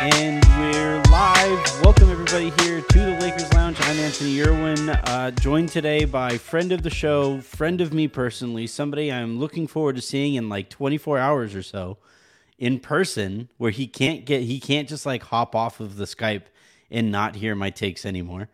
And 0.00 0.44
we're 0.56 1.02
live. 1.10 1.82
Welcome 1.82 2.10
everybody 2.10 2.50
here 2.62 2.80
to 2.80 2.98
the 3.00 3.18
Lakers 3.20 3.52
Lounge. 3.52 3.78
I'm 3.80 3.98
Anthony 3.98 4.40
Irwin, 4.40 4.90
uh, 4.90 5.32
joined 5.32 5.70
today 5.70 6.04
by 6.04 6.38
friend 6.38 6.70
of 6.70 6.84
the 6.84 6.90
show, 6.90 7.40
friend 7.40 7.80
of 7.80 7.92
me 7.92 8.06
personally, 8.06 8.68
somebody 8.68 9.12
I'm 9.12 9.40
looking 9.40 9.66
forward 9.66 9.96
to 9.96 10.02
seeing 10.02 10.36
in 10.36 10.48
like 10.48 10.70
24 10.70 11.18
hours 11.18 11.52
or 11.56 11.64
so 11.64 11.98
in 12.58 12.78
person, 12.78 13.48
where 13.56 13.72
he 13.72 13.88
can't 13.88 14.24
get 14.24 14.42
he 14.42 14.60
can't 14.60 14.88
just 14.88 15.04
like 15.04 15.24
hop 15.24 15.56
off 15.56 15.80
of 15.80 15.96
the 15.96 16.04
Skype 16.04 16.44
and 16.92 17.10
not 17.10 17.34
hear 17.34 17.56
my 17.56 17.70
takes 17.70 18.06
anymore. 18.06 18.48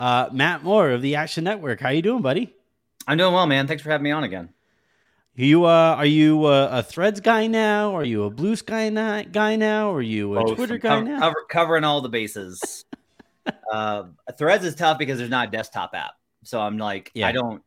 Uh, 0.00 0.28
Matt 0.32 0.64
Moore 0.64 0.90
of 0.90 1.02
the 1.02 1.14
Action 1.14 1.44
Network. 1.44 1.78
How 1.80 1.90
you 1.90 2.02
doing, 2.02 2.20
buddy? 2.20 2.52
I'm 3.06 3.16
doing 3.16 3.32
well, 3.32 3.46
man. 3.46 3.68
Thanks 3.68 3.84
for 3.84 3.90
having 3.90 4.04
me 4.04 4.10
on 4.10 4.24
again. 4.24 4.48
You 5.36 5.64
uh, 5.64 5.94
are 5.96 6.06
you 6.06 6.44
uh, 6.44 6.68
a 6.72 6.82
Threads 6.82 7.20
guy 7.20 7.46
now? 7.46 7.94
Are 7.94 8.04
you 8.04 8.24
a 8.24 8.30
Blue 8.30 8.56
Sky 8.56 8.88
na- 8.88 9.22
guy 9.22 9.56
now? 9.56 9.92
Are 9.94 10.02
you 10.02 10.36
a 10.36 10.44
Both. 10.44 10.56
Twitter 10.56 10.76
guy 10.78 10.88
cover- 10.88 11.04
now? 11.04 11.18
cover- 11.20 11.46
covering 11.48 11.84
all 11.84 12.00
the 12.00 12.08
bases. 12.08 12.84
uh, 13.72 14.04
Threads 14.36 14.64
is 14.64 14.74
tough 14.74 14.98
because 14.98 15.18
there's 15.18 15.30
not 15.30 15.48
a 15.48 15.50
desktop 15.50 15.90
app, 15.94 16.12
so 16.42 16.60
I'm 16.60 16.78
like, 16.78 17.10
Yeah. 17.14 17.28
I 17.28 17.32
don't, 17.32 17.62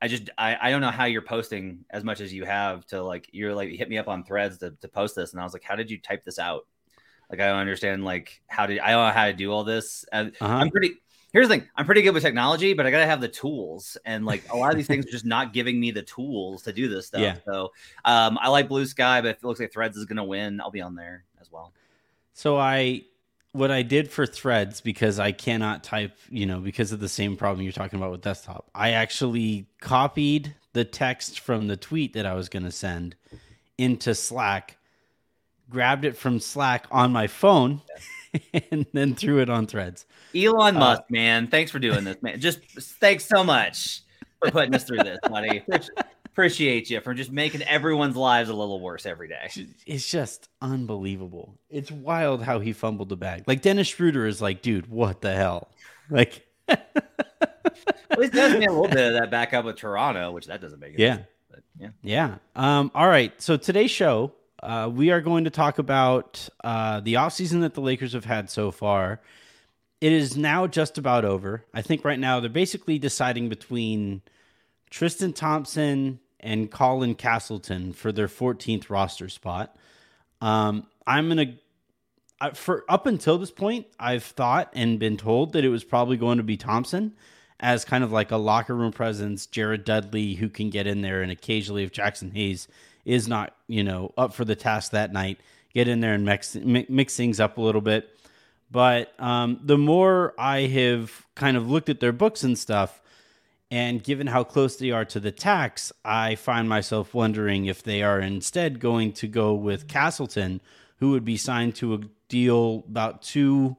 I 0.00 0.08
just, 0.08 0.30
I, 0.36 0.56
I 0.60 0.70
don't 0.70 0.80
know 0.80 0.90
how 0.90 1.06
you're 1.06 1.22
posting 1.22 1.84
as 1.90 2.04
much 2.04 2.20
as 2.20 2.32
you 2.32 2.44
have 2.44 2.84
to 2.88 3.02
like, 3.02 3.28
you're 3.32 3.54
like, 3.54 3.70
hit 3.70 3.88
me 3.88 3.98
up 3.98 4.08
on 4.08 4.22
Threads 4.24 4.58
to, 4.58 4.72
to 4.80 4.88
post 4.88 5.16
this, 5.16 5.32
and 5.32 5.40
I 5.40 5.44
was 5.44 5.54
like, 5.54 5.64
how 5.64 5.74
did 5.74 5.90
you 5.90 5.98
type 5.98 6.24
this 6.24 6.38
out? 6.38 6.66
Like, 7.30 7.40
I 7.40 7.46
don't 7.46 7.58
understand. 7.58 8.04
Like, 8.04 8.42
how 8.48 8.66
did 8.66 8.78
I 8.80 8.90
don't 8.90 9.06
know 9.06 9.12
how 9.12 9.26
to 9.26 9.32
do 9.32 9.50
all 9.50 9.64
this? 9.64 10.04
And 10.12 10.32
Uh-huh. 10.40 10.54
I'm 10.54 10.70
pretty. 10.70 10.96
Here's 11.32 11.48
the 11.48 11.56
thing: 11.56 11.68
I'm 11.76 11.86
pretty 11.86 12.02
good 12.02 12.12
with 12.14 12.22
technology, 12.22 12.74
but 12.74 12.86
I 12.86 12.90
gotta 12.90 13.06
have 13.06 13.20
the 13.20 13.28
tools, 13.28 13.96
and 14.04 14.26
like 14.26 14.42
a 14.50 14.56
lot 14.56 14.70
of 14.70 14.76
these 14.76 14.86
things 14.86 15.06
are 15.06 15.10
just 15.10 15.24
not 15.24 15.52
giving 15.52 15.80
me 15.80 15.90
the 15.90 16.02
tools 16.02 16.62
to 16.62 16.72
do 16.72 16.88
this 16.88 17.06
stuff. 17.06 17.20
Yeah. 17.20 17.36
So, 17.44 17.72
um, 18.04 18.38
I 18.40 18.48
like 18.48 18.68
Blue 18.68 18.84
Sky, 18.86 19.20
but 19.20 19.28
if 19.28 19.36
it 19.38 19.44
looks 19.44 19.60
like 19.60 19.72
Threads 19.72 19.96
is 19.96 20.04
gonna 20.04 20.24
win, 20.24 20.60
I'll 20.60 20.70
be 20.70 20.82
on 20.82 20.94
there 20.94 21.24
as 21.40 21.50
well. 21.50 21.72
So 22.34 22.58
I 22.58 23.04
what 23.52 23.70
I 23.70 23.82
did 23.82 24.10
for 24.10 24.26
Threads 24.26 24.80
because 24.80 25.18
I 25.18 25.32
cannot 25.32 25.84
type, 25.84 26.16
you 26.30 26.46
know, 26.46 26.60
because 26.60 26.92
of 26.92 27.00
the 27.00 27.08
same 27.08 27.36
problem 27.36 27.62
you're 27.62 27.72
talking 27.72 27.98
about 27.98 28.10
with 28.10 28.22
desktop. 28.22 28.70
I 28.74 28.92
actually 28.92 29.66
copied 29.80 30.54
the 30.72 30.84
text 30.84 31.40
from 31.40 31.68
the 31.68 31.76
tweet 31.76 32.14
that 32.14 32.26
I 32.26 32.34
was 32.34 32.48
going 32.48 32.64
to 32.64 32.72
send 32.72 33.14
into 33.76 34.14
Slack, 34.14 34.78
grabbed 35.68 36.04
it 36.04 36.16
from 36.16 36.40
Slack 36.40 36.86
on 36.90 37.12
my 37.12 37.26
phone, 37.26 37.82
and 38.70 38.86
then 38.92 39.14
threw 39.14 39.40
it 39.40 39.50
on 39.50 39.66
Threads. 39.66 40.06
Elon 40.34 40.76
Uh, 40.76 40.80
Musk, 40.80 41.02
man, 41.10 41.46
thanks 41.48 41.70
for 41.70 41.78
doing 41.78 42.04
this, 42.04 42.16
man. 42.22 42.40
Just 42.40 42.60
thanks 43.00 43.24
so 43.24 43.44
much 43.44 44.02
for 44.40 44.50
putting 44.50 44.74
us 44.74 44.84
through 44.84 44.98
this, 44.98 45.18
buddy. 45.28 45.62
Appreciate 46.26 46.88
you 46.88 47.00
for 47.02 47.12
just 47.12 47.30
making 47.30 47.62
everyone's 47.62 48.16
lives 48.16 48.48
a 48.48 48.54
little 48.54 48.80
worse 48.80 49.04
every 49.04 49.28
day. 49.28 49.50
It's 49.86 50.08
just 50.10 50.48
unbelievable. 50.62 51.58
It's 51.68 51.90
wild 51.90 52.42
how 52.42 52.58
he 52.58 52.72
fumbled 52.72 53.10
the 53.10 53.16
bag. 53.16 53.44
Like 53.46 53.60
Dennis 53.60 53.88
Schroeder 53.88 54.26
is 54.26 54.40
like, 54.40 54.62
dude, 54.62 54.86
what 54.86 55.20
the 55.20 55.34
hell? 55.34 55.68
Like, 56.08 56.46
At 56.68 58.18
least 58.18 58.32
does 58.32 58.58
me 58.58 58.66
a 58.66 58.70
little 58.70 58.88
bit 58.88 59.08
of 59.08 59.14
that 59.14 59.30
back 59.30 59.52
up 59.54 59.64
with 59.64 59.76
Toronto, 59.76 60.32
which 60.32 60.46
that 60.46 60.60
doesn't 60.60 60.80
make 60.80 60.94
it. 60.94 61.00
Yeah. 61.00 61.18
But 61.50 61.60
yeah. 61.78 61.88
Yeah. 62.02 62.34
Um, 62.56 62.90
all 62.94 63.08
right. 63.08 63.32
So 63.40 63.56
today's 63.56 63.90
show, 63.90 64.32
uh, 64.62 64.88
we 64.92 65.10
are 65.10 65.20
going 65.20 65.44
to 65.44 65.50
talk 65.50 65.78
about 65.78 66.48
uh, 66.62 67.00
the 67.00 67.14
offseason 67.14 67.62
that 67.62 67.74
the 67.74 67.80
Lakers 67.80 68.12
have 68.12 68.24
had 68.24 68.48
so 68.48 68.70
far. 68.70 69.20
It 70.00 70.12
is 70.12 70.36
now 70.36 70.66
just 70.66 70.98
about 70.98 71.24
over. 71.24 71.64
I 71.74 71.82
think 71.82 72.04
right 72.04 72.18
now 72.18 72.40
they're 72.40 72.50
basically 72.50 72.98
deciding 72.98 73.48
between 73.48 74.22
Tristan 74.90 75.32
Thompson 75.32 76.20
and 76.38 76.70
Colin 76.70 77.14
Castleton 77.14 77.92
for 77.92 78.12
their 78.12 78.28
14th 78.28 78.90
roster 78.90 79.28
spot. 79.28 79.76
Um, 80.40 80.86
I'm 81.06 81.28
going 81.28 81.58
to, 82.40 82.54
for 82.54 82.84
up 82.88 83.06
until 83.06 83.38
this 83.38 83.52
point, 83.52 83.86
I've 83.98 84.24
thought 84.24 84.70
and 84.74 84.98
been 84.98 85.16
told 85.16 85.52
that 85.52 85.64
it 85.64 85.68
was 85.68 85.84
probably 85.84 86.16
going 86.16 86.38
to 86.38 86.44
be 86.44 86.56
Thompson 86.56 87.14
as 87.58 87.84
kind 87.84 88.02
of 88.02 88.10
like 88.10 88.32
a 88.32 88.36
locker 88.36 88.74
room 88.74 88.92
presence, 88.92 89.46
Jared 89.46 89.84
Dudley 89.84 90.34
who 90.34 90.48
can 90.48 90.68
get 90.70 90.88
in 90.88 91.02
there 91.02 91.22
and 91.22 91.30
occasionally 91.30 91.84
if 91.84 91.92
Jaxson 91.92 92.32
Hayes 92.32 92.66
is 93.04 93.28
not, 93.28 93.54
you 93.66 93.84
know, 93.84 94.12
up 94.16 94.34
for 94.34 94.44
the 94.44 94.54
task 94.54 94.92
that 94.92 95.12
night, 95.12 95.40
get 95.74 95.88
in 95.88 96.00
there 96.00 96.14
and 96.14 96.24
mix 96.24 96.54
mix 96.54 97.16
things 97.16 97.40
up 97.40 97.58
a 97.58 97.60
little 97.60 97.80
bit. 97.80 98.08
But 98.70 99.12
um, 99.20 99.60
the 99.62 99.76
more 99.76 100.34
I 100.38 100.60
have 100.60 101.26
kind 101.34 101.56
of 101.56 101.70
looked 101.70 101.90
at 101.90 102.00
their 102.00 102.12
books 102.12 102.42
and 102.42 102.58
stuff, 102.58 103.02
and 103.70 104.02
given 104.02 104.26
how 104.26 104.44
close 104.44 104.76
they 104.76 104.90
are 104.90 105.04
to 105.06 105.20
the 105.20 105.32
tax, 105.32 105.92
I 106.04 106.34
find 106.36 106.68
myself 106.68 107.14
wondering 107.14 107.66
if 107.66 107.82
they 107.82 108.02
are 108.02 108.20
instead 108.20 108.80
going 108.80 109.12
to 109.14 109.26
go 109.26 109.54
with 109.54 109.88
Castleton, 109.88 110.60
who 110.96 111.10
would 111.10 111.24
be 111.24 111.36
signed 111.36 111.74
to 111.76 111.94
a 111.94 112.00
deal 112.28 112.84
about 112.88 113.22
two 113.22 113.76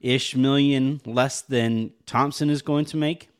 ish 0.00 0.36
million 0.36 1.00
less 1.04 1.40
than 1.40 1.92
Thompson 2.06 2.50
is 2.50 2.62
going 2.62 2.84
to 2.86 2.96
make. 2.96 3.30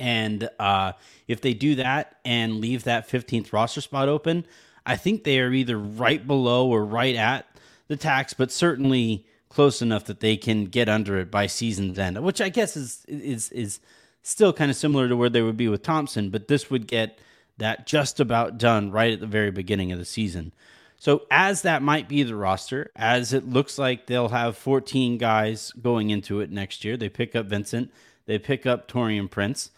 And 0.00 0.48
uh, 0.58 0.92
if 1.26 1.40
they 1.40 1.54
do 1.54 1.74
that 1.76 2.18
and 2.24 2.60
leave 2.60 2.84
that 2.84 3.08
15th 3.08 3.52
roster 3.52 3.80
spot 3.80 4.08
open, 4.08 4.46
I 4.86 4.96
think 4.96 5.24
they 5.24 5.40
are 5.40 5.52
either 5.52 5.78
right 5.78 6.26
below 6.26 6.68
or 6.68 6.84
right 6.84 7.16
at 7.16 7.46
the 7.88 7.96
tax, 7.96 8.32
but 8.32 8.52
certainly 8.52 9.26
close 9.48 9.82
enough 9.82 10.04
that 10.06 10.20
they 10.20 10.36
can 10.36 10.66
get 10.66 10.88
under 10.88 11.18
it 11.18 11.30
by 11.30 11.46
season's 11.46 11.98
end, 11.98 12.22
which 12.22 12.40
I 12.40 12.48
guess 12.48 12.76
is 12.76 13.04
is 13.08 13.50
is 13.50 13.80
still 14.22 14.52
kind 14.52 14.70
of 14.70 14.76
similar 14.76 15.08
to 15.08 15.16
where 15.16 15.30
they 15.30 15.42
would 15.42 15.56
be 15.56 15.68
with 15.68 15.82
Thompson, 15.82 16.30
but 16.30 16.48
this 16.48 16.70
would 16.70 16.86
get 16.86 17.18
that 17.56 17.86
just 17.86 18.20
about 18.20 18.58
done 18.58 18.90
right 18.90 19.12
at 19.12 19.20
the 19.20 19.26
very 19.26 19.50
beginning 19.50 19.90
of 19.90 19.98
the 19.98 20.04
season. 20.04 20.52
So 20.96 21.22
as 21.30 21.62
that 21.62 21.82
might 21.82 22.08
be 22.08 22.22
the 22.24 22.34
roster, 22.34 22.90
as 22.96 23.32
it 23.32 23.48
looks 23.48 23.78
like 23.78 24.06
they'll 24.06 24.28
have 24.28 24.56
14 24.56 25.16
guys 25.16 25.72
going 25.80 26.10
into 26.10 26.40
it 26.40 26.50
next 26.50 26.84
year, 26.84 26.96
they 26.96 27.08
pick 27.08 27.36
up 27.36 27.46
Vincent, 27.46 27.92
they 28.26 28.38
pick 28.38 28.66
up 28.66 28.88
Taurean 28.88 29.30
Prince, 29.30 29.70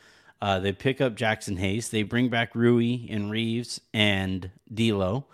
uh, 0.42 0.58
they 0.58 0.72
pick 0.72 1.00
up 1.00 1.16
Jaxson 1.16 1.58
Hayes, 1.58 1.90
they 1.90 2.02
bring 2.02 2.28
back 2.28 2.54
Rui 2.54 3.06
and 3.08 3.30
Reeves 3.30 3.80
and 3.92 4.50
D'Lo 4.72 5.26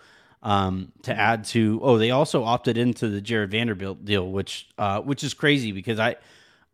um, 0.43 0.93
to 1.03 1.15
add 1.15 1.45
to. 1.47 1.81
Oh, 1.83 1.99
they 1.99 2.11
also 2.11 2.45
opted 2.45 2.79
into 2.79 3.09
the 3.09 3.21
Jarred 3.21 3.51
Vanderbilt 3.51 4.05
deal, 4.05 4.29
which 4.31 4.69
uh, 4.79 5.01
which 5.01 5.23
is 5.25 5.35
crazy 5.35 5.73
because 5.73 5.99
I 5.99 6.17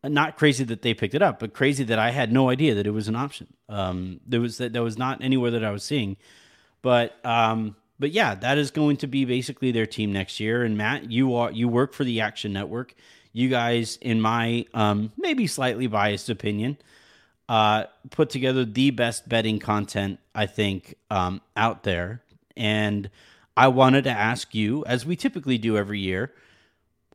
not 0.04 0.36
crazy 0.36 0.64
that 0.64 0.82
they 0.82 0.94
picked 0.94 1.14
it 1.14 1.22
up, 1.22 1.38
but 1.38 1.54
crazy 1.54 1.84
that 1.84 1.98
I 1.98 2.10
had 2.10 2.32
no 2.32 2.50
idea 2.50 2.74
that 2.74 2.86
it 2.86 2.90
was 2.90 3.08
an 3.08 3.16
option. 3.16 3.46
Um, 3.68 4.20
there 4.26 4.40
was 4.40 4.58
that 4.58 4.72
that 4.72 4.82
was 4.82 4.98
not 4.98 5.22
anywhere 5.22 5.50
that 5.52 5.64
I 5.64 5.70
was 5.70 5.84
seeing, 5.84 6.16
but 6.82 7.24
um, 7.24 7.76
but 7.98 8.10
yeah, 8.10 8.34
that 8.34 8.58
is 8.58 8.70
going 8.70 8.96
to 8.98 9.06
be 9.06 9.24
basically 9.24 9.70
their 9.70 9.86
team 9.86 10.12
next 10.12 10.40
year. 10.40 10.64
And 10.64 10.76
Matt, 10.76 11.10
you 11.10 11.34
are 11.34 11.50
you 11.50 11.68
work 11.68 11.92
for 11.94 12.04
the 12.04 12.20
Action 12.20 12.52
Network. 12.52 12.94
You 13.32 13.48
guys, 13.48 13.96
in 14.02 14.20
my 14.20 14.66
um, 14.74 15.12
maybe 15.16 15.46
slightly 15.46 15.86
biased 15.86 16.28
opinion, 16.28 16.76
uh, 17.52 17.84
put 18.08 18.30
together 18.30 18.64
the 18.64 18.90
best 18.90 19.28
betting 19.28 19.58
content 19.58 20.18
I 20.34 20.46
think 20.46 20.94
um, 21.10 21.42
out 21.54 21.82
there. 21.82 22.22
And 22.56 23.10
I 23.54 23.68
wanted 23.68 24.04
to 24.04 24.10
ask 24.10 24.54
you, 24.54 24.86
as 24.86 25.04
we 25.04 25.16
typically 25.16 25.58
do 25.58 25.76
every 25.76 26.00
year, 26.00 26.32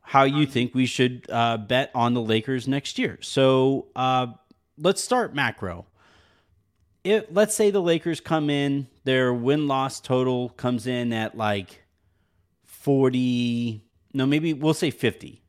how 0.00 0.22
you 0.22 0.46
think 0.46 0.76
we 0.76 0.86
should 0.86 1.26
uh, 1.28 1.56
bet 1.56 1.90
on 1.92 2.14
the 2.14 2.20
Lakers 2.20 2.68
next 2.68 3.00
year. 3.00 3.18
So 3.20 3.88
uh, 3.96 4.28
let's 4.78 5.02
start 5.02 5.34
macro. 5.34 5.86
It, 7.02 7.34
let's 7.34 7.56
say 7.56 7.72
the 7.72 7.82
Lakers 7.82 8.20
come 8.20 8.48
in, 8.48 8.86
their 9.02 9.34
win 9.34 9.66
loss 9.66 9.98
total 9.98 10.50
comes 10.50 10.86
in 10.86 11.12
at 11.12 11.36
like 11.36 11.82
40, 12.64 13.82
no, 14.14 14.24
maybe 14.24 14.52
we'll 14.54 14.72
say 14.72 14.92
50. 14.92 15.42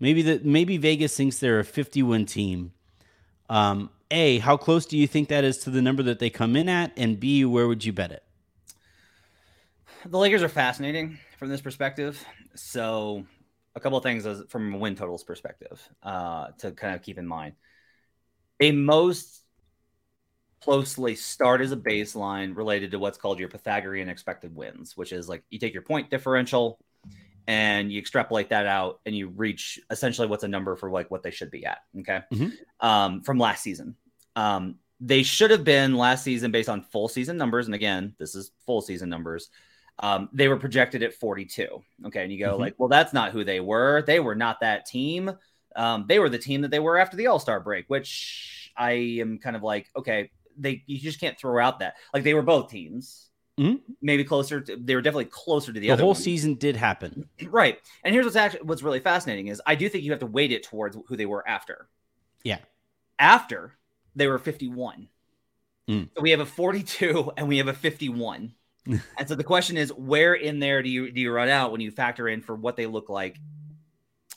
Maybe 0.00 0.22
that 0.22 0.46
maybe 0.46 0.78
Vegas 0.78 1.14
thinks 1.14 1.38
they're 1.38 1.60
a 1.60 1.64
50 1.64 2.02
win 2.02 2.24
team. 2.24 2.72
Um, 3.50 3.90
a, 4.10 4.38
how 4.38 4.56
close 4.56 4.86
do 4.86 4.96
you 4.96 5.06
think 5.06 5.28
that 5.28 5.44
is 5.44 5.58
to 5.58 5.70
the 5.70 5.82
number 5.82 6.02
that 6.04 6.18
they 6.18 6.30
come 6.30 6.56
in 6.56 6.68
at? 6.68 6.92
And 6.96 7.18
B, 7.18 7.44
where 7.44 7.66
would 7.66 7.84
you 7.84 7.92
bet 7.92 8.12
it? 8.12 8.22
The 10.04 10.18
Lakers 10.18 10.42
are 10.42 10.48
fascinating 10.48 11.18
from 11.38 11.48
this 11.48 11.60
perspective. 11.60 12.24
So, 12.54 13.26
a 13.74 13.80
couple 13.80 13.98
of 13.98 14.04
things 14.04 14.26
from 14.48 14.74
a 14.74 14.78
win 14.78 14.94
totals 14.94 15.24
perspective 15.24 15.82
uh, 16.02 16.48
to 16.58 16.72
kind 16.72 16.94
of 16.94 17.02
keep 17.02 17.18
in 17.18 17.26
mind. 17.26 17.54
They 18.58 18.72
most 18.72 19.42
closely 20.62 21.14
start 21.14 21.60
as 21.60 21.72
a 21.72 21.76
baseline 21.76 22.56
related 22.56 22.90
to 22.92 22.98
what's 22.98 23.18
called 23.18 23.38
your 23.38 23.48
Pythagorean 23.48 24.08
expected 24.08 24.54
wins, 24.54 24.96
which 24.96 25.12
is 25.12 25.28
like 25.28 25.42
you 25.50 25.58
take 25.58 25.74
your 25.74 25.82
point 25.82 26.10
differential 26.10 26.78
and 27.46 27.92
you 27.92 27.98
extrapolate 27.98 28.48
that 28.50 28.66
out 28.66 29.00
and 29.06 29.14
you 29.16 29.28
reach 29.28 29.78
essentially 29.90 30.26
what's 30.26 30.44
a 30.44 30.48
number 30.48 30.74
for 30.76 30.90
like 30.90 31.10
what 31.10 31.22
they 31.22 31.30
should 31.30 31.50
be 31.50 31.64
at. 31.64 31.78
Okay. 32.00 32.20
Mhm. 32.32 32.52
Um, 32.80 33.22
from 33.22 33.38
last 33.38 33.62
season. 33.62 33.96
Um, 34.34 34.76
they 35.00 35.22
should 35.22 35.50
have 35.50 35.62
been 35.64 35.94
last 35.94 36.24
season 36.24 36.50
based 36.50 36.68
on 36.68 36.82
full 36.82 37.08
season 37.08 37.36
numbers. 37.36 37.66
And 37.66 37.74
again, 37.74 38.14
this 38.18 38.34
is 38.34 38.50
full 38.64 38.80
season 38.80 39.08
numbers. 39.08 39.50
Um, 39.98 40.28
they 40.32 40.48
were 40.48 40.56
projected 40.58 41.02
at 41.02 41.14
42. 41.14 41.82
Okay. 42.06 42.22
And 42.22 42.32
you 42.32 42.38
go 42.38 42.56
Mhm. 42.56 42.60
like, 42.60 42.74
well, 42.78 42.88
that's 42.88 43.12
not 43.12 43.32
who 43.32 43.44
they 43.44 43.60
were. 43.60 44.02
They 44.02 44.20
were 44.20 44.34
not 44.34 44.60
that 44.60 44.86
team. 44.86 45.30
Um, 45.74 46.06
they 46.08 46.18
were 46.18 46.28
the 46.30 46.38
team 46.38 46.62
that 46.62 46.70
they 46.70 46.78
were 46.78 46.98
after 46.98 47.16
the 47.16 47.26
All 47.28 47.38
Star 47.38 47.60
break, 47.60 47.84
which 47.88 48.72
I 48.76 48.92
am 49.20 49.38
kind 49.38 49.56
of 49.56 49.62
like, 49.62 49.90
okay, 49.94 50.30
they 50.58 50.82
you 50.86 50.98
just 50.98 51.20
can't 51.20 51.38
throw 51.38 51.62
out 51.62 51.80
that 51.80 51.96
like 52.14 52.24
they 52.24 52.32
were 52.32 52.40
both 52.42 52.70
teams, 52.70 53.25
Mhm. 53.58 53.80
maybe 54.02 54.22
closer. 54.24 54.60
To, 54.60 54.76
they 54.76 54.94
were 54.94 55.00
definitely 55.00 55.26
closer 55.26 55.72
to 55.72 55.80
the, 55.80 55.88
The, 55.88 55.96
whole 55.96 56.08
one. 56.08 56.14
season 56.16 56.54
did 56.56 56.76
happen. 56.76 57.28
right? 57.48 57.80
And 58.04 58.12
here's 58.14 58.26
what's 58.26 58.36
actually 58.36 58.62
what's 58.62 58.82
really 58.82 59.00
fascinating 59.00 59.48
is 59.48 59.62
I 59.66 59.74
do 59.76 59.88
think 59.88 60.04
you 60.04 60.10
have 60.10 60.20
to 60.20 60.26
weight 60.26 60.52
it 60.52 60.62
towards 60.62 60.96
who 61.06 61.16
they 61.16 61.26
were 61.26 61.46
after. 61.48 61.88
Yeah. 62.44 62.58
after 63.18 63.72
they 64.14 64.26
were 64.28 64.38
51. 64.38 65.08
Mm. 65.88 66.08
So 66.14 66.20
we 66.20 66.30
have 66.32 66.40
a 66.40 66.46
42 66.46 67.32
and 67.36 67.48
we 67.48 67.56
have 67.58 67.68
a 67.68 67.72
51. 67.72 68.52
and 68.86 69.00
so 69.28 69.34
the 69.34 69.42
question 69.44 69.76
is, 69.76 69.92
where 69.92 70.34
in 70.34 70.58
there 70.58 70.82
do 70.82 70.88
you 70.88 71.10
do 71.10 71.20
you 71.20 71.32
run 71.32 71.48
out 71.48 71.72
when 71.72 71.80
you 71.80 71.90
factor 71.90 72.28
in 72.28 72.40
for 72.42 72.54
what 72.54 72.76
they 72.76 72.86
look 72.86 73.08
like 73.08 73.38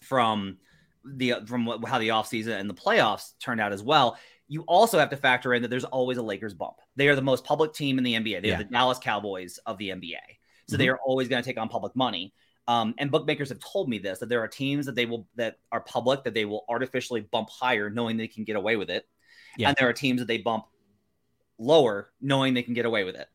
from 0.01 0.57
the 1.06 1.36
from 1.45 1.66
what, 1.66 1.83
how 1.88 2.00
the 2.00 2.10
offseason 2.10 2.60
and 2.60 2.69
the 2.69 2.74
playoffs 2.74 3.33
turned 3.39 3.60
out 3.62 3.74
as 3.74 3.83
well? 3.83 4.18
You 4.49 4.63
also 4.63 4.99
have 4.99 5.09
to 5.11 5.15
factor 5.17 5.53
in 5.53 5.61
that 5.61 5.69
there's 5.69 5.85
always 5.85 6.17
a 6.17 6.21
Lakers 6.21 6.53
bump. 6.53 6.77
They 6.95 7.07
are 7.07 7.15
the 7.15 7.21
most 7.21 7.45
public 7.45 7.71
team 7.71 7.97
in 7.97 8.03
the 8.03 8.15
NBA. 8.15 8.41
They 8.41 8.49
Yeah. 8.49 8.55
are 8.55 8.63
the 8.63 8.63
Dallas 8.65 8.99
Cowboys 8.99 9.59
of 9.65 9.77
the 9.77 9.91
NBA. 9.91 10.19
So 10.67 10.75
they 10.77 10.89
are 10.89 10.99
always 10.99 11.27
going 11.27 11.41
to 11.41 11.47
take 11.47 11.57
on 11.57 11.69
public 11.69 11.95
money. 11.95 12.33
Um, 12.67 12.93
and 12.99 13.09
bookmakers 13.09 13.49
have 13.49 13.59
told 13.59 13.89
me 13.89 13.97
this 13.97 14.19
that 14.19 14.29
there 14.29 14.43
are 14.43 14.47
teams 14.47 14.85
that 14.85 14.93
they 14.93 15.07
will 15.07 15.27
that 15.35 15.57
are 15.71 15.81
public 15.81 16.23
that 16.25 16.35
they 16.35 16.45
will 16.45 16.65
artificially 16.69 17.21
bump 17.21 17.49
higher, 17.49 17.89
knowing 17.89 18.17
they 18.17 18.27
can 18.27 18.43
get 18.43 18.55
away 18.55 18.75
with 18.75 18.91
it. 18.91 19.07
Yeah. 19.57 19.69
And 19.69 19.77
there 19.77 19.87
are 19.89 19.93
teams 19.93 20.19
that 20.19 20.27
they 20.27 20.37
bump 20.37 20.65
lower, 21.57 22.11
knowing 22.21 22.53
they 22.53 22.61
can 22.61 22.75
get 22.75 22.85
away 22.85 23.03
with 23.03 23.15
it. 23.15 23.27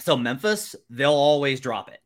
So 0.00 0.16
Memphis, 0.16 0.74
they'll 0.88 1.12
always 1.12 1.60
drop 1.60 1.90
it. 1.90 2.00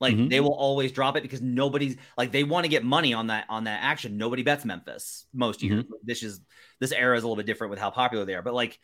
Like 0.00 0.14
Mhm. 0.14 0.30
they 0.30 0.40
will 0.40 0.54
always 0.54 0.92
drop 0.92 1.16
it 1.16 1.22
because 1.22 1.42
nobody's 1.42 1.96
like 2.16 2.30
they 2.30 2.44
want 2.44 2.64
to 2.64 2.68
get 2.68 2.84
money 2.84 3.14
on 3.14 3.28
that 3.28 3.46
on 3.48 3.64
that 3.64 3.82
action. 3.82 4.16
Nobody 4.16 4.42
bets 4.42 4.64
Memphis 4.64 5.26
most 5.32 5.62
years. 5.62 5.84
This 6.04 6.22
is 6.22 6.40
this 6.78 6.92
era 6.92 7.16
is 7.16 7.24
a 7.24 7.26
little 7.26 7.36
bit 7.36 7.46
different 7.46 7.70
with 7.70 7.80
how 7.80 7.90
popular 7.90 8.24
they 8.24 8.34
are, 8.34 8.42
but 8.42 8.54
like 8.54 8.78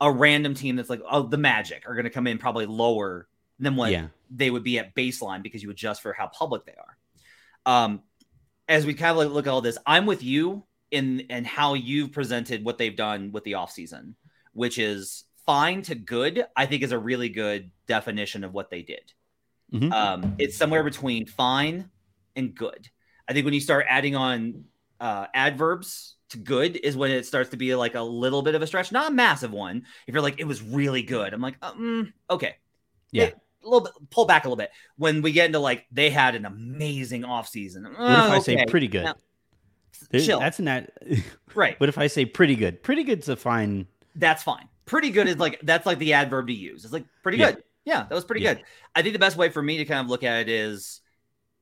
a 0.00 0.10
random 0.10 0.54
team 0.54 0.76
that's 0.76 0.88
like 0.90 1.02
oh 1.10 1.24
the 1.24 1.36
Magic 1.36 1.88
are 1.88 1.94
going 1.94 2.04
to 2.04 2.10
come 2.10 2.26
in 2.26 2.38
probably 2.38 2.66
lower 2.66 3.28
than 3.58 3.76
what 3.76 3.90
Yeah. 3.90 4.08
they 4.30 4.48
would 4.50 4.62
be 4.62 4.78
at 4.78 4.94
baseline 4.94 5.42
because 5.42 5.62
you 5.62 5.70
adjust 5.70 6.00
for 6.02 6.12
how 6.12 6.28
public 6.28 6.64
they 6.64 6.74
are. 6.74 6.96
Um, 7.66 8.02
as 8.68 8.86
we 8.86 8.94
kind 8.94 9.10
of 9.10 9.16
like 9.18 9.28
look 9.30 9.46
at 9.46 9.50
all 9.50 9.60
this, 9.60 9.76
I'm 9.84 10.06
with 10.06 10.22
you 10.22 10.64
in 10.92 11.26
and 11.30 11.46
how 11.46 11.74
you've 11.74 12.12
presented 12.12 12.64
what 12.64 12.78
they've 12.78 12.96
done 12.96 13.32
with 13.32 13.44
the 13.44 13.52
offseason, 13.52 14.14
which 14.52 14.78
is 14.78 15.24
fine 15.46 15.82
to 15.82 15.94
good, 15.96 16.46
I 16.56 16.66
think 16.66 16.82
is 16.84 16.92
a 16.92 16.98
really 16.98 17.28
good 17.28 17.70
definition 17.86 18.44
of 18.44 18.54
what 18.54 18.70
they 18.70 18.82
did. 18.82 19.12
Mhm. 19.72 19.92
Um, 19.92 20.34
it's 20.38 20.56
somewhere 20.56 20.82
between 20.82 21.26
fine 21.26 21.90
and 22.36 22.54
good. 22.54 22.88
I 23.28 23.32
think 23.32 23.44
when 23.44 23.54
you 23.54 23.60
start 23.60 23.86
adding 23.88 24.16
on 24.16 24.64
uh, 25.00 25.26
adverbs 25.34 26.16
to 26.30 26.38
good 26.38 26.76
is 26.76 26.96
when 26.96 27.10
it 27.10 27.24
starts 27.26 27.50
to 27.50 27.56
be 27.56 27.74
like 27.74 27.94
a 27.94 28.02
little 28.02 28.42
bit 28.42 28.54
of 28.54 28.62
a 28.62 28.66
stretch, 28.66 28.92
not 28.92 29.10
a 29.10 29.14
massive 29.14 29.52
one. 29.52 29.84
If 30.06 30.12
you're 30.14 30.22
like, 30.22 30.38
it 30.40 30.44
was 30.46 30.62
really 30.62 31.02
good, 31.02 31.32
I'm 31.32 31.40
like, 31.40 31.56
um, 31.62 32.12
okay, 32.28 32.56
Yeah. 33.12 33.24
It- 33.24 33.38
a 33.62 33.66
little 33.68 33.82
bit, 33.82 33.92
pull 34.10 34.24
back 34.24 34.44
a 34.44 34.48
little 34.48 34.56
bit. 34.56 34.70
When 34.96 35.20
we 35.20 35.32
get 35.32 35.44
into 35.46 35.58
like, 35.58 35.84
they 35.92 36.08
had 36.08 36.34
an 36.34 36.46
amazing 36.46 37.22
offseason. 37.24 37.82
What 37.84 38.26
if 38.26 38.30
I 38.32 38.38
say 38.38 38.64
pretty 38.66 38.88
good? 38.88 39.04
now- 39.04 39.16
chill. 40.18 40.40
That's 40.40 40.58
not. 40.58 40.84
right. 41.54 41.78
what 41.78 41.88
if 41.90 41.98
I 41.98 42.06
say 42.06 42.24
pretty 42.24 42.56
good? 42.56 42.82
Pretty 42.82 43.04
good's 43.04 43.28
a 43.28 43.36
fine. 43.36 43.86
that's 44.14 44.42
fine. 44.42 44.66
Pretty 44.86 45.10
good 45.10 45.28
is 45.28 45.36
like 45.38 45.60
that's 45.62 45.84
like 45.86 45.98
the 45.98 46.14
adverb 46.14 46.46
to 46.48 46.54
use. 46.54 46.84
It's 46.84 46.92
like 46.92 47.04
pretty 47.22 47.36
Yeah. 47.38 47.52
good. 47.52 47.62
Yeah, 47.84 48.04
that 48.08 48.14
was 48.14 48.24
pretty 48.24 48.42
Yeah. 48.42 48.54
good. 48.54 48.64
I 48.94 49.02
think 49.02 49.14
the 49.14 49.18
best 49.18 49.36
way 49.36 49.48
for 49.50 49.62
me 49.62 49.78
to 49.78 49.84
kind 49.84 50.00
of 50.00 50.08
look 50.08 50.22
at 50.22 50.40
it 50.42 50.48
is 50.48 51.00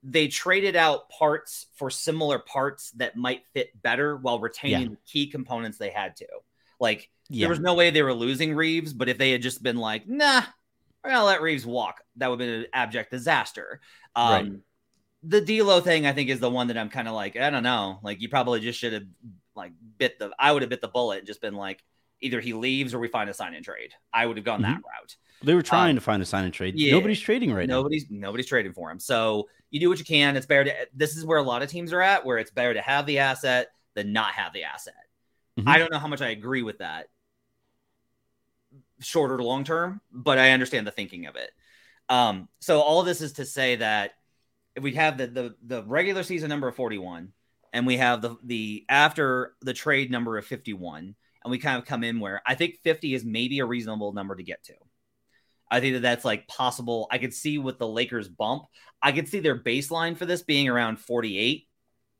they 0.03 0.29
traded 0.29 0.77
out 0.77 1.09
parts 1.11 1.67
for 1.75 1.91
similar 1.91 2.39
parts 2.39 2.91
that 2.93 3.17
might 3.17 3.43
fit 3.53 3.71
better 3.83 4.17
while 4.17 4.39
retaining 4.39 4.91
the 4.91 4.97
key 5.07 5.27
components 5.29 5.79
they 5.79 5.91
had 5.91 6.17
to. 6.17 6.27
Like 6.81 7.11
Yeah. 7.29 7.43
there 7.45 7.51
was 7.51 7.61
no 7.61 7.75
way 7.75 7.91
they 7.91 8.03
were 8.03 8.15
losing 8.15 8.55
Reeves, 8.55 8.93
but 8.93 9.09
if 9.09 9.19
they 9.19 9.31
had 9.33 9.43
just 9.43 9.63
been 9.63 9.77
like, 9.77 10.07
nah, 10.09 10.43
we're 11.03 11.11
gonna 11.11 11.25
let 11.25 11.43
Reeves 11.43 11.67
walk, 11.67 12.03
that 12.17 12.29
would 12.29 12.41
have 12.41 12.49
been 12.49 12.61
an 12.61 12.67
abject 12.73 13.11
disaster. 13.11 13.81
Um 14.15 14.33
Right. 14.51 14.53
the 15.25 15.41
D'Lo 15.41 15.81
thing, 15.81 16.07
I 16.07 16.13
think, 16.13 16.31
is 16.31 16.41
the 16.41 16.51
one 16.51 16.69
that 16.69 16.79
I'm 16.79 16.91
kind 16.91 17.09
of 17.09 17.15
like, 17.15 17.37
I 17.37 17.51
don't 17.51 17.65
know. 17.65 17.99
Like, 18.03 18.21
you 18.21 18.29
probably 18.29 18.61
just 18.61 18.79
should 18.79 18.93
have 18.93 19.07
like 19.57 19.73
bit 19.99 20.19
the. 20.21 20.31
I 20.39 20.53
would 20.53 20.63
have 20.63 20.69
bit 20.71 20.81
the 20.81 20.89
bullet 20.89 21.19
and 21.19 21.27
just 21.27 21.41
been 21.41 21.55
like, 21.55 21.83
either 22.21 22.41
he 22.41 22.53
leaves 22.53 22.95
or 22.95 22.99
we 22.99 23.09
find 23.09 23.29
a 23.31 23.35
sign 23.35 23.55
and 23.55 23.65
trade. 23.65 23.93
I 24.13 24.27
would 24.27 24.37
have 24.37 24.45
gone 24.45 24.63
that 24.63 24.77
route. 24.77 25.17
They 25.43 25.55
were 25.55 25.63
trying 25.63 25.91
Um, 25.91 25.97
to 25.97 26.01
find 26.01 26.21
a 26.23 26.27
sign 26.27 26.45
and 26.45 26.53
trade. 26.53 26.75
yeah. 26.77 26.93
Nobody's 26.93 27.21
trading 27.21 27.53
right 27.53 27.69
now. 27.69 27.77
nobody's 27.77 28.07
nobody's 28.11 28.47
trading 28.47 28.73
for 28.73 28.91
him. 28.91 28.99
So 28.99 29.49
you 29.71 29.79
do 29.79 29.89
what 29.89 29.99
you 29.99 30.05
can. 30.05 30.37
It's 30.37 30.47
better 30.47 30.65
to. 30.65 30.75
This 30.95 31.17
is 31.17 31.25
where 31.25 31.39
a 31.39 31.43
lot 31.43 31.63
of 31.63 31.69
teams 31.71 31.93
are 31.93 32.01
at, 32.03 32.25
where 32.25 32.39
it's 32.39 32.51
better 32.51 32.75
to 32.75 32.81
have 32.81 33.07
the 33.07 33.19
asset 33.21 33.69
than 33.95 34.13
not 34.13 34.33
have 34.35 34.53
the 34.53 34.65
asset. 34.65 34.95
Mhm. 35.59 35.69
I 35.69 35.79
don't 35.79 35.93
know 35.93 35.99
how 35.99 36.09
much 36.09 36.21
I 36.23 36.31
agree 36.31 36.63
with 36.63 36.79
that, 36.79 37.09
shorter 39.01 39.37
to 39.37 39.45
long 39.45 39.65
term, 39.65 40.01
but 40.13 40.39
I 40.39 40.51
understand 40.51 40.87
the 40.87 40.91
thinking 40.91 41.27
of 41.27 41.37
it. 41.37 41.51
Um, 42.09 42.49
so 42.61 42.81
all 42.81 43.03
this 43.03 43.21
is 43.21 43.35
to 43.35 43.45
say 43.45 43.77
that 43.77 44.15
if 44.75 44.83
we 44.83 44.95
have 44.95 45.19
the 45.19 45.27
the, 45.29 45.57
the 45.63 45.83
regular 45.85 46.23
season 46.23 46.49
number 46.49 46.67
of 46.69 46.75
41 46.75 47.33
and 47.73 47.87
we 47.87 47.97
have 47.99 48.23
the 48.23 48.37
the 48.43 48.85
after 48.89 49.55
the 49.61 49.75
trade 49.75 50.11
number 50.11 50.37
of 50.39 50.47
51 50.47 51.15
and 51.45 51.51
we 51.51 51.59
kind 51.59 51.79
of 51.79 51.87
come 51.87 52.05
in 52.05 52.21
where 52.21 52.43
I 52.47 52.55
think 52.55 52.79
50 52.83 53.15
is 53.15 53.25
maybe 53.25 53.61
a 53.61 53.67
reasonable 53.67 54.13
number 54.13 54.35
to 54.35 54.43
get 54.43 54.65
to. 54.65 54.75
I 55.71 55.81
think 55.81 55.95
that 55.95 56.01
that's 56.01 56.25
like 56.25 56.49
possible. 56.49 57.07
I 57.11 57.19
could 57.19 57.35
see 57.35 57.59
with 57.59 57.79
the 57.79 57.87
Lakers 57.87 58.29
bump. 58.29 58.65
I 59.03 59.13
could 59.13 59.29
see 59.29 59.41
their 59.41 59.59
baseline 59.59 60.17
for 60.17 60.27
this 60.27 60.43
being 60.43 60.69
around 60.69 60.99
48 60.99 61.67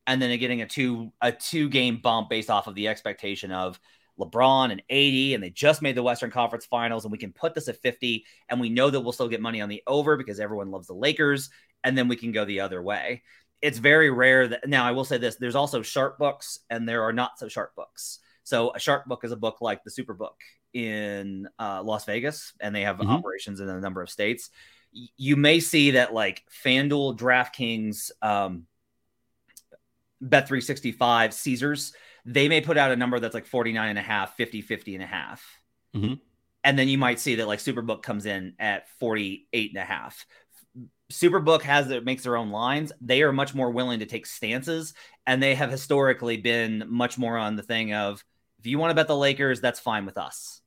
and 0.07 0.23
then 0.23 0.39
getting 0.39 0.63
a 0.63 0.67
two 0.67 1.13
a 1.21 1.33
two 1.33 1.69
game 1.69 2.01
bump 2.03 2.31
based 2.31 2.51
off 2.51 2.67
of 2.67 2.75
the 2.75 2.89
expectation 2.89 3.53
of 3.53 3.79
LeBron 4.19 4.73
and 4.73 4.83
AD 4.91 5.35
and 5.35 5.43
they 5.43 5.51
just 5.51 5.81
made 5.81 5.95
the 5.95 6.03
Western 6.03 6.31
Conference 6.31 6.67
Finals 6.67 7.05
and 7.05 7.13
we 7.13 7.19
can 7.19 7.33
put 7.33 7.55
this 7.55 7.69
at 7.69 7.81
50 7.81 8.25
and 8.49 8.61
we 8.61 8.69
know 8.69 8.91
that 8.91 9.01
we'll 9.01 9.13
still 9.13 9.29
get 9.29 9.41
money 9.41 9.61
on 9.61 9.69
the 9.69 9.83
over 9.87 10.17
because 10.17 10.41
everyone 10.41 10.71
loves 10.71 10.89
the 10.89 10.95
Lakers 10.95 11.51
and 11.85 11.97
then 11.97 12.09
we 12.09 12.17
can 12.17 12.33
go 12.33 12.45
the 12.45 12.61
other 12.61 12.83
way. 12.83 13.23
It's 13.63 13.79
very 13.79 14.11
rare 14.11 14.49
that 14.49 14.69
now 14.69 14.85
I 14.85 14.93
will 14.93 15.05
say 15.05 15.19
this 15.19 15.37
there's 15.37 15.55
also 15.55 15.83
sharp 15.83 16.19
books 16.19 16.59
and 16.69 16.89
there 16.89 17.03
are 17.05 17.13
not 17.13 17.39
so 17.39 17.49
sharp 17.49 17.75
books. 17.77 18.19
So 18.49 18.73
a 18.75 18.79
sharp 18.81 19.05
book 19.05 19.25
is 19.25 19.33
a 19.33 19.37
book 19.37 19.59
like 19.61 19.85
the 19.85 19.91
Superbook 19.91 20.37
in 20.73 21.47
uh, 21.59 21.83
Las 21.83 22.07
Vegas 22.07 22.55
and 22.61 22.75
they 22.75 22.81
have 22.81 22.97
Mhm. 22.97 23.11
operations 23.11 23.61
in 23.61 23.69
a 23.69 23.79
number 23.79 24.01
of 24.01 24.09
states. 24.09 24.49
Y- 24.95 25.09
You 25.19 25.37
may 25.37 25.61
see 25.61 25.91
that 25.93 26.15
like 26.15 26.45
FanDuel, 26.65 27.19
DraftKings, 27.19 28.11
um, 28.23 28.67
Bet365, 30.25 31.35
Caesars, 31.35 31.93
they 32.25 32.49
may 32.49 32.63
put 32.63 32.79
out 32.79 32.91
a 32.91 32.97
number 32.97 33.21
that's 33.21 33.35
like 33.35 33.45
49 33.47 33.91
and 33.91 33.99
a 33.99 34.03
half, 34.03 34.35
50, 34.37 34.63
50 34.63 34.95
and 34.95 35.05
a 35.05 35.07
half. 35.07 35.45
Mhm. 35.95 36.19
And 36.65 36.79
then 36.79 36.89
you 36.89 36.97
might 36.97 37.21
see 37.21 37.35
that 37.37 37.47
like 37.49 37.59
Superbook 37.59 38.03
comes 38.03 38.25
in 38.25 38.55
at 38.59 38.89
48 38.99 39.73
and 39.73 39.83
a 39.83 39.85
half. 39.85 40.27
Superbook 41.13 41.61
has 41.63 41.91
it 41.91 42.05
makes 42.05 42.23
their 42.23 42.37
own 42.37 42.51
lines. 42.51 42.93
They 43.03 43.23
are 43.23 43.33
much 43.33 43.55
more 43.55 43.71
willing 43.71 43.99
to 44.01 44.07
take 44.07 44.25
stances, 44.25 44.95
and 45.27 45.43
they 45.43 45.55
have 45.55 45.71
historically 45.71 46.39
been 46.39 46.85
much 46.89 47.19
more 47.19 47.37
on 47.37 47.57
the 47.57 47.63
thing 47.63 47.93
of 47.93 48.25
if 48.59 48.67
you 48.67 48.79
want 48.79 48.91
to 48.91 48.95
bet 48.95 49.07
the 49.07 49.17
Lakers, 49.17 49.61
that's 49.61 49.81
fine 49.81 50.07
with 50.07 50.19
us. 50.19 50.61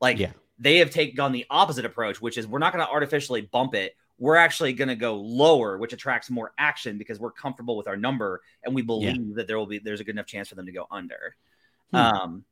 Like 0.00 0.18
Yeah. 0.18 0.32
they 0.58 0.78
have 0.78 0.90
taken 0.90 1.20
on 1.20 1.32
the 1.32 1.46
opposite 1.50 1.84
approach, 1.84 2.20
which 2.20 2.38
is 2.38 2.46
we're 2.46 2.58
not 2.58 2.72
going 2.72 2.84
to 2.84 2.90
artificially 2.90 3.42
bump 3.42 3.74
it. 3.74 3.94
We're 4.18 4.36
actually 4.36 4.72
going 4.72 4.88
to 4.88 4.96
go 4.96 5.16
lower, 5.16 5.76
which 5.76 5.92
attracts 5.92 6.30
more 6.30 6.52
action 6.58 6.96
because 6.96 7.20
we're 7.20 7.32
comfortable 7.32 7.76
with 7.76 7.86
our 7.86 7.96
number 7.96 8.40
and 8.64 8.74
we 8.74 8.82
believe 8.82 9.34
that 9.36 9.46
there 9.46 9.58
will 9.58 9.66
be 9.66 9.78
there's 9.78 10.00
a 10.00 10.04
good 10.04 10.14
enough 10.14 10.26
chance 10.26 10.48
for 10.48 10.54
them 10.54 10.66
to 10.66 10.72
go 10.72 10.86
under. 10.90 11.36
Hmm. 11.90 11.96
Um, 11.96 12.44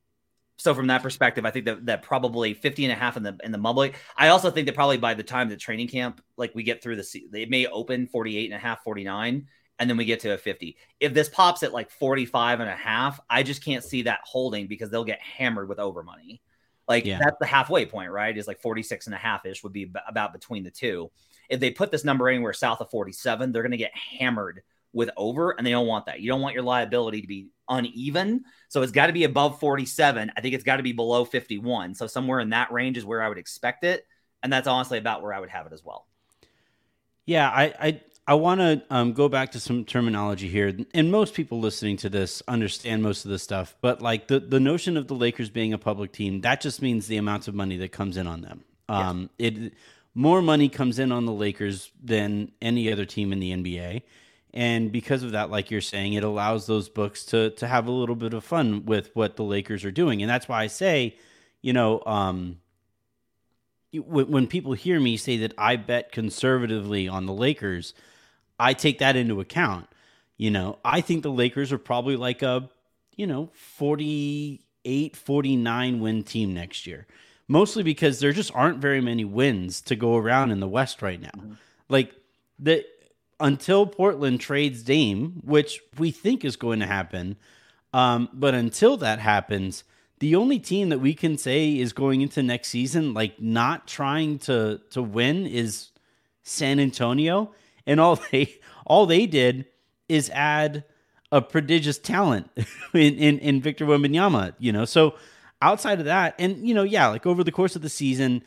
so 0.56 0.74
from 0.74 0.86
that 0.86 1.02
perspective, 1.02 1.44
I 1.44 1.50
think 1.50 1.64
that, 1.64 1.86
that 1.86 2.02
probably 2.02 2.54
50 2.54 2.84
and 2.84 2.92
a 2.92 2.94
half 2.94 3.16
in 3.16 3.22
the 3.22 3.36
in 3.42 3.50
the 3.50 3.58
public. 3.58 3.96
I 4.16 4.28
also 4.28 4.50
think 4.50 4.66
that 4.66 4.74
probably 4.74 4.98
by 4.98 5.14
the 5.14 5.22
time 5.24 5.48
the 5.48 5.56
training 5.56 5.88
camp, 5.88 6.22
like 6.36 6.54
we 6.54 6.62
get 6.62 6.82
through 6.82 6.96
the 6.96 7.24
they 7.30 7.46
may 7.46 7.66
open 7.66 8.06
48 8.06 8.44
and 8.44 8.54
a 8.54 8.58
half, 8.58 8.84
49, 8.84 9.48
and 9.78 9.90
then 9.90 9.96
we 9.96 10.04
get 10.04 10.20
to 10.20 10.30
a 10.34 10.38
50. 10.38 10.76
If 11.00 11.14
this 11.14 11.28
pops 11.28 11.62
at 11.62 11.72
like 11.72 11.90
45 11.90 12.60
and 12.60 12.70
a 12.70 12.76
half, 12.76 13.20
I 13.28 13.42
just 13.42 13.64
can't 13.64 13.82
see 13.82 14.02
that 14.02 14.20
holding 14.24 14.66
because 14.66 14.90
they'll 14.90 15.04
get 15.04 15.20
hammered 15.20 15.68
with 15.68 15.78
over 15.78 16.02
money. 16.02 16.42
Like 16.86 17.04
Yeah. 17.04 17.18
that's 17.18 17.36
the 17.40 17.46
halfway 17.46 17.86
point, 17.86 18.10
right? 18.10 18.36
Is 18.36 18.46
like 18.46 18.60
46 18.60 19.06
and 19.06 19.14
a 19.14 19.18
half 19.18 19.46
ish 19.46 19.62
would 19.64 19.72
be 19.72 19.90
about 20.06 20.32
between 20.32 20.64
the 20.64 20.70
two. 20.70 21.10
If 21.48 21.60
they 21.60 21.70
put 21.70 21.90
this 21.90 22.04
number 22.04 22.28
anywhere 22.28 22.52
south 22.52 22.80
of 22.80 22.90
47, 22.90 23.52
they're 23.52 23.62
going 23.62 23.72
to 23.72 23.76
get 23.76 23.96
hammered 23.96 24.62
with 24.92 25.10
over, 25.16 25.50
and 25.50 25.66
they 25.66 25.72
don't 25.72 25.88
want 25.88 26.06
that. 26.06 26.20
You 26.20 26.28
don't 26.28 26.40
want 26.40 26.54
your 26.54 26.62
liability 26.62 27.20
to 27.20 27.26
be 27.26 27.48
uneven. 27.68 28.44
So 28.68 28.80
it's 28.82 28.92
got 28.92 29.08
to 29.08 29.12
be 29.12 29.24
above 29.24 29.58
47. 29.58 30.30
I 30.36 30.40
think 30.40 30.54
it's 30.54 30.62
got 30.62 30.76
to 30.76 30.82
be 30.84 30.92
below 30.92 31.24
51. 31.24 31.94
So 31.94 32.06
somewhere 32.06 32.38
in 32.38 32.50
that 32.50 32.70
range 32.70 32.96
is 32.96 33.04
where 33.04 33.20
I 33.20 33.28
would 33.28 33.38
expect 33.38 33.82
it. 33.82 34.06
And 34.42 34.52
that's 34.52 34.68
honestly 34.68 34.98
about 34.98 35.22
where 35.22 35.32
I 35.34 35.40
would 35.40 35.50
have 35.50 35.66
it 35.66 35.72
as 35.72 35.82
well. 35.82 36.06
Yeah, 37.26 37.48
I, 37.48 37.74
I 37.80 38.00
I 38.26 38.34
want 38.34 38.60
to 38.60 38.82
um, 38.88 39.12
go 39.12 39.28
back 39.28 39.52
to 39.52 39.60
some 39.60 39.84
terminology 39.84 40.48
here, 40.48 40.74
and 40.94 41.12
most 41.12 41.34
people 41.34 41.60
listening 41.60 41.98
to 41.98 42.08
this 42.08 42.42
understand 42.48 43.02
most 43.02 43.26
of 43.26 43.30
this 43.30 43.42
stuff. 43.42 43.76
But 43.82 44.00
like 44.00 44.28
the 44.28 44.40
the 44.40 44.60
notion 44.60 44.96
of 44.96 45.08
the 45.08 45.14
Lakers 45.14 45.50
being 45.50 45.74
a 45.74 45.78
public 45.78 46.12
team, 46.12 46.40
that 46.40 46.62
just 46.62 46.80
means 46.80 47.06
the 47.06 47.18
amounts 47.18 47.48
of 47.48 47.54
money 47.54 47.76
that 47.78 47.92
comes 47.92 48.16
in 48.16 48.26
on 48.26 48.40
them. 48.40 48.64
Um, 48.88 49.30
It 49.38 49.74
more 50.14 50.40
money 50.40 50.70
comes 50.70 50.98
in 50.98 51.12
on 51.12 51.26
the 51.26 51.32
Lakers 51.32 51.90
than 52.02 52.52
any 52.62 52.90
other 52.90 53.04
team 53.04 53.30
in 53.30 53.40
the 53.40 53.50
NBA, 53.50 54.02
and 54.54 54.90
because 54.90 55.22
of 55.22 55.32
that, 55.32 55.50
like 55.50 55.70
you're 55.70 55.82
saying, 55.82 56.14
it 56.14 56.24
allows 56.24 56.66
those 56.66 56.88
books 56.88 57.26
to 57.26 57.50
to 57.50 57.66
have 57.66 57.86
a 57.86 57.92
little 57.92 58.16
bit 58.16 58.32
of 58.32 58.42
fun 58.42 58.86
with 58.86 59.10
what 59.14 59.36
the 59.36 59.44
Lakers 59.44 59.84
are 59.84 59.90
doing, 59.90 60.22
and 60.22 60.30
that's 60.30 60.48
why 60.48 60.62
I 60.62 60.68
say, 60.68 61.18
you 61.60 61.74
know. 61.74 62.02
Um, 62.06 62.60
when 63.96 64.48
people 64.48 64.72
hear 64.72 64.98
me 64.98 65.16
say 65.16 65.36
that 65.36 65.54
I 65.56 65.76
bet 65.76 66.10
conservatively 66.10 67.06
on 67.06 67.26
the 67.26 67.32
Lakers, 67.32 67.94
I 68.58 68.74
take 68.74 68.98
that 68.98 69.16
into 69.16 69.40
account. 69.40 69.88
You 70.36 70.50
know, 70.50 70.78
I 70.84 71.00
think 71.00 71.22
the 71.22 71.30
Lakers 71.30 71.72
are 71.72 71.78
probably 71.78 72.16
like 72.16 72.42
a, 72.42 72.68
you 73.16 73.26
know, 73.26 73.50
48, 73.54 75.16
49 75.16 76.00
win 76.00 76.22
team 76.22 76.54
next 76.54 76.86
year. 76.86 77.06
Mostly 77.46 77.82
because 77.82 78.20
there 78.20 78.32
just 78.32 78.54
aren't 78.54 78.78
very 78.78 79.00
many 79.00 79.24
wins 79.24 79.80
to 79.82 79.96
go 79.96 80.16
around 80.16 80.50
in 80.50 80.60
the 80.60 80.68
West 80.68 81.02
right 81.02 81.20
now. 81.20 81.28
Mm-hmm. 81.36 81.52
Like 81.88 82.14
the 82.58 82.84
until 83.38 83.86
Portland 83.86 84.40
trades 84.40 84.82
Dame, 84.82 85.42
which 85.44 85.80
we 85.98 86.10
think 86.10 86.44
is 86.44 86.56
going 86.56 86.80
to 86.80 86.86
happen, 86.86 87.36
um, 87.92 88.28
but 88.32 88.54
until 88.54 88.96
that 88.98 89.18
happens, 89.18 89.84
the 90.20 90.36
only 90.36 90.58
team 90.58 90.88
that 90.88 91.00
we 91.00 91.12
can 91.12 91.36
say 91.36 91.78
is 91.78 91.92
going 91.92 92.22
into 92.22 92.42
next 92.42 92.68
season 92.68 93.12
like 93.12 93.40
not 93.40 93.86
trying 93.86 94.38
to 94.38 94.80
to 94.90 95.02
win 95.02 95.46
is 95.46 95.90
San 96.42 96.80
Antonio 96.80 97.52
and 97.86 98.00
all 98.00 98.16
they 98.30 98.54
all 98.86 99.06
they 99.06 99.26
did 99.26 99.66
is 100.08 100.30
add 100.30 100.84
a 101.32 101.42
prodigious 101.42 101.98
talent 101.98 102.48
in, 102.94 103.14
in, 103.16 103.38
in 103.38 103.60
Victor 103.60 103.86
Wembanyama, 103.86 104.54
you 104.58 104.72
know. 104.72 104.84
So 104.84 105.16
outside 105.60 105.98
of 105.98 106.04
that, 106.04 106.34
and 106.38 106.66
you 106.66 106.74
know, 106.74 106.82
yeah, 106.82 107.08
like 107.08 107.26
over 107.26 107.42
the 107.42 107.52
course 107.52 107.74
of 107.74 107.82
the 107.82 107.88
season, 107.88 108.42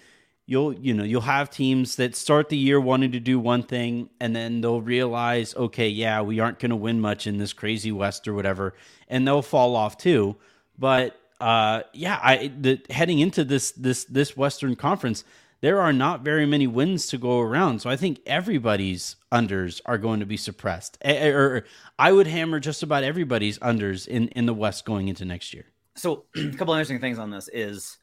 you'll 0.46 0.74
you 0.74 0.94
know 0.94 1.04
you'll 1.04 1.22
have 1.22 1.50
teams 1.50 1.98
that 1.98 2.16
start 2.16 2.50
the 2.50 2.58
year 2.58 2.80
wanting 2.80 3.12
to 3.12 3.20
do 3.20 3.40
one 3.40 3.64
thing, 3.64 4.10
and 4.20 4.36
then 4.36 4.62
they'll 4.62 4.82
realize, 4.82 5.56
okay, 5.56 5.90
yeah, 5.90 6.22
we 6.22 6.40
aren't 6.40 6.60
going 6.60 6.70
to 6.70 6.76
win 6.76 7.02
much 7.02 7.28
in 7.28 7.38
this 7.38 7.54
crazy 7.54 7.92
West 7.92 8.28
or 8.28 8.34
whatever, 8.34 8.74
and 9.08 9.28
they'll 9.28 9.42
fall 9.42 9.76
off 9.76 9.98
too. 9.98 10.36
But 10.78 11.20
uh, 11.42 11.84
yeah, 11.94 12.20
I 12.22 12.52
the, 12.58 12.82
heading 12.90 13.20
into 13.20 13.44
this 13.44 13.72
this 13.72 14.06
this 14.06 14.38
Western 14.38 14.76
Conference, 14.76 15.24
there 15.62 15.82
are 15.82 15.94
not 15.94 16.22
very 16.22 16.46
many 16.46 16.68
wins 16.68 17.08
to 17.08 17.18
go 17.18 17.40
around. 17.40 17.82
So 17.82 17.90
I 17.90 17.96
think 17.96 18.20
everybody's 18.26 19.16
unders 19.32 19.82
are 19.86 19.98
going 19.98 20.20
to 20.20 20.26
be 20.26 20.38
suppressed. 20.38 20.98
Or 21.04 21.66
I 21.98 22.12
would 22.12 22.28
hammer 22.28 22.60
just 22.60 22.84
about 22.84 23.04
everybody's 23.04 23.58
unders 23.60 24.08
in, 24.08 24.28
in 24.30 24.46
the 24.46 24.54
West 24.54 24.86
going 24.86 25.08
into 25.08 25.26
next 25.26 25.54
year. 25.54 25.66
So 25.96 26.26
a 26.36 26.52
couple 26.52 26.74
interesting 26.74 27.00
things 27.00 27.18
on 27.18 27.32
this 27.32 27.50
is 27.52 27.98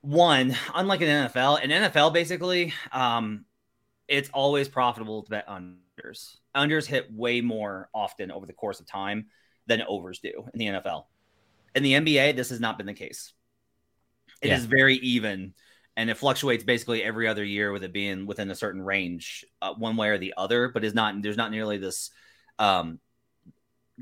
one, 0.00 0.56
unlike 0.74 1.00
an 1.02 1.28
NFL, 1.28 1.62
an 1.62 1.70
NFL 1.70 2.12
basically, 2.12 2.72
um, 2.92 3.44
it's 4.06 4.30
always 4.30 4.68
profitable 4.68 5.22
to 5.22 5.30
bet 5.30 5.48
unders. 5.48 6.36
Unders 6.56 6.86
hit 6.86 7.12
way 7.12 7.40
more 7.40 7.88
often 7.94 8.30
over 8.30 8.46
the 8.46 8.52
course 8.52 8.80
of 8.80 8.86
time 8.86 9.26
than 9.66 9.82
overs 9.82 10.20
do 10.20 10.48
in 10.52 10.58
the 10.58 10.66
NFL. 10.66 11.04
In 11.74 11.82
the 11.82 11.92
NBA, 11.92 12.34
this 12.34 12.50
has 12.50 12.60
not 12.60 12.76
been 12.76 12.86
the 12.86 12.94
case. 12.94 13.32
It 14.42 14.48
yeah. 14.48 14.56
is 14.56 14.64
very 14.64 14.96
even 14.96 15.54
and 16.00 16.08
it 16.08 16.16
fluctuates 16.16 16.64
basically 16.64 17.02
every 17.02 17.28
other 17.28 17.44
year 17.44 17.72
with 17.72 17.84
it 17.84 17.92
being 17.92 18.24
within 18.24 18.50
a 18.50 18.54
certain 18.54 18.80
range, 18.80 19.44
uh, 19.60 19.74
one 19.74 19.98
way 19.98 20.08
or 20.08 20.16
the 20.16 20.32
other. 20.34 20.70
But 20.70 20.82
is 20.82 20.94
not 20.94 21.20
there's 21.20 21.36
not 21.36 21.50
nearly 21.50 21.76
this 21.76 22.10
um, 22.58 23.00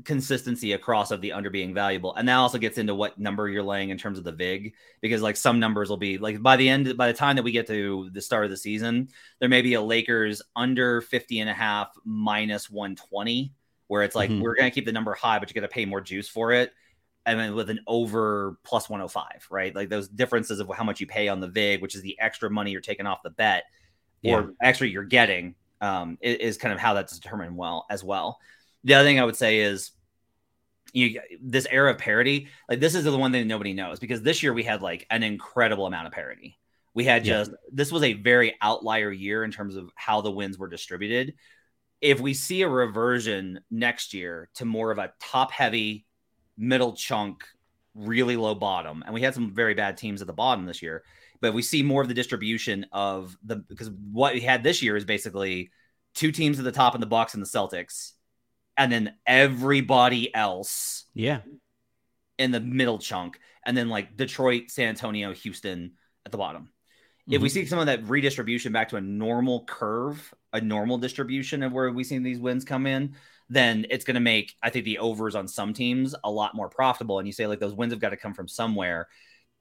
consistency 0.05 0.71
across 0.71 1.11
of 1.11 1.19
the 1.19 1.33
under 1.33 1.49
being 1.49 1.73
valuable, 1.73 2.15
and 2.15 2.29
that 2.29 2.35
also 2.35 2.57
gets 2.57 2.77
into 2.77 2.95
what 2.95 3.19
number 3.19 3.49
you're 3.49 3.63
laying 3.63 3.89
in 3.89 3.97
terms 3.97 4.17
of 4.17 4.23
the 4.23 4.31
vig, 4.31 4.75
because 5.01 5.21
like 5.21 5.35
some 5.35 5.59
numbers 5.59 5.89
will 5.89 5.97
be 5.97 6.17
like 6.17 6.41
by 6.41 6.55
the 6.55 6.69
end 6.69 6.95
by 6.95 7.07
the 7.07 7.17
time 7.17 7.35
that 7.35 7.43
we 7.43 7.51
get 7.51 7.67
to 7.67 8.09
the 8.13 8.21
start 8.21 8.45
of 8.45 8.49
the 8.49 8.55
season, 8.55 9.09
there 9.41 9.49
may 9.49 9.61
be 9.61 9.73
a 9.73 9.81
Lakers 9.81 10.41
under 10.55 11.01
50 11.01 11.41
and 11.41 11.49
a 11.49 11.53
half 11.53 11.89
minus 12.05 12.69
120, 12.69 13.51
where 13.87 14.03
it's 14.03 14.15
like 14.15 14.29
mm-hmm. 14.29 14.41
we're 14.41 14.55
gonna 14.55 14.71
keep 14.71 14.85
the 14.85 14.93
number 14.93 15.13
high, 15.15 15.37
but 15.37 15.49
you 15.49 15.53
got 15.53 15.67
to 15.67 15.73
pay 15.73 15.83
more 15.83 15.99
juice 15.99 16.29
for 16.29 16.53
it 16.53 16.71
and 17.25 17.39
then 17.39 17.55
with 17.55 17.69
an 17.69 17.79
over 17.85 18.57
plus 18.63 18.89
105, 18.89 19.47
right? 19.51 19.75
Like 19.75 19.89
those 19.89 20.07
differences 20.07 20.59
of 20.59 20.69
how 20.75 20.83
much 20.83 20.99
you 20.99 21.07
pay 21.07 21.27
on 21.27 21.39
the 21.39 21.47
VIG, 21.47 21.81
which 21.81 21.95
is 21.95 22.01
the 22.01 22.19
extra 22.19 22.49
money 22.49 22.71
you're 22.71 22.81
taking 22.81 23.05
off 23.05 23.23
the 23.23 23.29
bet, 23.29 23.63
yeah. 24.21 24.35
or 24.35 24.53
actually 24.61 24.89
you're 24.89 25.03
getting, 25.03 25.55
um, 25.81 26.17
is, 26.21 26.37
is, 26.37 26.57
kind 26.57 26.73
of 26.73 26.79
how 26.79 26.93
that's 26.93 27.17
determined 27.17 27.55
well 27.55 27.85
as 27.89 28.03
well. 28.03 28.39
The 28.83 28.95
other 28.95 29.07
thing 29.07 29.19
I 29.19 29.25
would 29.25 29.35
say 29.35 29.59
is 29.59 29.91
you 30.93 31.19
this 31.41 31.67
era 31.69 31.91
of 31.91 31.97
parity, 31.97 32.47
like 32.67 32.79
this 32.79 32.95
is 32.95 33.03
the 33.03 33.17
one 33.17 33.31
thing 33.31 33.47
nobody 33.47 33.73
knows 33.73 33.99
because 33.99 34.21
this 34.21 34.41
year 34.41 34.53
we 34.53 34.63
had 34.63 34.81
like 34.81 35.05
an 35.09 35.23
incredible 35.23 35.85
amount 35.85 36.07
of 36.07 36.13
parity. 36.13 36.57
We 36.93 37.03
had 37.03 37.23
just 37.23 37.51
yeah. 37.51 37.57
this 37.71 37.91
was 37.91 38.03
a 38.03 38.13
very 38.13 38.55
outlier 38.61 39.11
year 39.11 39.43
in 39.43 39.51
terms 39.51 39.75
of 39.75 39.91
how 39.95 40.21
the 40.21 40.31
wins 40.31 40.57
were 40.57 40.67
distributed. 40.67 41.35
If 42.01 42.19
we 42.19 42.33
see 42.33 42.61
a 42.61 42.69
reversion 42.69 43.59
next 43.69 44.13
year 44.13 44.49
to 44.55 44.65
more 44.65 44.91
of 44.91 44.97
a 44.97 45.13
top 45.19 45.51
heavy 45.51 46.05
middle 46.59 46.93
chunk, 46.93 47.43
really 47.95 48.35
low 48.35 48.53
bottom. 48.53 49.01
And 49.05 49.13
we 49.13 49.21
had 49.21 49.33
some 49.33 49.51
very 49.51 49.73
bad 49.73 49.97
teams 49.97 50.21
at 50.21 50.27
the 50.27 50.33
bottom 50.33 50.65
this 50.65 50.81
year, 50.81 51.03
but 51.41 51.53
we 51.53 51.61
see 51.61 51.81
more 51.81 52.01
of 52.01 52.07
the 52.07 52.13
distribution 52.13 52.85
of 52.91 53.35
the 53.43 53.55
because 53.55 53.89
what 54.11 54.33
we 54.33 54.41
had 54.41 54.61
this 54.61 54.83
year 54.83 54.95
is 54.95 55.05
basically 55.05 55.71
two 56.13 56.31
teams 56.31 56.59
at 56.59 56.65
the 56.65 56.71
top 56.71 56.95
in 56.95 57.01
the 57.01 57.07
Bucks 57.07 57.33
and 57.33 57.41
the 57.41 57.47
Celtics, 57.47 58.11
and 58.77 58.91
then 58.91 59.15
everybody 59.25 60.33
else, 60.35 61.05
yeah, 61.13 61.41
in 62.37 62.51
the 62.51 62.59
middle 62.59 62.99
chunk, 62.99 63.39
and 63.65 63.75
then 63.75 63.89
like 63.89 64.17
Detroit, 64.17 64.69
San 64.69 64.89
Antonio, 64.89 65.33
Houston 65.33 65.93
at 66.25 66.31
the 66.31 66.37
bottom. 66.37 66.63
Mm-hmm. 66.63 67.33
If 67.33 67.41
we 67.41 67.47
mm-hmm. 67.49 67.53
see 67.53 67.65
some 67.65 67.79
of 67.79 67.85
that 67.85 68.07
redistribution 68.07 68.73
back 68.73 68.89
to 68.89 68.97
a 68.97 69.01
normal 69.01 69.63
curve, 69.65 70.33
a 70.51 70.61
normal 70.61 70.97
distribution 70.97 71.63
of 71.63 71.71
where 71.71 71.91
we 71.91 72.03
see 72.03 72.17
these 72.17 72.39
wins 72.39 72.65
come 72.65 72.85
in, 72.85 73.15
then 73.49 73.85
it's 73.89 74.05
going 74.05 74.15
to 74.15 74.21
make 74.21 74.55
I 74.61 74.69
think 74.69 74.85
the 74.85 74.99
overs 74.99 75.35
on 75.35 75.47
some 75.47 75.73
teams 75.73 76.15
a 76.23 76.31
lot 76.31 76.55
more 76.55 76.69
profitable. 76.69 77.19
And 77.19 77.27
you 77.27 77.33
say 77.33 77.47
like 77.47 77.59
those 77.59 77.73
wins 77.73 77.93
have 77.93 77.99
got 77.99 78.09
to 78.09 78.17
come 78.17 78.33
from 78.33 78.47
somewhere. 78.47 79.07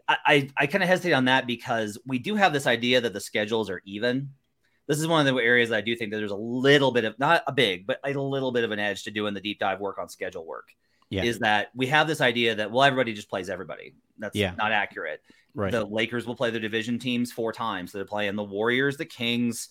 I 0.06 0.16
I, 0.26 0.50
I 0.56 0.66
kind 0.66 0.82
of 0.82 0.88
hesitate 0.88 1.14
on 1.14 1.26
that 1.26 1.46
because 1.46 1.98
we 2.06 2.18
do 2.18 2.36
have 2.36 2.52
this 2.52 2.66
idea 2.66 3.00
that 3.00 3.12
the 3.12 3.20
schedules 3.20 3.70
are 3.70 3.82
even. 3.84 4.30
This 4.86 4.98
is 4.98 5.06
one 5.06 5.26
of 5.26 5.34
the 5.34 5.40
areas 5.42 5.70
I 5.70 5.82
do 5.82 5.94
think 5.94 6.12
that 6.12 6.16
there's 6.16 6.30
a 6.30 6.36
little 6.36 6.92
bit 6.92 7.04
of 7.04 7.18
not 7.18 7.42
a 7.46 7.52
big, 7.52 7.86
but 7.86 8.00
a 8.04 8.12
little 8.12 8.52
bit 8.52 8.64
of 8.64 8.70
an 8.70 8.78
edge 8.78 9.04
to 9.04 9.10
doing 9.10 9.34
the 9.34 9.40
deep 9.40 9.58
dive 9.58 9.80
work 9.80 9.98
on 9.98 10.08
schedule 10.08 10.46
work. 10.46 10.68
Yeah. 11.10 11.24
Is 11.24 11.38
that 11.38 11.68
we 11.74 11.86
have 11.86 12.06
this 12.06 12.20
idea 12.20 12.54
that 12.56 12.70
well 12.70 12.84
everybody 12.84 13.14
just 13.14 13.30
plays 13.30 13.48
everybody. 13.48 13.94
That's 14.18 14.36
yeah. 14.36 14.54
not 14.56 14.72
accurate. 14.72 15.22
Right. 15.54 15.72
The 15.72 15.84
Lakers 15.84 16.26
will 16.26 16.36
play 16.36 16.50
their 16.50 16.60
division 16.60 16.98
teams 16.98 17.32
four 17.32 17.52
times. 17.52 17.92
So 17.92 17.98
they're 17.98 18.04
playing 18.04 18.36
the 18.36 18.44
Warriors, 18.44 18.96
the 18.96 19.06
Kings, 19.06 19.70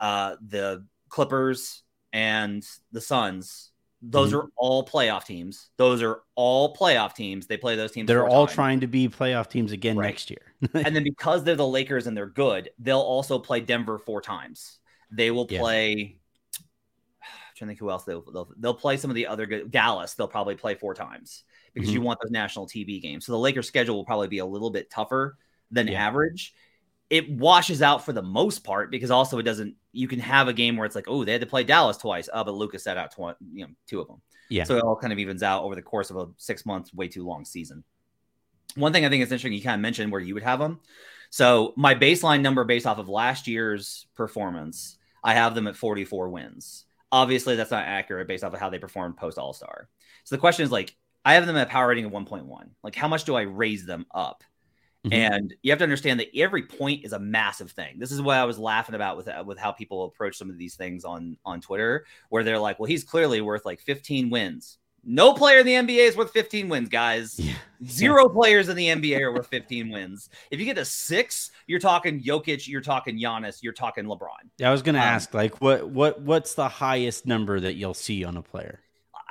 uh, 0.00 0.36
the 0.46 0.84
Clippers, 1.08 1.81
and 2.12 2.66
the 2.92 3.00
Suns, 3.00 3.70
those 4.02 4.30
mm-hmm. 4.30 4.38
are 4.38 4.50
all 4.56 4.84
playoff 4.84 5.24
teams. 5.24 5.70
Those 5.76 6.02
are 6.02 6.22
all 6.34 6.74
playoff 6.74 7.14
teams. 7.14 7.46
They 7.46 7.56
play 7.56 7.76
those 7.76 7.92
teams. 7.92 8.08
They're 8.08 8.28
all 8.28 8.46
times. 8.46 8.54
trying 8.54 8.80
to 8.80 8.86
be 8.86 9.08
playoff 9.08 9.48
teams 9.48 9.72
again 9.72 9.96
right. 9.96 10.06
next 10.06 10.30
year. 10.30 10.54
and 10.74 10.94
then 10.94 11.04
because 11.04 11.44
they're 11.44 11.54
the 11.54 11.66
Lakers 11.66 12.06
and 12.06 12.16
they're 12.16 12.26
good, 12.26 12.70
they'll 12.78 12.98
also 12.98 13.38
play 13.38 13.60
Denver 13.60 13.98
four 13.98 14.20
times. 14.20 14.78
They 15.10 15.30
will 15.30 15.46
play. 15.46 15.94
Yeah. 15.94 16.06
I'm 17.22 17.56
trying 17.56 17.66
to 17.66 17.70
think 17.70 17.78
who 17.78 17.90
else 17.90 18.04
they'll, 18.04 18.22
they'll, 18.22 18.52
they'll 18.58 18.74
play 18.74 18.96
some 18.96 19.10
of 19.10 19.14
the 19.14 19.28
other 19.28 19.46
good 19.46 19.70
Dallas. 19.70 20.14
They'll 20.14 20.26
probably 20.26 20.56
play 20.56 20.74
four 20.74 20.94
times 20.94 21.44
because 21.72 21.88
mm-hmm. 21.88 21.98
you 21.98 22.02
want 22.02 22.18
those 22.22 22.32
national 22.32 22.66
TV 22.66 23.00
games. 23.00 23.24
So 23.24 23.32
the 23.32 23.38
Lakers 23.38 23.68
schedule 23.68 23.94
will 23.94 24.04
probably 24.04 24.28
be 24.28 24.38
a 24.38 24.46
little 24.46 24.70
bit 24.70 24.90
tougher 24.90 25.38
than 25.70 25.86
yeah. 25.86 26.06
average 26.06 26.54
it 27.12 27.28
washes 27.28 27.82
out 27.82 28.02
for 28.02 28.14
the 28.14 28.22
most 28.22 28.64
part 28.64 28.90
because 28.90 29.10
also 29.10 29.38
it 29.38 29.42
doesn't. 29.42 29.76
You 29.92 30.08
can 30.08 30.18
have 30.20 30.48
a 30.48 30.52
game 30.52 30.76
where 30.76 30.86
it's 30.86 30.96
like, 30.96 31.08
oh, 31.08 31.24
they 31.24 31.32
had 31.32 31.40
to 31.40 31.46
play 31.46 31.64
Dallas 31.64 31.96
twice. 31.96 32.28
Oh, 32.32 32.44
but 32.44 32.54
Lucas 32.54 32.84
set 32.84 32.96
out 32.96 33.12
tw- 33.12 33.36
you 33.52 33.66
know 33.66 33.72
two 33.86 34.00
of 34.00 34.08
them. 34.08 34.22
Yeah. 34.48 34.64
So 34.64 34.76
it 34.76 34.82
all 34.82 34.96
kind 34.96 35.12
of 35.12 35.18
evens 35.18 35.42
out 35.42 35.62
over 35.64 35.74
the 35.74 35.82
course 35.82 36.10
of 36.10 36.16
a 36.16 36.28
six 36.36 36.66
months, 36.66 36.92
way 36.92 37.08
too 37.08 37.24
long 37.24 37.44
season. 37.44 37.84
One 38.74 38.92
thing 38.92 39.04
I 39.04 39.08
think 39.08 39.22
is 39.22 39.28
interesting, 39.28 39.52
you 39.52 39.62
kind 39.62 39.74
of 39.74 39.80
mentioned 39.80 40.12
where 40.12 40.20
you 40.20 40.34
would 40.34 40.42
have 40.42 40.58
them. 40.58 40.80
So 41.30 41.72
my 41.76 41.94
baseline 41.94 42.42
number 42.42 42.64
based 42.64 42.86
off 42.86 42.98
of 42.98 43.08
last 43.08 43.46
year's 43.46 44.06
performance, 44.14 44.98
I 45.24 45.34
have 45.34 45.54
them 45.54 45.66
at 45.66 45.76
44 45.76 46.28
wins. 46.28 46.84
Obviously, 47.10 47.56
that's 47.56 47.70
not 47.70 47.84
accurate 47.84 48.28
based 48.28 48.44
off 48.44 48.52
of 48.52 48.60
how 48.60 48.70
they 48.70 48.78
performed 48.78 49.16
post 49.16 49.38
All 49.38 49.52
Star. 49.52 49.88
So 50.24 50.34
the 50.36 50.40
question 50.40 50.64
is 50.64 50.70
like, 50.70 50.94
I 51.24 51.34
have 51.34 51.46
them 51.46 51.56
at 51.56 51.68
a 51.68 51.70
power 51.70 51.88
rating 51.88 52.04
of 52.04 52.12
1.1. 52.12 52.70
Like, 52.82 52.94
how 52.94 53.08
much 53.08 53.24
do 53.24 53.34
I 53.34 53.42
raise 53.42 53.86
them 53.86 54.06
up? 54.14 54.44
Mm-hmm. 55.04 55.14
And 55.14 55.54
you 55.62 55.72
have 55.72 55.78
to 55.78 55.84
understand 55.84 56.20
that 56.20 56.28
every 56.36 56.62
point 56.62 57.04
is 57.04 57.12
a 57.12 57.18
massive 57.18 57.72
thing. 57.72 57.98
This 57.98 58.12
is 58.12 58.22
what 58.22 58.36
I 58.36 58.44
was 58.44 58.58
laughing 58.58 58.94
about 58.94 59.16
with 59.16 59.26
uh, 59.26 59.42
with 59.44 59.58
how 59.58 59.72
people 59.72 60.04
approach 60.04 60.36
some 60.36 60.48
of 60.48 60.58
these 60.58 60.76
things 60.76 61.04
on 61.04 61.36
on 61.44 61.60
Twitter, 61.60 62.06
where 62.28 62.44
they're 62.44 62.58
like, 62.58 62.78
"Well, 62.78 62.86
he's 62.86 63.02
clearly 63.02 63.40
worth 63.40 63.64
like 63.64 63.80
15 63.80 64.30
wins." 64.30 64.78
No 65.04 65.34
player 65.34 65.58
in 65.58 65.66
the 65.66 65.72
NBA 65.72 66.06
is 66.06 66.16
worth 66.16 66.30
15 66.30 66.68
wins, 66.68 66.88
guys. 66.88 67.40
Yeah. 67.84 67.90
Zero 67.90 68.28
players 68.28 68.68
in 68.68 68.76
the 68.76 68.86
NBA 68.86 69.18
are 69.22 69.32
worth 69.32 69.48
15 69.48 69.90
wins. 69.90 70.30
If 70.52 70.60
you 70.60 70.66
get 70.66 70.76
to 70.76 70.84
six, 70.84 71.50
you're 71.66 71.80
talking 71.80 72.22
Jokic, 72.22 72.68
you're 72.68 72.80
talking 72.80 73.18
Giannis, 73.18 73.60
you're 73.60 73.72
talking 73.72 74.04
LeBron. 74.04 74.28
Yeah, 74.58 74.68
I 74.68 74.70
was 74.70 74.82
going 74.82 74.94
to 74.94 75.00
Um, 75.00 75.06
ask, 75.08 75.34
like, 75.34 75.60
what 75.60 75.88
what 75.88 76.20
what's 76.20 76.54
the 76.54 76.68
highest 76.68 77.26
number 77.26 77.58
that 77.58 77.74
you'll 77.74 77.92
see 77.92 78.22
on 78.22 78.36
a 78.36 78.42
player? 78.42 78.78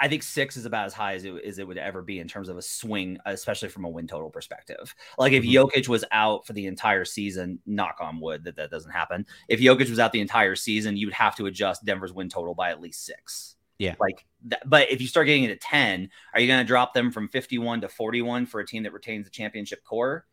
I 0.02 0.08
think 0.08 0.24
six 0.24 0.58
is 0.58 0.66
about 0.66 0.88
as 0.88 0.94
high 0.94 1.14
as 1.14 1.24
it, 1.26 1.34
as 1.46 1.60
it 1.60 1.68
would 1.68 1.78
ever 1.78 2.02
be 2.02 2.20
in 2.20 2.28
terms 2.28 2.50
of 2.50 2.58
a 2.58 2.62
swing, 2.62 3.20
especially 3.26 3.70
from 3.70 3.86
a 3.86 3.90
win 3.90 4.08
total 4.08 4.32
perspective. 4.32 4.96
Like 5.20 5.32
if 5.34 5.44
Mhm. 5.44 5.54
Jokic 5.54 5.88
was 5.88 6.04
out 6.12 6.48
for 6.48 6.54
the 6.54 6.66
entire 6.66 7.06
season, 7.06 7.60
knock 7.68 7.98
on 8.02 8.20
wood 8.20 8.44
that 8.46 8.56
that 8.56 8.72
doesn't 8.72 8.92
happen. 8.92 9.28
If 9.48 9.60
Jokic 9.60 9.92
was 9.92 10.00
out 10.00 10.12
the 10.12 10.20
entire 10.20 10.56
season, 10.56 10.98
you 10.98 11.06
would 11.06 11.14
have 11.14 11.36
to 11.36 11.46
adjust 11.46 11.86
Denver's 11.86 12.12
win 12.14 12.30
total 12.30 12.56
by 12.56 12.72
at 12.72 12.82
least 12.82 13.06
six. 13.06 13.58
Yeah. 13.78 13.96
Like, 14.00 14.26
that, 14.46 14.68
but 14.68 14.92
if 14.92 15.02
you 15.02 15.08
start 15.08 15.28
getting 15.28 15.44
it 15.44 15.52
at 15.52 15.62
10, 15.62 16.10
are 16.34 16.40
you 16.40 16.48
going 16.48 16.60
to 16.60 16.68
drop 16.68 16.94
them 16.96 17.12
from 17.12 17.28
51 17.30 17.82
to 17.82 17.88
41 17.88 18.48
for 18.48 18.60
a 18.60 18.66
team 18.66 18.84
that 18.84 18.94
retains 18.94 19.26
the 19.26 19.32
championship 19.32 19.84
core? 19.84 20.26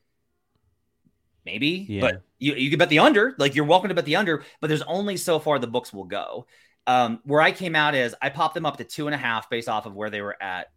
Maybe, 1.44 1.86
Yeah. 1.88 2.00
but 2.02 2.22
you, 2.38 2.54
you 2.54 2.68
can 2.70 2.78
bet 2.78 2.90
the 2.90 2.98
under. 2.98 3.34
Like 3.38 3.54
you're 3.54 3.64
welcome 3.64 3.88
to 3.88 3.94
bet 3.94 4.04
the 4.04 4.16
under, 4.16 4.44
but 4.60 4.68
there's 4.68 4.82
only 4.82 5.16
so 5.16 5.38
far 5.38 5.58
the 5.58 5.66
books 5.66 5.92
will 5.92 6.04
go. 6.04 6.46
Um, 6.88 7.20
where 7.24 7.42
I 7.42 7.52
came 7.52 7.76
out 7.76 7.94
is 7.94 8.14
I 8.22 8.30
popped 8.30 8.54
them 8.54 8.64
up 8.64 8.78
to 8.78 8.84
two 8.84 9.06
and 9.06 9.14
a 9.14 9.18
half 9.18 9.50
based 9.50 9.68
off 9.68 9.84
of 9.84 9.94
where 9.94 10.08
they 10.08 10.22
were 10.22 10.42
at 10.42 10.68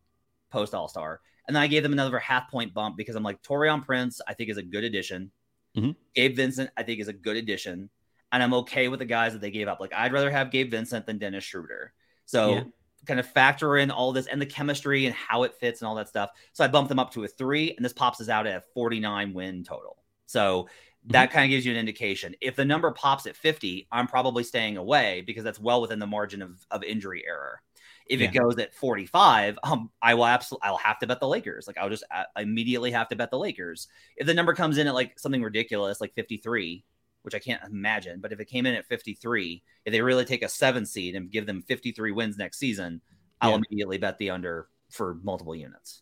post 0.52 0.74
All 0.76 0.90
Star, 0.90 1.22
and 1.48 1.56
then 1.56 1.64
I 1.64 1.68
gave 1.68 1.84
them 1.84 1.94
another 1.94 2.20
half 2.20 2.52
point 2.52 2.74
bump 2.74 2.98
because 2.98 3.16
I'm 3.16 3.24
like 3.24 3.42
Taurean 3.42 3.84
Prince, 3.84 4.20
I 4.28 4.34
think 4.34 4.50
is 4.50 4.58
a 4.58 4.64
good 4.64 4.84
addition. 4.84 5.32
Mhm. 5.78 5.96
Gabe 6.14 6.36
Vincent, 6.36 6.70
I 6.76 6.84
think 6.84 7.00
is 7.00 7.08
a 7.08 7.14
good 7.14 7.38
addition, 7.38 7.90
and 8.34 8.44
I'm 8.44 8.54
okay 8.56 8.90
with 8.90 9.00
the 9.00 9.06
guys 9.06 9.32
that 9.32 9.40
they 9.40 9.52
gave 9.52 9.70
up. 9.70 9.80
Like 9.80 9.94
I'd 9.94 10.12
rather 10.12 10.30
have 10.30 10.52
Gabe 10.52 10.70
Vincent 10.70 11.06
than 11.06 11.18
Dennis 11.18 11.46
Schroeder. 11.46 11.94
So 12.26 12.56
Yeah. 12.56 12.64
kind 13.08 13.20
of 13.20 13.26
factor 13.26 13.78
in 13.78 13.90
all 13.90 14.12
this 14.12 14.28
and 14.28 14.42
the 14.42 14.46
chemistry 14.46 15.06
and 15.06 15.16
how 15.16 15.44
it 15.44 15.56
fits 15.56 15.80
and 15.82 15.88
all 15.88 15.96
that 15.96 16.10
stuff. 16.10 16.30
So 16.52 16.64
I 16.66 16.68
bumped 16.68 16.90
them 16.90 17.00
up 17.00 17.12
to 17.14 17.24
a 17.24 17.28
three, 17.30 17.74
and 17.76 17.86
this 17.86 17.94
pops 17.94 18.20
us 18.20 18.28
out 18.28 18.46
at 18.46 18.58
a 18.58 18.62
49 18.74 19.34
win 19.34 19.64
total. 19.64 19.98
So 20.26 20.68
that 21.08 21.32
kind 21.32 21.46
of 21.46 21.50
gives 21.50 21.66
you 21.66 21.72
an 21.72 21.78
indication. 21.78 22.36
If 22.42 22.56
the 22.56 22.66
number 22.66 22.92
pops 22.92 23.26
at 23.26 23.36
50, 23.36 23.88
I'm 23.92 24.08
probably 24.08 24.44
staying 24.44 24.78
away 24.78 25.24
because 25.26 25.44
that's 25.44 25.60
well 25.60 25.82
within 25.82 26.00
the 26.00 26.08
margin 26.08 26.42
of, 26.42 26.66
of 26.70 26.84
injury 26.84 27.24
error. 27.28 27.62
If 28.08 28.20
it 28.20 28.34
goes 28.34 28.58
at 28.58 28.74
45, 28.74 29.58
um, 29.64 29.90
I 30.02 30.16
will 30.16 30.26
absolutely 30.26 30.68
I'll 30.68 30.78
have 30.78 31.00
to 31.00 31.08
bet 31.08 31.22
the 31.22 31.28
Lakers. 31.30 31.66
Like 31.66 31.78
I'll 31.78 31.90
just 31.90 32.04
uh, 32.14 32.24
immediately 32.36 32.92
have 32.92 33.08
to 33.10 33.16
bet 33.16 33.32
the 33.32 33.40
Lakers. 33.40 33.88
If 34.18 34.28
the 34.28 34.34
number 34.34 34.54
comes 34.54 34.78
in 34.78 34.88
at 34.88 34.94
like 34.94 35.18
something 35.18 35.42
ridiculous 35.42 36.02
like 36.02 36.14
53, 36.14 36.84
which 37.22 37.36
I 37.36 37.40
can't 37.40 37.62
imagine, 37.64 38.20
but 38.20 38.34
if 38.34 38.42
it 38.42 38.46
came 38.46 38.66
in 38.66 38.76
at 38.76 38.86
53, 38.86 39.64
if 39.86 39.92
they 39.94 40.02
really 40.02 40.26
take 40.26 40.44
a 40.44 40.50
seven 40.50 40.86
seed 40.86 41.16
and 41.16 41.32
give 41.32 41.46
them 41.46 41.62
53 41.62 42.12
wins 42.12 42.38
next 42.38 42.58
season, 42.60 43.00
I'll 43.40 43.56
immediately 43.56 43.98
bet 43.98 44.18
the 44.18 44.30
under 44.30 44.68
for 44.90 45.16
multiple 45.24 45.56
units. 45.56 46.02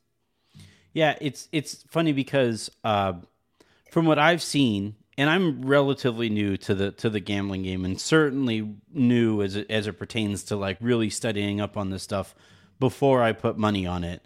Yeah, 0.94 1.16
it's 1.22 1.48
it's 1.52 1.86
funny 1.90 2.12
because 2.12 2.72
uh, 2.84 3.14
from 3.92 4.06
what 4.06 4.20
I've 4.20 4.42
seen, 4.42 4.96
and 5.18 5.30
I'm 5.30 5.66
relatively 5.66 6.30
new 6.30 6.58
to 6.58 6.76
the 6.76 6.92
to 6.94 7.10
the 7.10 7.20
gambling 7.20 7.64
game, 7.64 7.86
and 7.86 8.00
certainly 8.00 8.76
new 8.94 9.42
as 9.42 9.56
it, 9.56 9.70
as 9.70 9.88
it 9.88 9.94
pertains 9.94 10.44
to 10.46 10.56
like 10.56 10.78
really 10.80 11.10
studying 11.10 11.60
up 11.60 11.78
on 11.78 11.90
this 11.90 12.04
stuff 12.04 12.36
before 12.80 13.22
I 13.22 13.34
put 13.34 13.58
money 13.58 13.86
on 13.86 14.04
it. 14.04 14.24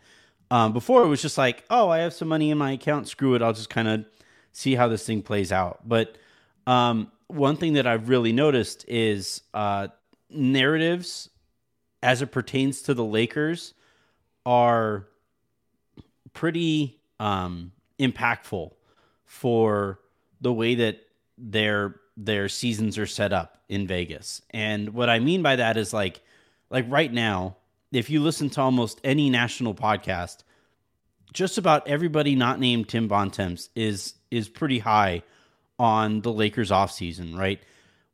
Um, 0.52 0.74
before 0.74 1.04
it 1.04 1.08
was 1.08 1.22
just 1.22 1.38
like, 1.38 1.64
oh, 1.72 1.90
I 1.90 2.00
have 2.00 2.14
some 2.14 2.28
money 2.28 2.52
in 2.52 2.58
my 2.60 2.74
account, 2.74 3.08
screw 3.08 3.34
it, 3.34 3.42
I'll 3.42 3.54
just 3.54 3.72
kind 3.72 3.88
of 3.88 4.06
see 4.52 4.76
how 4.76 4.88
this 4.88 5.04
thing 5.06 5.24
plays 5.24 5.52
out. 5.52 5.80
But 5.84 6.16
um, 6.68 7.12
one 7.28 7.58
thing 7.58 7.74
that 7.74 7.88
I've 7.88 8.08
really 8.08 8.32
noticed 8.32 8.86
is 8.88 9.42
uh, 9.54 9.88
narratives 10.30 11.30
as 12.04 12.22
it 12.22 12.28
pertains 12.28 12.84
to 12.84 12.94
the 12.94 13.04
Lakers 13.04 13.74
are 14.46 15.08
pretty 16.34 17.00
um, 17.20 17.72
impactful 18.00 18.74
for 19.34 20.00
the 20.42 20.54
way 20.54 20.76
that 20.76 21.02
their 21.40 21.96
their 22.16 22.48
seasons 22.48 23.00
are 23.00 23.08
set 23.08 23.34
up 23.34 23.58
in 23.68 23.88
Vegas. 23.88 24.44
And 24.52 24.94
what 24.94 25.10
I 25.10 25.18
mean 25.18 25.42
by 25.42 25.56
that 25.56 25.76
is 25.76 25.92
like 25.92 26.22
like 26.70 26.86
right 26.88 27.12
now, 27.12 27.58
if 27.92 28.12
you 28.12 28.22
listen 28.22 28.52
to 28.52 28.62
almost 28.62 29.02
any 29.04 29.32
national 29.32 29.74
podcast, 29.74 30.44
just 31.34 31.58
about 31.58 31.88
everybody 31.88 32.36
not 32.36 32.60
named 32.60 32.90
Tim 32.90 33.08
Bontemps 33.08 33.70
is 33.76 34.14
is 34.30 34.48
pretty 34.48 34.78
high 34.78 35.24
on 35.80 36.22
the 36.22 36.32
Lakers 36.32 36.70
offseason, 36.70 37.36
right? 37.36 37.60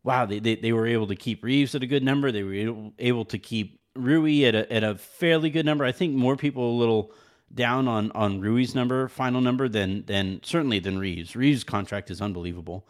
Wow, 0.04 0.26
they, 0.26 0.39
they, 0.39 0.56
they 0.56 0.72
were 0.72 0.88
able 0.88 1.08
to 1.08 1.15
keep 1.17 1.43
Reeves 1.43 1.76
at 1.76 1.84
a 1.84 1.88
good 1.88 2.04
number. 2.04 2.32
They 2.32 2.43
were 2.43 2.54
able, 2.54 2.93
able 2.98 3.26
to 3.26 3.38
keep 3.38 3.82
Rui 3.93 4.46
at 4.46 4.56
a, 4.56 4.72
at 4.72 4.86
a 4.86 4.96
fairly 4.96 5.50
good 5.50 5.65
number. 5.65 5.84
I 5.84 5.91
think 5.91 6.15
more 6.15 6.38
people 6.38 6.72
a 6.72 6.80
little 6.80 7.12
down 7.54 7.88
on 7.88 8.12
on 8.12 8.40
Rui's 8.42 8.76
number, 8.76 9.08
final 9.08 9.42
number, 9.42 9.68
than 9.70 10.04
than 10.06 10.42
certainly 10.44 10.80
than 10.80 10.98
Reeves. 10.98 11.36
Reeves' 11.36 11.64
contract 11.64 12.12
is 12.12 12.22
unbelievable. 12.22 12.88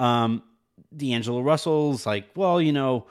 Um, 0.00 0.42
D'Angelo 0.96 1.40
Russell's 1.40 2.04
like, 2.06 2.26
well, 2.34 2.60
you 2.60 2.72
know, 2.72 3.06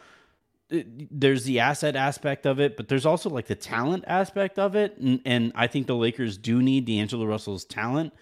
it- 0.70 0.88
there's 1.20 1.44
the 1.46 1.60
asset 1.60 1.96
aspect 1.96 2.46
of 2.46 2.60
it, 2.60 2.78
but 2.78 2.88
there's 2.88 3.06
also 3.06 3.30
like 3.30 3.48
the 3.48 3.56
talent 3.56 4.04
aspect 4.08 4.60
of 4.60 4.76
it, 4.76 4.98
and 4.98 5.22
and 5.26 5.52
I 5.56 5.68
think 5.68 5.88
the 5.88 5.96
Lakers 5.96 6.38
do 6.38 6.62
need 6.62 6.86
D'Angelo 6.86 7.26
Russell's 7.26 7.66
talent. 7.66 8.14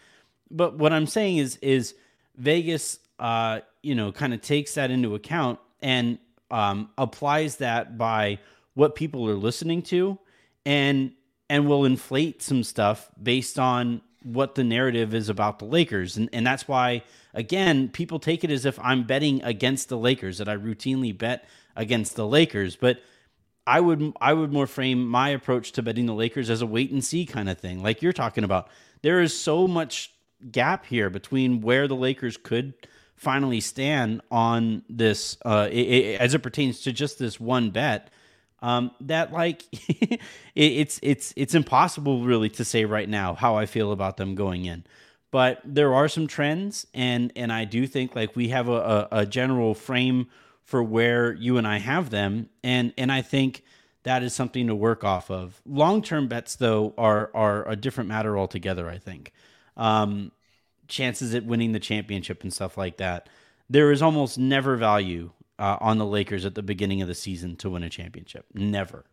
But 0.52 0.78
what 0.78 0.94
I'm 0.94 1.08
saying 1.08 1.38
is 1.38 1.58
is 1.58 1.96
Vegas, 2.38 3.00
uh, 3.20 3.60
you 3.84 3.96
know, 3.96 4.12
kind 4.12 4.34
of 4.34 4.42
takes 4.42 4.76
that 4.76 4.90
into 4.92 5.16
account 5.16 5.60
and 5.82 6.18
um, 6.52 6.90
applies 6.98 7.58
that 7.58 7.98
by 7.98 8.40
what 8.74 8.96
people 8.96 9.28
are 9.30 9.36
listening 9.36 9.82
to, 9.84 10.18
and 10.66 11.12
and 11.50 11.68
will 11.68 11.86
inflate 11.86 12.42
some 12.42 12.64
stuff 12.64 13.10
based 13.22 13.58
on 13.60 14.02
what 14.24 14.56
the 14.56 14.64
narrative 14.64 15.14
is 15.14 15.30
about 15.30 15.60
the 15.60 15.66
Lakers. 15.66 16.18
And 16.18 16.30
and 16.34 16.46
that's 16.46 16.68
why 16.68 17.04
again, 17.34 17.90
people 17.90 18.20
take 18.20 18.44
it 18.44 18.52
as 18.52 18.66
if 18.66 18.78
I'm 18.80 19.04
betting 19.04 19.42
against 19.44 19.90
the 19.90 19.98
Lakers, 19.98 20.38
that 20.40 20.50
I 20.50 20.56
routinely 20.58 21.18
bet 21.18 21.48
against 21.76 22.16
the 22.16 22.28
Lakers. 22.28 22.76
But 22.76 23.00
I 23.66 23.80
would 23.80 24.14
I 24.20 24.34
would 24.34 24.52
more 24.52 24.68
frame 24.68 25.08
my 25.08 25.30
approach 25.30 25.72
to 25.74 25.82
betting 25.84 26.06
the 26.06 26.14
Lakers 26.14 26.50
as 26.50 26.62
a 26.62 26.66
wait 26.66 26.92
and 26.92 27.04
see 27.04 27.26
kind 27.26 27.50
of 27.50 27.60
thing. 27.60 27.82
Like 27.84 28.02
you're 28.02 28.14
talking 28.14 28.44
about. 28.44 28.70
There 29.02 29.22
is 29.22 29.40
so 29.40 29.68
much 29.68 30.12
gap 30.52 30.86
here 30.86 31.10
between 31.10 31.62
where 31.62 31.88
the 31.88 31.96
Lakers 31.96 32.36
could 32.38 32.74
finally 33.16 33.60
stand 33.62 34.22
on 34.32 34.84
this 34.90 35.38
uh, 35.46 35.68
i- 35.72 35.74
i- 35.74 36.18
as 36.20 36.34
it 36.34 36.40
pertains 36.40 36.82
to 36.82 36.92
just 36.92 37.20
this 37.20 37.40
one 37.40 37.70
bet 37.70 38.10
um, 38.62 38.92
that 39.02 39.32
like 39.32 39.64
it, 39.72 40.20
it's 40.56 41.00
it's 41.02 41.34
it's 41.36 41.56
impossible 41.56 42.24
really 42.24 42.50
to 42.50 42.66
say 42.66 42.86
right 42.86 43.08
now 43.08 43.34
how 43.34 43.56
I 43.56 43.66
feel 43.66 43.92
about 43.92 44.18
them 44.18 44.36
going 44.36 44.66
in. 44.66 44.84
But 45.32 45.62
there 45.64 45.94
are 45.94 46.08
some 46.08 46.28
trends, 46.28 46.88
and 46.94 47.32
and 47.36 47.54
I 47.54 47.66
do 47.66 47.86
think 47.86 48.16
like 48.16 48.36
we 48.36 48.50
have 48.50 48.68
a, 48.68 48.72
a, 48.72 49.08
a 49.12 49.26
general 49.26 49.76
frame 49.76 50.28
for 50.64 50.84
where 50.84 51.34
you 51.34 51.58
and 51.58 51.68
I 51.68 51.78
have 51.78 52.10
them, 52.10 52.50
and 52.64 52.94
and 52.98 53.12
I 53.12 53.22
think 53.22 53.64
that 54.04 54.24
is 54.24 54.34
something 54.34 54.68
to 54.68 54.76
work 54.76 55.04
off 55.04 55.30
of. 55.30 55.62
Long 55.66 56.02
term 56.02 56.28
bets 56.28 56.56
though 56.56 56.94
are 56.98 57.30
are 57.34 57.68
a 57.68 57.76
different 57.76 58.08
matter 58.10 58.38
altogether. 58.38 58.90
I 58.90 58.98
think 58.98 59.32
um, 59.78 60.32
chances 60.88 61.34
at 61.36 61.46
winning 61.46 61.72
the 61.72 61.80
championship 61.80 62.44
and 62.44 62.54
stuff 62.54 62.78
like 62.78 62.98
that. 62.98 63.30
There 63.70 63.92
is 63.92 64.02
almost 64.02 64.40
never 64.40 64.76
value 64.76 65.32
uh, 65.60 65.78
on 65.82 65.98
the 66.00 66.06
Lakers 66.06 66.46
at 66.46 66.56
the 66.56 66.64
beginning 66.64 67.02
of 67.04 67.08
the 67.08 67.14
season 67.16 67.56
to 67.58 67.70
win 67.70 67.84
a 67.84 67.90
championship. 67.90 68.46
Never. 68.54 69.06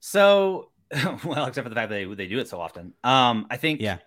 So, 0.00 0.70
well, 1.24 1.46
except 1.46 1.64
for 1.64 1.68
the 1.70 1.74
fact 1.74 1.88
that 1.90 1.96
they, 1.96 2.04
they 2.04 2.26
do 2.26 2.38
it 2.38 2.48
so 2.48 2.60
often. 2.60 2.92
Um, 3.04 3.46
I 3.50 3.56
think 3.56 3.80
Yeah. 3.80 3.98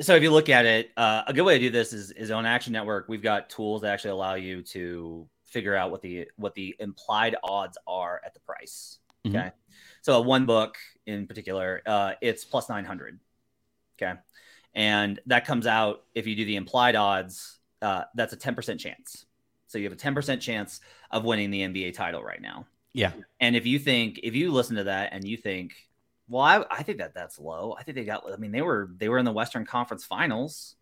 so 0.00 0.14
if 0.16 0.22
you 0.22 0.30
look 0.30 0.48
at 0.48 0.66
it, 0.66 0.90
uh, 0.96 1.22
a 1.26 1.32
good 1.32 1.42
way 1.44 1.58
to 1.58 1.64
do 1.64 1.70
this 1.70 1.92
is 1.92 2.10
is 2.10 2.30
on 2.30 2.44
Action 2.46 2.72
Network. 2.72 3.06
We've 3.08 3.22
got 3.22 3.48
tools 3.50 3.82
that 3.82 3.92
actually 3.92 4.10
allow 4.10 4.34
you 4.34 4.62
to 4.62 5.28
figure 5.44 5.74
out 5.76 5.90
what 5.90 6.02
the 6.02 6.28
what 6.36 6.54
the 6.54 6.74
implied 6.80 7.36
odds 7.42 7.78
are 7.86 8.20
at 8.24 8.34
the 8.34 8.40
price. 8.40 8.98
Mhm. 9.26 9.36
Okay, 9.36 9.52
so 10.02 10.20
one 10.20 10.46
book 10.46 10.76
in 11.06 11.26
particular, 11.26 11.80
uh, 11.86 12.14
it's 12.20 12.44
plus 12.44 12.68
nine 12.68 12.84
hundred. 12.84 13.20
Okay, 13.96 14.18
and 14.74 15.20
that 15.26 15.46
comes 15.46 15.66
out 15.66 16.02
if 16.14 16.26
you 16.26 16.34
do 16.34 16.44
the 16.44 16.56
implied 16.56 16.96
odds. 16.96 17.58
Uh, 17.80 18.04
that's 18.14 18.32
a 18.32 18.36
ten 18.36 18.54
percent 18.54 18.80
chance. 18.80 19.26
So 19.74 19.78
you 19.78 19.84
have 19.86 19.92
a 19.92 19.96
ten 19.96 20.14
percent 20.14 20.40
chance 20.40 20.78
of 21.10 21.24
winning 21.24 21.50
the 21.50 21.62
NBA 21.62 21.94
title 21.94 22.22
right 22.22 22.40
now. 22.40 22.66
Yeah. 22.92 23.10
And 23.40 23.56
if 23.56 23.66
you 23.66 23.80
think, 23.80 24.20
if 24.22 24.36
you 24.36 24.52
listen 24.52 24.76
to 24.76 24.84
that 24.84 25.12
and 25.12 25.26
you 25.26 25.36
think, 25.36 25.74
well, 26.28 26.42
I, 26.42 26.64
I 26.70 26.84
think 26.84 26.98
that 26.98 27.12
that's 27.12 27.40
low. 27.40 27.74
I 27.76 27.82
think 27.82 27.96
they 27.96 28.04
got. 28.04 28.22
I 28.32 28.36
mean, 28.36 28.52
they 28.52 28.62
were 28.62 28.90
they 28.96 29.08
were 29.08 29.18
in 29.18 29.24
the 29.24 29.32
Western 29.32 29.66
Conference 29.66 30.04
Finals. 30.04 30.76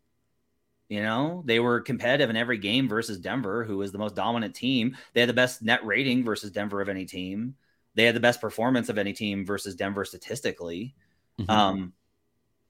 You 0.90 1.02
know, 1.02 1.42
they 1.46 1.58
were 1.58 1.80
competitive 1.80 2.28
in 2.28 2.36
every 2.36 2.58
game 2.58 2.86
versus 2.86 3.18
Denver, 3.18 3.64
who 3.64 3.78
was 3.78 3.92
the 3.92 3.98
most 3.98 4.14
dominant 4.14 4.54
team. 4.54 4.94
They 5.14 5.20
had 5.20 5.28
the 5.30 5.32
best 5.32 5.62
net 5.62 5.82
rating 5.86 6.22
versus 6.22 6.50
Denver 6.50 6.82
of 6.82 6.90
any 6.90 7.06
team. 7.06 7.54
They 7.94 8.04
had 8.04 8.14
the 8.14 8.20
best 8.20 8.42
performance 8.42 8.90
of 8.90 8.98
any 8.98 9.14
team 9.14 9.46
versus 9.46 9.74
Denver 9.74 10.04
statistically. 10.04 10.94
Mhm. 11.40 11.48
Um, 11.48 11.92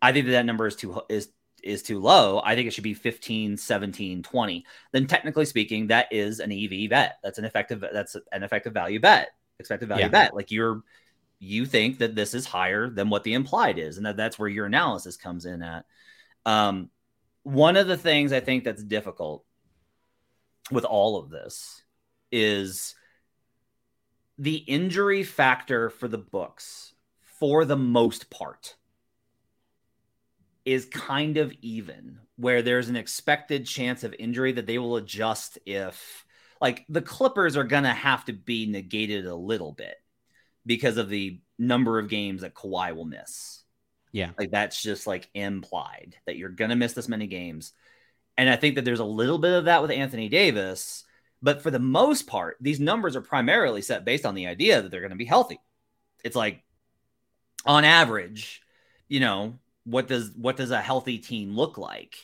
I 0.00 0.12
think 0.12 0.26
that 0.26 0.32
that 0.32 0.46
number 0.46 0.68
is 0.68 0.76
too 0.76 1.02
is 1.08 1.30
is 1.62 1.82
too 1.82 2.00
low. 2.00 2.40
I 2.44 2.54
think 2.54 2.66
it 2.68 2.72
should 2.72 2.84
be 2.84 2.94
15, 2.94 3.56
17, 3.56 4.22
20. 4.22 4.64
Then 4.92 5.06
technically 5.06 5.44
speaking, 5.44 5.86
that 5.88 6.08
is 6.10 6.40
an 6.40 6.52
EV 6.52 6.90
bet. 6.90 7.18
That's 7.22 7.38
an 7.38 7.44
effective 7.44 7.84
that's 7.92 8.16
an 8.32 8.42
effective 8.42 8.72
value 8.72 9.00
bet. 9.00 9.30
Expected 9.58 9.88
value 9.88 10.04
Yeah. 10.04 10.08
bet. 10.08 10.34
Like 10.34 10.50
you're 10.50 10.82
you 11.38 11.66
think 11.66 11.98
that 11.98 12.14
this 12.14 12.34
is 12.34 12.46
higher 12.46 12.88
than 12.88 13.10
what 13.10 13.24
the 13.24 13.34
implied 13.34 13.78
is, 13.78 13.96
and 13.96 14.06
that 14.06 14.16
that's 14.16 14.38
where 14.38 14.48
your 14.48 14.66
analysis 14.66 15.16
comes 15.16 15.44
in 15.44 15.62
at. 15.62 15.84
Um, 16.46 16.90
one 17.42 17.76
of 17.76 17.88
the 17.88 17.96
things 17.96 18.32
I 18.32 18.38
think 18.40 18.62
that's 18.62 18.82
difficult 18.82 19.44
with 20.70 20.84
all 20.84 21.18
of 21.18 21.30
this 21.30 21.82
is 22.30 22.94
the 24.38 24.56
injury 24.56 25.24
factor 25.24 25.90
for 25.90 26.06
the 26.06 26.18
books, 26.18 26.94
for 27.20 27.64
the 27.64 27.76
most 27.76 28.30
part, 28.30 28.76
is 30.64 30.84
kind 30.86 31.36
of 31.36 31.52
even, 31.60 32.18
where 32.36 32.62
there's 32.62 32.88
an 32.88 32.96
expected 32.96 33.66
chance 33.66 34.04
of 34.04 34.14
injury 34.18 34.52
that 34.52 34.66
they 34.66 34.78
will 34.78 34.96
adjust 34.96 35.58
if, 35.66 36.24
like, 36.60 36.84
the 36.88 37.02
Clippers 37.02 37.56
are 37.56 37.64
going 37.64 37.82
to 37.82 37.90
have 37.90 38.24
to 38.26 38.32
be 38.32 38.66
negated 38.66 39.26
a 39.26 39.34
little 39.34 39.72
bit 39.72 39.96
because 40.64 40.96
of 40.96 41.08
the 41.08 41.40
number 41.58 41.98
of 41.98 42.08
games 42.08 42.42
that 42.42 42.54
Kawhi 42.54 42.94
will 42.94 43.04
miss. 43.04 43.62
Yeah. 44.12 44.30
Like, 44.38 44.50
that's 44.50 44.80
just 44.80 45.06
like 45.06 45.28
implied 45.34 46.16
that 46.26 46.36
you're 46.36 46.50
going 46.50 46.70
to 46.70 46.76
miss 46.76 46.92
this 46.92 47.08
many 47.08 47.26
games. 47.26 47.72
And 48.36 48.48
I 48.48 48.56
think 48.56 48.76
that 48.76 48.84
there's 48.84 49.00
a 49.00 49.04
little 49.04 49.38
bit 49.38 49.54
of 49.54 49.64
that 49.64 49.82
with 49.82 49.90
Anthony 49.90 50.28
Davis. 50.28 51.04
But 51.42 51.62
for 51.62 51.72
the 51.72 51.80
most 51.80 52.28
part, 52.28 52.56
these 52.60 52.78
numbers 52.78 53.16
are 53.16 53.22
primarily 53.22 53.82
set 53.82 54.04
based 54.04 54.24
on 54.24 54.36
the 54.36 54.46
idea 54.46 54.80
that 54.80 54.90
they're 54.90 55.00
going 55.00 55.10
to 55.10 55.16
be 55.16 55.24
healthy. 55.24 55.58
It's 56.22 56.36
like, 56.36 56.62
on 57.66 57.84
average, 57.84 58.60
you 59.08 59.20
know, 59.20 59.58
what 59.84 60.08
does 60.08 60.32
what 60.36 60.56
does 60.56 60.70
a 60.70 60.80
healthy 60.80 61.18
team 61.18 61.56
look 61.56 61.78
like? 61.78 62.16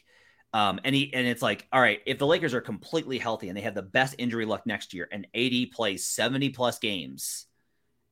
Um, 0.55 0.81
and 0.85 0.95
he 0.95 1.13
and 1.13 1.27
it's 1.27 1.43
like, 1.43 1.67
all 1.73 1.81
right, 1.81 2.01
if 2.07 2.19
the 2.19 2.27
Lakers 2.27 2.55
are 2.55 2.61
completely 2.61 3.19
healthy 3.19 3.49
and 3.49 3.57
they 3.57 3.63
have 3.63 3.75
the 3.75 3.83
best 3.83 4.15
injury 4.19 4.47
luck 4.47 4.67
next 4.67 4.95
year, 4.95 5.09
and 5.11 5.27
AD 5.35 5.73
plays 5.73 6.07
70 6.07 6.51
plus 6.51 6.79
games 6.79 7.47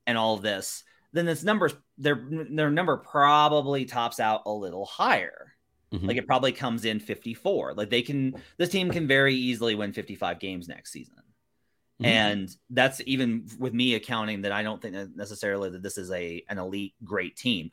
and 0.06 0.18
all 0.18 0.34
of 0.34 0.42
this, 0.42 0.84
then 1.12 1.24
this 1.26 1.42
numbers 1.42 1.74
their 1.96 2.26
their 2.50 2.70
number 2.70 2.98
probably 2.98 3.84
tops 3.86 4.20
out 4.20 4.42
a 4.46 4.52
little 4.52 4.84
higher. 4.84 5.54
Mhm. 5.92 6.06
Like 6.06 6.16
it 6.18 6.26
probably 6.26 6.52
comes 6.52 6.84
in 6.84 7.00
54. 7.00 7.74
Like 7.74 7.90
they 7.90 8.02
can 8.02 8.34
this 8.58 8.68
team 8.68 8.90
can 8.90 9.06
very 9.06 9.34
easily 9.34 9.74
win 9.74 9.92
55 9.92 10.38
games 10.38 10.68
next 10.68 10.92
season. 10.92 11.22
Mhm. 12.02 12.06
And 12.06 12.56
that's 12.68 13.00
even 13.06 13.48
with 13.58 13.72
me 13.72 13.94
accounting 13.94 14.42
that 14.42 14.52
I 14.52 14.62
don't 14.62 14.82
think 14.82 14.94
that 14.94 15.16
necessarily 15.16 15.70
that 15.70 15.82
this 15.82 15.96
is 15.96 16.10
a 16.10 16.44
an 16.50 16.58
elite 16.58 16.94
great 17.02 17.36
team. 17.36 17.70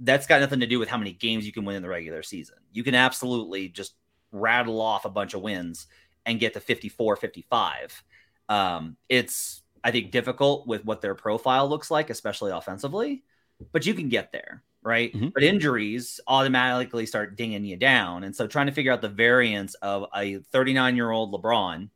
That's 0.00 0.26
got 0.26 0.40
nothing 0.40 0.60
to 0.60 0.66
do 0.66 0.78
with 0.78 0.88
how 0.88 0.96
many 0.96 1.12
games 1.12 1.46
you 1.46 1.52
can 1.52 1.64
win 1.64 1.76
in 1.76 1.82
the 1.82 1.88
regular 1.88 2.22
season. 2.22 2.56
You 2.72 2.82
can 2.82 2.94
absolutely 2.94 3.68
just 3.68 3.94
rattle 4.32 4.80
off 4.80 5.04
a 5.04 5.10
bunch 5.10 5.34
of 5.34 5.42
wins 5.42 5.86
and 6.26 6.40
get 6.40 6.54
to 6.54 6.60
54, 6.60 7.16
55. 7.16 8.02
Um, 8.48 8.96
it's 9.08 9.62
I 9.82 9.90
think 9.90 10.10
difficult 10.10 10.66
with 10.66 10.84
what 10.84 11.00
their 11.00 11.14
profile 11.14 11.68
looks 11.68 11.90
like, 11.90 12.10
especially 12.10 12.50
offensively, 12.52 13.24
but 13.72 13.86
you 13.86 13.94
can 13.94 14.08
get 14.10 14.30
there, 14.30 14.62
right? 14.82 15.12
Mhm. 15.12 15.32
But 15.32 15.42
injuries 15.42 16.20
automatically 16.26 17.06
start 17.06 17.36
dinging 17.36 17.64
you 17.64 17.76
down. 17.76 18.24
And 18.24 18.36
so 18.36 18.46
trying 18.46 18.66
to 18.66 18.72
figure 18.72 18.92
out 18.92 19.00
the 19.00 19.08
variance 19.08 19.74
of 19.74 20.06
a 20.14 20.38
39 20.52 20.96
year 20.96 21.10
old 21.10 21.32
LeBron 21.32 21.88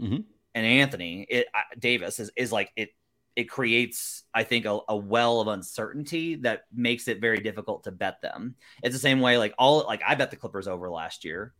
Mhm. 0.00 0.24
and 0.54 0.66
Anthony 0.66 1.22
it, 1.22 1.46
uh, 1.54 1.60
Davis 1.78 2.18
is, 2.18 2.30
is 2.36 2.52
like 2.52 2.70
it, 2.76 2.90
it 3.34 3.44
creates, 3.44 4.24
I 4.34 4.44
think, 4.44 4.66
a, 4.66 4.80
a 4.88 4.96
well 4.96 5.40
of 5.40 5.48
uncertainty 5.48 6.36
that 6.36 6.64
makes 6.72 7.08
it 7.08 7.20
very 7.20 7.40
difficult 7.40 7.84
to 7.84 7.92
bet 7.92 8.20
them. 8.20 8.56
It's 8.82 8.94
the 8.94 9.00
same 9.00 9.20
way, 9.20 9.38
like 9.38 9.54
all, 9.58 9.84
like 9.86 10.02
I 10.06 10.14
bet 10.14 10.30
the 10.30 10.36
Clippers 10.36 10.68
over 10.68 10.90
last 10.90 11.24
year, 11.24 11.54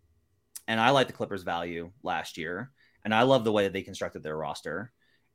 and 0.68 0.78
I 0.78 0.90
like 0.90 1.06
the 1.06 1.12
Clippers 1.12 1.42
value 1.42 1.90
last 2.02 2.36
year, 2.36 2.70
and 3.04 3.14
I 3.14 3.22
love 3.22 3.44
the 3.44 3.52
way 3.52 3.64
that 3.64 3.72
they 3.72 3.82
constructed 3.82 4.22
their 4.22 4.36
roster. 4.36 4.92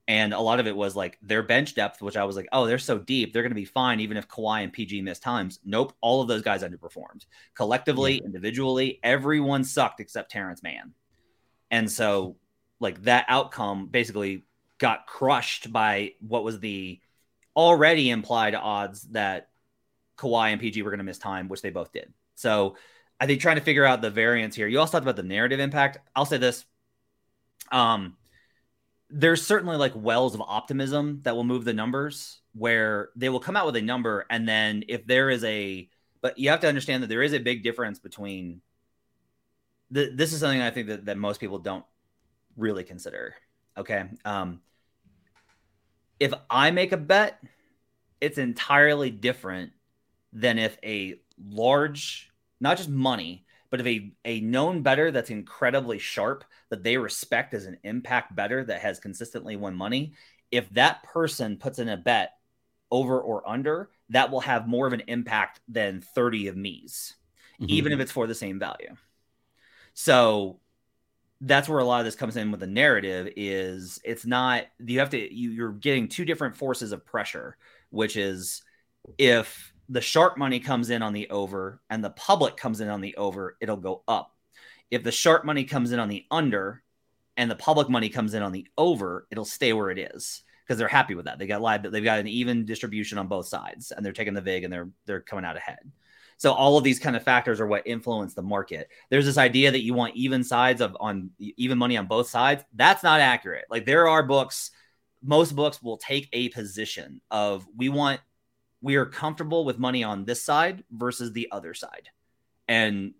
And 0.10 0.34
a 0.34 0.40
lot 0.40 0.62
of 0.62 0.68
it 0.68 0.76
was 0.76 0.96
like 0.96 1.18
their 1.22 1.44
bench 1.44 1.76
depth, 1.76 2.02
which 2.02 2.16
I 2.16 2.24
was 2.24 2.38
like, 2.38 2.48
oh, 2.54 2.66
they're 2.66 2.78
so 2.78 2.98
deep, 2.98 3.34
they're 3.34 3.42
going 3.42 3.52
to 3.52 3.56
be 3.56 3.66
fine, 3.66 4.00
even 4.00 4.16
if 4.16 4.28
Kawhi 4.28 4.64
and 4.64 4.72
PG 4.72 5.02
miss 5.02 5.20
times. 5.20 5.60
Nope, 5.66 5.94
all 6.00 6.22
of 6.22 6.30
those 6.30 6.44
guys 6.44 6.64
underperformed 6.64 7.26
collectively, 7.56 8.22
individually. 8.24 9.00
Everyone 9.04 9.64
sucked 9.64 10.00
except 10.00 10.32
Terance 10.32 10.64
Mann, 10.64 10.94
and 11.72 11.92
so 11.92 12.38
like 12.80 13.02
that 13.04 13.26
outcome 13.28 13.88
basically 13.88 14.46
got 14.80 15.08
crushed 15.08 15.72
by 15.72 16.14
what 16.20 16.44
was 16.44 16.60
the 16.60 17.00
already 17.56 18.10
implied 18.10 18.56
odds 18.56 19.04
that 19.12 19.50
Kawhi 20.18 20.52
and 20.52 20.62
PG 20.62 20.82
were 20.82 20.92
going 20.92 21.00
to 21.00 21.04
miss 21.04 21.18
time, 21.18 21.48
which 21.48 21.62
they 21.62 21.70
both 21.70 21.92
did. 21.92 22.14
So 22.36 22.78
I 23.20 23.26
think 23.26 23.42
trying 23.42 23.58
to 23.58 23.64
figure 23.64 23.86
out 23.86 24.02
the 24.02 24.12
variance 24.12 24.56
here. 24.56 24.68
You 24.68 24.80
also 24.80 24.92
talked 24.92 25.04
about 25.04 25.16
the 25.16 25.24
narrative 25.24 25.60
impact. 25.60 25.98
I'll 26.16 26.26
say 26.26 26.38
this. 26.38 26.66
Um, 27.72 28.16
there's 29.10 29.46
certainly 29.46 29.78
like 29.78 29.94
wells 29.96 30.36
of 30.36 30.42
optimism 30.42 31.22
that 31.24 31.36
will 31.36 31.44
move 31.44 31.66
the 31.66 31.74
numbers 31.74 32.42
where 32.54 33.10
they 33.16 33.30
will 33.30 33.40
come 33.40 33.56
out 33.56 33.66
with 33.66 33.76
a 33.76 33.82
number 33.82 34.26
and 34.30 34.48
then 34.48 34.84
if 34.88 35.06
there 35.06 35.30
is 35.30 35.44
a 35.44 35.88
but 36.22 36.38
you 36.38 36.50
have 36.50 36.60
to 36.62 36.68
understand 36.68 37.04
that 37.04 37.08
there 37.08 37.22
is 37.22 37.34
a 37.34 37.40
big 37.40 37.64
difference 37.64 38.00
between 38.00 38.62
the, 39.92 40.12
this 40.14 40.34
is 40.34 40.40
something 40.40 40.62
I 40.62 40.72
think 40.72 40.88
that, 40.88 41.06
that 41.06 41.18
most 41.18 41.40
people 41.40 41.60
don't 41.60 41.86
really 42.58 42.84
consider. 42.84 43.36
Okay. 43.78 44.06
Um, 44.26 44.62
if 46.20 46.34
I 46.50 46.72
make 46.72 46.92
a 46.92 46.98
bet, 46.98 47.42
it's 48.20 48.38
entirely 48.38 49.12
different 49.12 49.72
than 50.34 50.58
if 50.58 50.78
a 50.84 51.20
large, 51.50 52.32
not 52.60 52.78
just 52.78 52.90
money, 52.90 53.46
but 53.70 53.80
if 53.80 53.86
a, 53.86 54.12
a 54.26 54.40
known 54.42 54.82
better 54.82 55.12
that's 55.12 55.30
incredibly 55.30 56.00
sharp 56.00 56.44
that 56.70 56.84
they 56.84 56.98
respect 56.98 57.54
as 57.54 57.66
an 57.66 57.78
impact 57.84 58.36
better 58.36 58.64
that 58.64 58.82
has 58.82 59.00
consistently 59.00 59.56
won 59.56 59.76
money, 59.76 60.14
if 60.52 60.70
that 60.72 61.04
person 61.04 61.58
puts 61.58 61.80
in 61.80 61.90
a 61.90 61.98
bet 61.98 62.34
over 62.90 63.20
or 63.20 63.48
under, 63.48 63.90
that 64.10 64.32
will 64.32 64.40
have 64.40 64.68
more 64.68 64.88
of 64.88 64.94
an 64.94 65.04
impact 65.08 65.60
than 65.68 66.02
30 66.02 66.48
of 66.48 66.56
me's, 66.56 67.16
Mhm. 67.60 67.70
even 67.70 67.92
if 67.92 68.00
it's 68.00 68.12
for 68.12 68.26
the 68.26 68.36
same 68.36 68.58
value. 68.58 68.96
So 69.94 70.60
that's 71.42 71.70
where 71.70 71.80
a 71.80 71.86
lot 71.86 72.00
of 72.00 72.06
this 72.06 72.16
comes 72.16 72.36
in 72.36 72.52
with 72.52 72.60
the 72.60 72.68
narrative 72.68 73.32
is 73.36 74.00
it's 74.04 74.26
not 74.26 74.64
you 74.80 75.00
have 75.00 75.12
to 75.12 75.34
you, 75.34 75.52
you're 75.52 75.72
getting 75.72 76.08
two 76.08 76.26
different 76.26 76.56
forces 76.56 76.92
of 76.92 77.06
pressure 77.06 77.58
which 77.90 78.18
is 78.18 78.64
if 79.18 79.74
the 79.90 80.02
sharp 80.02 80.38
money 80.38 80.60
comes 80.60 80.90
in 80.90 81.02
on 81.02 81.14
the 81.14 81.30
over 81.30 81.82
and 81.90 82.04
the 82.04 82.10
public 82.12 82.58
comes 82.58 82.82
in 82.82 82.90
on 82.90 83.02
the 83.02 83.16
over 83.16 83.56
it'll 83.62 83.78
go 83.78 84.04
up. 84.08 84.36
If 84.92 85.04
the 85.04 85.12
sharp 85.12 85.46
money 85.46 85.64
comes 85.64 85.92
in 85.92 86.00
on 86.00 86.10
the 86.10 86.26
under 86.32 86.84
and 87.36 87.50
the 87.50 87.56
public 87.56 87.90
money 87.90 88.10
comes 88.10 88.34
in 88.34 88.44
on 88.44 88.52
the 88.52 88.68
over 88.78 89.28
it'll 89.32 89.46
stay 89.46 89.74
where 89.74 89.90
it 89.90 90.00
is 90.00 90.44
because 90.66 90.78
they're 90.78 90.88
happy 90.88 91.16
with 91.16 91.26
that. 91.26 91.40
They 91.40 91.48
got 91.48 91.62
live 91.62 91.90
they've 91.90 92.04
got 92.04 92.20
an 92.20 92.28
even 92.28 92.66
distribution 92.66 93.18
on 93.18 93.28
both 93.28 93.48
sides 93.48 93.92
and 93.92 94.06
they're 94.06 94.14
taking 94.14 94.34
the 94.34 94.42
vig 94.42 94.64
and 94.64 94.74
they're 94.74 94.90
they're 95.06 95.22
coming 95.22 95.46
out 95.46 95.56
ahead 95.56 95.92
so 96.38 96.54
all 96.54 96.78
of 96.78 96.84
these 96.84 97.00
kind 97.00 97.16
of 97.16 97.24
factors 97.24 97.60
are 97.60 97.68
what 97.68 97.88
influence 97.88 98.36
the 98.36 98.44
market. 98.44 98.90
There's 99.10 99.26
this 99.26 99.40
idea 99.40 99.72
that 99.72 99.82
you 99.82 99.96
want 99.96 100.16
even 100.16 100.44
sides 100.44 100.82
of 100.82 100.96
on 101.00 101.32
even 101.40 101.80
money 101.80 101.98
on 101.98 102.06
both 102.06 102.30
sides. 102.30 102.64
That's 102.74 103.04
not 103.04 103.20
accurate. 103.20 103.66
Like 103.70 103.86
there 103.86 104.08
are 104.08 104.22
books, 104.22 104.70
most 105.24 105.56
books 105.56 105.82
will 105.82 105.98
take 105.98 106.30
a 106.34 106.50
position 106.50 107.22
of 107.32 107.68
we 107.76 107.90
want 107.90 108.22
we 108.82 108.96
are 108.96 109.06
comfortable 109.06 109.66
with 109.66 109.80
money 109.80 110.04
on 110.04 110.26
this 110.26 110.44
side 110.44 110.84
versus 110.92 111.34
the 111.34 111.48
other 111.52 111.74
side. 111.74 112.10
And 112.68 113.14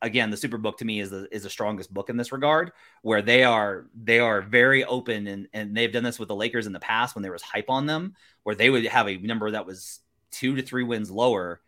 again, 0.00 0.30
the 0.30 0.36
Superbook 0.36 0.76
to 0.76 0.84
me 0.84 1.00
is 1.00 1.10
the 1.10 1.26
is 1.34 1.42
the 1.42 1.50
strongest 1.50 1.92
book 1.92 2.08
in 2.08 2.16
this 2.16 2.30
regard, 2.30 2.70
where 3.02 3.22
they 3.22 3.42
are 3.42 3.86
they 4.00 4.20
are 4.20 4.42
very 4.42 4.84
open 4.84 5.26
and 5.26 5.48
and 5.52 5.76
they've 5.76 5.92
done 5.92 6.04
this 6.04 6.20
with 6.20 6.28
the 6.28 6.36
Lakers 6.36 6.66
in 6.68 6.72
the 6.72 6.78
past 6.78 7.16
when 7.16 7.22
there 7.22 7.32
was 7.32 7.42
hype 7.42 7.68
on 7.68 7.86
them, 7.86 8.14
where 8.44 8.54
they 8.54 8.70
would 8.70 8.84
have 8.86 9.08
a 9.08 9.16
number 9.16 9.50
that 9.50 9.66
was 9.66 10.00
two 10.30 10.54
to 10.54 10.62
three 10.62 10.84
wins 10.84 11.10
lower 11.10 11.60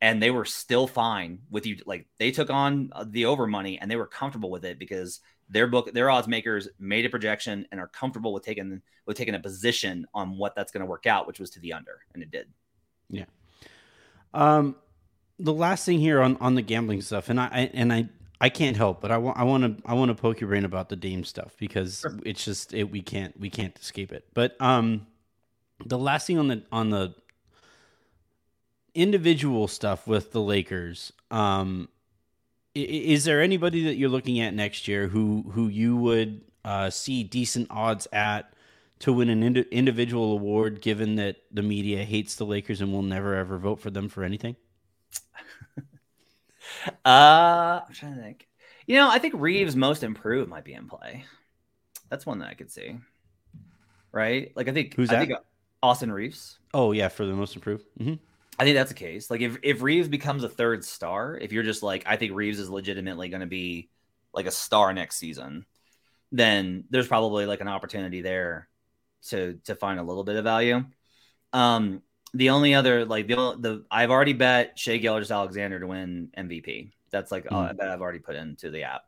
and 0.00 0.22
they 0.22 0.30
were 0.30 0.44
still 0.44 0.86
fine 0.86 1.40
with 1.50 1.66
you. 1.66 1.78
Like 1.86 2.06
they 2.18 2.30
took 2.30 2.50
on 2.50 2.90
uh, 2.92 3.04
the 3.08 3.26
over 3.26 3.46
money 3.46 3.78
and 3.78 3.90
they 3.90 3.96
were 3.96 4.06
comfortable 4.06 4.50
with 4.50 4.64
it 4.64 4.78
because 4.78 5.20
their 5.48 5.66
book, 5.66 5.92
their 5.92 6.10
odds 6.10 6.28
makers 6.28 6.68
made 6.78 7.06
a 7.06 7.08
projection 7.08 7.66
and 7.70 7.80
are 7.80 7.88
comfortable 7.88 8.32
with 8.32 8.44
taking 8.44 8.82
with 9.06 9.16
taking 9.16 9.34
a 9.34 9.40
position 9.40 10.06
on 10.12 10.36
what 10.36 10.54
that's 10.54 10.72
going 10.72 10.80
to 10.80 10.86
work 10.86 11.06
out, 11.06 11.26
which 11.26 11.38
was 11.38 11.50
to 11.50 11.60
the 11.60 11.72
under, 11.72 12.00
and 12.12 12.22
it 12.22 12.30
did. 12.30 12.48
Yeah. 13.08 13.24
Um, 14.34 14.76
the 15.38 15.52
last 15.52 15.86
thing 15.86 16.00
here 16.00 16.20
on, 16.20 16.36
on 16.38 16.56
the 16.56 16.62
gambling 16.62 17.02
stuff, 17.02 17.28
and 17.28 17.40
I, 17.40 17.46
I 17.46 17.70
and 17.72 17.92
I 17.92 18.08
I 18.40 18.48
can't 18.48 18.76
help, 18.76 19.00
but 19.00 19.10
I 19.10 19.18
want 19.18 19.38
I 19.38 19.44
want 19.44 19.62
to 19.64 19.88
I 19.88 19.94
want 19.94 20.10
to 20.10 20.14
poke 20.14 20.40
your 20.40 20.48
brain 20.48 20.64
about 20.64 20.88
the 20.88 20.96
Dame 20.96 21.24
stuff 21.24 21.54
because 21.58 22.00
Sure. 22.00 22.18
it's 22.24 22.44
just 22.44 22.74
it, 22.74 22.84
we 22.84 23.00
can't 23.00 23.38
we 23.38 23.48
can't 23.48 23.78
escape 23.78 24.12
it. 24.12 24.26
But 24.34 24.60
um, 24.60 25.06
the 25.84 25.98
last 25.98 26.26
thing 26.26 26.38
on 26.38 26.48
the 26.48 26.62
on 26.70 26.90
the 26.90 27.14
individual 28.96 29.68
stuff 29.68 30.06
with 30.08 30.32
the 30.32 30.40
Lakers, 30.42 31.12
um, 31.30 31.88
is 32.74 33.24
there 33.24 33.40
anybody 33.42 33.84
that 33.84 33.96
you're 33.96 34.10
looking 34.10 34.40
at 34.40 34.54
next 34.54 34.88
year 34.88 35.08
who 35.08 35.44
who 35.52 35.68
you 35.68 35.96
would 35.96 36.42
uh, 36.64 36.90
see 36.90 37.24
decent 37.24 37.68
odds 37.70 38.06
at? 38.12 38.52
To 39.00 39.12
win 39.12 39.28
an 39.28 39.42
indi- 39.42 39.66
individual 39.70 40.32
award, 40.32 40.80
given 40.80 41.16
that 41.16 41.36
the 41.52 41.62
media 41.62 42.04
hates 42.04 42.36
the 42.36 42.46
Lakers 42.46 42.80
and 42.80 42.92
will 42.92 43.02
never 43.02 43.34
ever 43.34 43.58
vote 43.58 43.80
for 43.80 43.90
them 43.90 44.08
for 44.08 44.24
anything. 44.24 44.56
Uh, 47.04 47.80
I'm 47.86 47.92
trying 47.92 48.14
to 48.16 48.20
think. 48.22 48.48
You 48.86 48.96
know, 48.96 49.10
I 49.10 49.18
think 49.18 49.34
Reeves 49.36 49.76
most 49.76 50.02
improved 50.02 50.48
might 50.48 50.64
be 50.64 50.74
in 50.74 50.88
play. 50.88 51.24
That's 52.10 52.26
one 52.26 52.40
that 52.40 52.48
I 52.50 52.54
could 52.54 52.70
see. 52.72 52.98
Right? 54.12 54.52
Like 54.56 54.68
I 54.68 54.72
think 54.72 54.96
Who's 54.96 55.08
I 55.08 55.12
that? 55.12 55.18
think 55.18 55.32
Austin 55.82 56.10
Reeves. 56.12 56.58
Oh 56.74 56.92
yeah, 56.92 57.08
for 57.08 57.24
the 57.24 57.32
most 57.34 57.54
improved. 57.56 57.84
hmm 57.98 58.14
I 58.58 58.64
think 58.64 58.76
that's 58.76 58.90
the 58.90 58.94
case. 58.94 59.30
Like 59.30 59.40
if 59.42 59.58
if 59.62 59.82
Reeves 59.82 60.08
becomes 60.08 60.44
a 60.44 60.48
third 60.48 60.84
star, 60.84 61.36
if 61.36 61.52
you're 61.52 61.62
just 61.62 61.82
like 61.82 62.04
I 62.06 62.16
think 62.16 62.32
Reeves 62.34 62.58
is 62.58 62.70
legitimately 62.70 63.28
going 63.28 63.40
to 63.40 63.46
be 63.46 63.90
like 64.32 64.46
a 64.46 64.50
star 64.50 64.92
next 64.92 65.16
season, 65.16 65.66
then 66.32 66.84
there's 66.90 67.08
probably 67.08 67.46
like 67.46 67.60
an 67.60 67.68
opportunity 67.68 68.22
there 68.22 68.68
to 69.28 69.58
to 69.64 69.74
find 69.74 70.00
a 70.00 70.02
little 70.02 70.24
bit 70.24 70.36
of 70.36 70.44
value. 70.44 70.84
Um, 71.52 72.02
the 72.34 72.50
only 72.50 72.74
other 72.74 73.04
like 73.04 73.26
the 73.28 73.34
the 73.58 73.84
I've 73.90 74.10
already 74.10 74.32
bet 74.32 74.78
Shai 74.78 74.98
Gilgeous-Alexander 74.98 75.80
to 75.80 75.86
win 75.86 76.30
MVP. 76.36 76.92
That's 77.10 77.30
like 77.30 77.46
uh, 77.46 77.68
Mm. 77.68 77.70
a 77.70 77.74
bet 77.74 77.88
I've 77.90 78.00
already 78.00 78.18
put 78.18 78.36
into 78.36 78.70
the 78.70 78.82
app. 78.84 79.02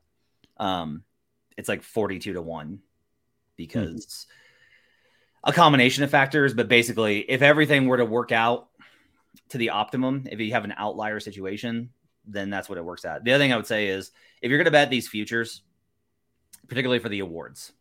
Um, 0.56 1.02
it's 1.56 1.68
like 1.68 1.82
forty 1.82 2.18
two 2.18 2.34
to 2.34 2.42
one 2.42 2.80
because 3.56 4.26
a 5.44 5.52
combination 5.52 6.04
of 6.04 6.10
factors, 6.10 6.54
but 6.54 6.68
basically, 6.68 7.18
if 7.20 7.42
everything 7.42 7.86
were 7.86 7.96
to 7.98 8.04
work 8.04 8.32
out 8.32 8.67
to 9.50 9.58
the 9.58 9.70
optimum, 9.70 10.26
if 10.30 10.40
you 10.40 10.52
have 10.52 10.64
an 10.64 10.74
outlier 10.76 11.20
situation, 11.20 11.90
then 12.26 12.50
that's 12.50 12.68
what 12.68 12.78
it 12.78 12.84
works 12.84 13.04
at. 13.04 13.24
The 13.24 13.32
other 13.32 13.42
thing 13.42 13.52
I 13.52 13.56
would 13.56 13.66
say 13.66 13.88
is 13.88 14.10
if 14.42 14.50
you're 14.50 14.58
going 14.58 14.66
to 14.66 14.70
bet 14.70 14.90
these 14.90 15.08
futures, 15.08 15.62
particularly 16.68 16.98
for 16.98 17.08
the 17.08 17.20
awards, 17.20 17.72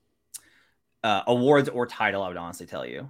uh, 1.04 1.24
awards 1.28 1.70
or 1.70 1.86
title, 1.86 2.24
I 2.24 2.30
would 2.30 2.38
honestly 2.38 2.66
tell 2.66 2.86
you, 2.86 3.10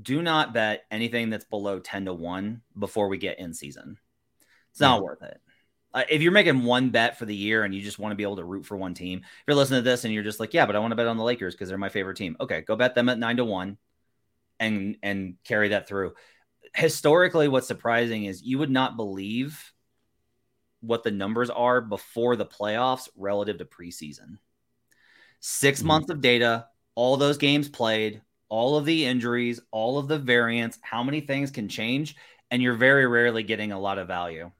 do 0.00 0.22
not 0.22 0.54
bet 0.54 0.84
anything 0.90 1.30
that's 1.30 1.44
below 1.44 1.80
10 1.80 2.04
to 2.04 2.14
1 2.14 2.62
before 2.78 3.08
we 3.08 3.18
get 3.18 3.38
in 3.38 3.52
season. 3.54 3.98
It's 4.70 4.80
not 4.80 5.02
worth 5.02 5.22
it. 5.22 5.40
Uh, 5.92 6.04
if 6.10 6.20
you're 6.20 6.32
making 6.32 6.62
one 6.62 6.90
bet 6.90 7.18
for 7.18 7.24
the 7.24 7.34
year 7.34 7.64
and 7.64 7.74
you 7.74 7.80
just 7.80 7.98
want 7.98 8.12
to 8.12 8.16
be 8.16 8.22
able 8.22 8.36
to 8.36 8.44
root 8.44 8.66
for 8.66 8.76
one 8.76 8.94
team, 8.94 9.20
if 9.20 9.44
you're 9.46 9.56
listening 9.56 9.82
to 9.82 9.90
this 9.90 10.04
and 10.04 10.12
you're 10.12 10.22
just 10.22 10.38
like, 10.38 10.52
yeah, 10.52 10.66
but 10.66 10.76
I 10.76 10.78
want 10.78 10.92
to 10.92 10.96
bet 10.96 11.06
on 11.06 11.16
the 11.16 11.24
Lakers 11.24 11.54
because 11.54 11.68
they're 11.68 11.78
my 11.78 11.88
favorite 11.88 12.16
team. 12.16 12.36
Okay, 12.40 12.60
go 12.60 12.76
bet 12.76 12.94
them 12.94 13.08
at 13.08 13.18
nine 13.18 13.38
to 13.38 13.44
one, 13.44 13.78
and 14.60 14.96
and 15.02 15.36
carry 15.44 15.70
that 15.70 15.88
through. 15.88 16.14
Historically, 16.74 17.48
what's 17.48 17.66
surprising 17.66 18.24
is 18.24 18.42
you 18.42 18.58
would 18.58 18.70
not 18.70 18.96
believe 18.96 19.72
what 20.80 21.02
the 21.02 21.10
numbers 21.10 21.50
are 21.50 21.80
before 21.80 22.36
the 22.36 22.46
playoffs 22.46 23.08
relative 23.16 23.58
to 23.58 23.64
preseason. 23.64 24.38
6 25.40 25.82
Mhm. 25.82 25.86
months 25.86 26.10
of 26.10 26.20
data, 26.20 26.68
all 26.94 27.16
those 27.16 27.38
games 27.38 27.68
played, 27.68 28.22
all 28.48 28.76
of 28.76 28.84
the 28.84 29.04
injuries, 29.04 29.60
all 29.70 29.98
of 29.98 30.08
the 30.08 30.18
variants, 30.18 30.78
how 30.82 31.02
many 31.02 31.20
things 31.20 31.50
can 31.50 31.68
change, 31.68 32.16
and 32.50 32.62
you're 32.62 32.74
very 32.74 33.06
rarely 33.06 33.42
getting 33.42 33.72
a 33.72 33.80
lot 33.80 33.98
of 33.98 34.06
value. 34.06 34.50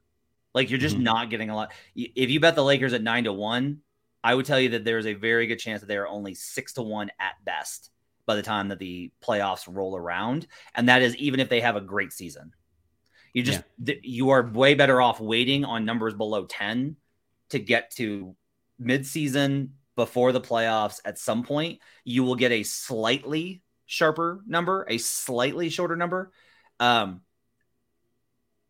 Like 0.55 0.71
you're 0.71 0.79
just 0.79 0.97
Mhm. 0.97 1.03
not 1.03 1.31
getting 1.31 1.51
a 1.51 1.57
lot. 1.57 1.73
If 1.95 2.31
you 2.31 2.41
bet 2.41 2.55
the 2.55 2.65
Lakers 2.65 2.93
at 2.93 3.03
nine 3.03 3.25
to 3.25 3.33
one, 3.33 3.83
I 4.25 4.35
would 4.35 4.47
tell 4.47 4.61
you 4.61 4.71
that 4.71 4.85
there's 4.85 5.07
a 5.07 5.15
very 5.15 5.47
good 5.47 5.59
chance 5.59 5.81
that 5.81 5.87
they 5.87 5.97
are 5.97 6.09
only 6.09 6.35
six 6.35 6.73
to 6.75 6.83
one 6.83 7.11
at 7.19 7.45
best 7.45 7.91
by 8.29 8.37
the 8.37 8.43
time 8.43 8.69
that 8.69 8.79
the 8.79 9.11
playoffs 9.25 9.67
roll 9.67 9.97
around, 9.97 10.47
and 10.75 10.89
that 10.89 11.03
is 11.03 11.17
even 11.17 11.41
if 11.41 11.49
they 11.49 11.63
have 11.63 11.75
a 11.75 11.81
great 11.81 12.13
season. 12.13 12.53
You 13.33 13.43
just 13.43 13.63
th- 13.85 14.01
you 14.03 14.31
are 14.31 14.43
way 14.43 14.75
better 14.75 15.01
off 15.01 15.19
waiting 15.19 15.65
on 15.65 15.85
numbers 15.85 16.15
below 16.15 16.45
ten 16.45 16.97
to 17.51 17.59
get 17.59 17.91
to 17.97 18.37
midseason 18.81 19.71
before 19.97 20.33
the 20.33 20.41
playoffs. 20.41 21.01
At 21.05 21.19
some 21.19 21.43
point, 21.43 21.81
you 22.05 22.23
will 22.23 22.37
get 22.37 22.53
a 22.53 22.63
slightly 22.63 23.63
sharper 23.87 24.43
number, 24.47 24.87
a 24.89 24.99
slightly 24.99 25.71
shorter 25.71 25.97
number. 25.97 26.31
Um, 26.79 27.23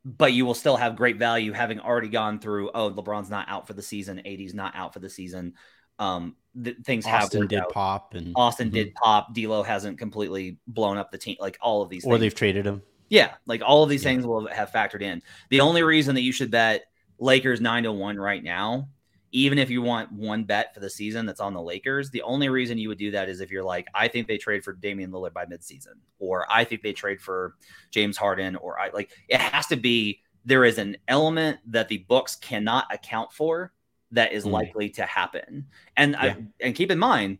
but 0.04 0.32
you 0.32 0.46
will 0.46 0.54
still 0.54 0.76
have 0.76 0.96
great 0.96 1.18
value 1.18 1.52
having 1.52 1.80
already 1.80 2.08
gone 2.08 2.38
through. 2.38 2.70
Oh, 2.72 2.90
LeBron's 2.90 3.28
not 3.28 3.48
out 3.48 3.66
for 3.66 3.74
the 3.74 3.82
season. 3.82 4.22
AD's 4.24 4.54
not 4.54 4.74
out 4.74 4.94
for 4.94 5.00
the 5.00 5.10
season. 5.10 5.54
Um, 5.98 6.36
th- 6.62 6.76
things 6.84 7.04
have 7.06 7.24
Austin 7.24 7.40
worked 7.40 7.50
did 7.50 7.60
out. 7.60 7.72
pop, 7.72 8.14
and 8.14 8.32
Austin 8.36 8.70
Mhm. 8.70 8.74
did 8.74 8.94
pop. 8.94 9.34
D'Lo 9.34 9.62
hasn't 9.62 9.98
completely 9.98 10.58
blown 10.66 10.96
up 10.96 11.10
the 11.10 11.18
team. 11.18 11.36
Like 11.40 11.58
all 11.60 11.82
of 11.82 11.88
these, 11.90 12.04
or 12.04 12.12
things. 12.14 12.20
they've 12.20 12.34
traded 12.34 12.66
him. 12.66 12.82
Yeah, 13.10 13.34
like 13.46 13.62
all 13.64 13.82
of 13.82 13.88
these 13.90 14.02
Yeah. 14.02 14.10
things 14.10 14.26
will 14.26 14.46
have 14.48 14.70
factored 14.70 15.02
in. 15.02 15.22
The 15.50 15.60
only 15.60 15.82
reason 15.82 16.14
that 16.14 16.20
you 16.22 16.32
should 16.32 16.50
bet 16.50 16.84
Lakers 17.18 17.60
nine 17.60 17.82
to 17.84 17.92
one 17.92 18.16
right 18.18 18.42
now, 18.42 18.88
even 19.32 19.58
if 19.58 19.70
you 19.70 19.82
want 19.82 20.12
one 20.12 20.44
bet 20.44 20.72
for 20.74 20.80
the 20.80 20.88
season 20.90 21.26
that's 21.26 21.40
on 21.40 21.52
the 21.52 21.60
Lakers, 21.60 22.10
the 22.10 22.22
only 22.22 22.48
reason 22.48 22.78
you 22.78 22.88
would 22.88 22.98
do 22.98 23.10
that 23.10 23.28
is 23.28 23.40
if 23.40 23.50
you're 23.50 23.64
like, 23.64 23.86
I 23.94 24.08
think 24.08 24.26
they 24.28 24.38
trade 24.38 24.62
for 24.64 24.72
Damian 24.72 25.10
Lillard 25.10 25.32
by 25.32 25.46
midseason, 25.46 25.94
or 26.18 26.46
I 26.50 26.64
think 26.64 26.82
they 26.82 26.92
trade 26.92 27.20
for 27.20 27.54
James 27.90 28.16
Harden, 28.16 28.56
or 28.56 28.78
I 28.78 28.90
like 28.90 29.10
it 29.28 29.40
has 29.40 29.66
to 29.68 29.76
be 29.76 30.20
there 30.44 30.64
is 30.64 30.78
an 30.78 30.96
element 31.08 31.58
that 31.66 31.88
the 31.88 31.98
books 32.08 32.36
cannot 32.36 32.86
account 32.92 33.32
for 33.32 33.72
that 34.12 34.32
is 34.32 34.44
Mm. 34.44 34.52
likely 34.52 34.90
to 34.90 35.04
happen. 35.04 35.66
And 35.96 36.12
Yeah. 36.12 36.20
I 36.22 36.46
and 36.60 36.74
keep 36.74 36.90
in 36.90 36.98
mind, 36.98 37.38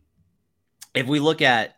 if 0.93 1.07
we 1.07 1.19
look 1.19 1.41
at 1.41 1.75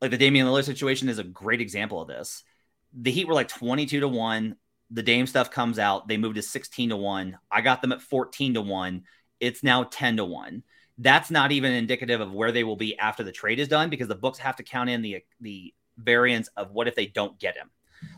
like 0.00 0.10
the 0.10 0.18
Damian 0.18 0.46
Lillard 0.46 0.64
situation 0.64 1.08
is 1.08 1.18
a 1.18 1.24
great 1.24 1.60
example 1.60 2.00
of 2.00 2.08
this. 2.08 2.44
The 2.92 3.10
Heat 3.10 3.26
were 3.26 3.34
like 3.34 3.48
22 3.48 4.00
to 4.00 4.08
1. 4.08 4.56
The 4.90 5.02
Dame 5.02 5.26
stuff 5.26 5.50
comes 5.50 5.78
out. 5.78 6.06
They 6.06 6.16
moved 6.16 6.36
to 6.36 6.42
16 6.42 6.90
to 6.90 6.96
1. 6.96 7.38
I 7.50 7.60
got 7.60 7.80
them 7.82 7.92
at 7.92 8.02
14 8.02 8.54
to 8.54 8.60
1. 8.60 9.04
It's 9.40 9.62
now 9.62 9.84
10 9.84 10.18
to 10.18 10.24
1. 10.24 10.62
That's 10.98 11.30
not 11.30 11.52
even 11.52 11.72
indicative 11.72 12.20
of 12.20 12.32
where 12.32 12.52
they 12.52 12.64
will 12.64 12.76
be 12.76 12.96
after 12.98 13.22
the 13.22 13.32
trade 13.32 13.58
is 13.58 13.68
done 13.68 13.90
because 13.90 14.08
the 14.08 14.14
books 14.14 14.38
have 14.38 14.56
to 14.56 14.62
count 14.62 14.90
in 14.90 15.02
the 15.02 15.24
the 15.40 15.74
variance 15.98 16.48
of 16.56 16.72
what 16.72 16.88
if 16.88 16.94
they 16.94 17.06
don't 17.06 17.38
get 17.38 17.56
him. 17.56 17.70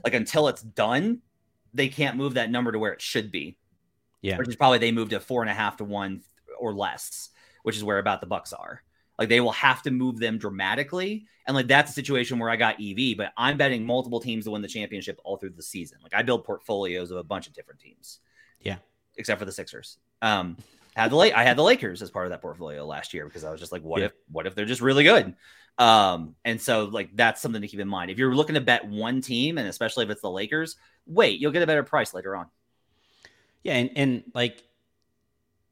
Like 0.04 0.14
until 0.14 0.48
it's 0.48 0.62
done, 0.62 1.22
they 1.72 1.88
can't 1.88 2.16
move 2.16 2.34
that 2.34 2.50
number 2.50 2.72
to 2.72 2.78
where 2.78 2.92
it 2.92 3.00
should 3.00 3.30
be. 3.30 3.56
Yeah. 4.22 4.38
Which 4.38 4.48
is 4.48 4.56
probably 4.56 4.78
they 4.78 4.92
moved 4.92 5.10
to 5.12 5.20
four 5.20 5.42
and 5.42 5.50
a 5.50 5.54
half 5.54 5.76
to 5.78 5.84
one 5.84 6.22
or 6.58 6.74
less, 6.74 7.30
which 7.62 7.76
is 7.76 7.84
where 7.84 7.98
about 7.98 8.20
the 8.20 8.26
Bucks 8.26 8.52
are. 8.52 8.82
Like 9.18 9.28
they 9.28 9.40
will 9.40 9.52
have 9.52 9.82
to 9.82 9.90
move 9.90 10.18
them 10.18 10.38
dramatically. 10.38 11.26
And 11.46 11.54
like 11.54 11.66
that's 11.66 11.90
a 11.90 11.94
situation 11.94 12.38
where 12.38 12.50
I 12.50 12.56
got 12.56 12.76
EV, 12.80 13.16
but 13.16 13.32
I'm 13.36 13.56
betting 13.56 13.84
multiple 13.86 14.20
teams 14.20 14.44
to 14.44 14.50
win 14.50 14.62
the 14.62 14.68
championship 14.68 15.20
all 15.24 15.36
through 15.36 15.50
the 15.50 15.62
season. 15.62 15.98
Like 16.02 16.14
I 16.14 16.22
build 16.22 16.44
portfolios 16.44 17.10
of 17.10 17.16
a 17.16 17.24
bunch 17.24 17.46
of 17.46 17.52
different 17.52 17.80
teams. 17.80 18.20
Yeah. 18.60 18.76
Except 19.16 19.38
for 19.38 19.44
the 19.44 19.52
Sixers. 19.52 19.98
Um 20.22 20.56
had 20.94 21.10
the 21.12 21.16
La- 21.16 21.24
I 21.34 21.44
had 21.44 21.56
the 21.56 21.62
Lakers 21.62 22.02
as 22.02 22.10
part 22.10 22.26
of 22.26 22.30
that 22.30 22.42
portfolio 22.42 22.84
last 22.84 23.14
year 23.14 23.24
because 23.24 23.44
I 23.44 23.50
was 23.50 23.60
just 23.60 23.70
like, 23.72 23.82
what 23.82 24.00
Yeah. 24.00 24.06
if 24.06 24.12
what 24.30 24.46
if 24.46 24.54
they're 24.54 24.64
just 24.66 24.80
really 24.82 25.04
good? 25.04 25.34
Um, 25.78 26.34
and 26.44 26.60
so 26.60 26.86
like 26.86 27.14
that's 27.14 27.40
something 27.40 27.62
to 27.62 27.68
keep 27.68 27.78
in 27.78 27.86
mind. 27.88 28.10
If 28.10 28.18
you're 28.18 28.34
looking 28.34 28.54
to 28.56 28.60
bet 28.60 28.84
one 28.86 29.20
team, 29.20 29.58
and 29.58 29.68
especially 29.68 30.04
if 30.04 30.10
it's 30.10 30.22
the 30.22 30.30
Lakers, 30.30 30.76
wait, 31.06 31.38
you'll 31.38 31.52
get 31.52 31.62
a 31.62 31.68
better 31.68 31.84
price 31.84 32.12
later 32.14 32.34
on. 32.34 32.46
Yeah, 33.62 33.74
and, 33.74 33.90
and 33.96 34.22
like 34.34 34.62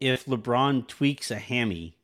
if 0.01 0.27
LeBron 0.27 0.87
tweaks 0.87 1.31
a 1.31 1.37
hammy, 1.37 1.97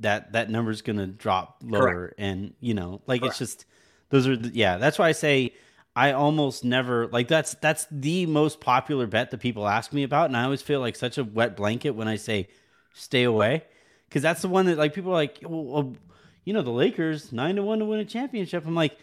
that 0.00 0.32
that 0.32 0.50
number's 0.50 0.82
gonna 0.82 1.06
drop 1.06 1.58
lower, 1.62 2.14
and 2.18 2.54
you 2.60 2.74
know, 2.74 3.02
like 3.06 3.20
Correct. 3.20 3.32
it's 3.32 3.38
just 3.38 3.64
those 4.08 4.26
are 4.26 4.36
the, 4.36 4.48
yeah. 4.48 4.78
That's 4.78 4.98
why 4.98 5.08
I 5.08 5.12
say 5.12 5.54
I 5.94 6.12
almost 6.12 6.64
never 6.64 7.06
like 7.08 7.28
that's 7.28 7.54
that's 7.54 7.86
the 7.90 8.26
most 8.26 8.60
popular 8.60 9.06
bet 9.06 9.30
that 9.30 9.38
people 9.38 9.68
ask 9.68 9.92
me 9.92 10.02
about, 10.02 10.26
and 10.26 10.36
I 10.36 10.44
always 10.44 10.62
feel 10.62 10.80
like 10.80 10.96
such 10.96 11.18
a 11.18 11.24
wet 11.24 11.56
blanket 11.56 11.90
when 11.90 12.08
I 12.08 12.16
say 12.16 12.48
stay 12.94 13.24
away 13.24 13.64
because 14.08 14.22
that's 14.22 14.42
the 14.42 14.48
one 14.48 14.66
that 14.66 14.78
like 14.78 14.94
people 14.94 15.12
are 15.12 15.14
like, 15.14 15.38
well, 15.42 15.64
well, 15.64 15.96
you 16.44 16.52
know, 16.52 16.62
the 16.62 16.70
Lakers 16.70 17.32
nine 17.32 17.56
to 17.56 17.62
one 17.62 17.78
to 17.80 17.84
win 17.84 18.00
a 18.00 18.04
championship. 18.04 18.66
I'm 18.66 18.74
like, 18.74 18.98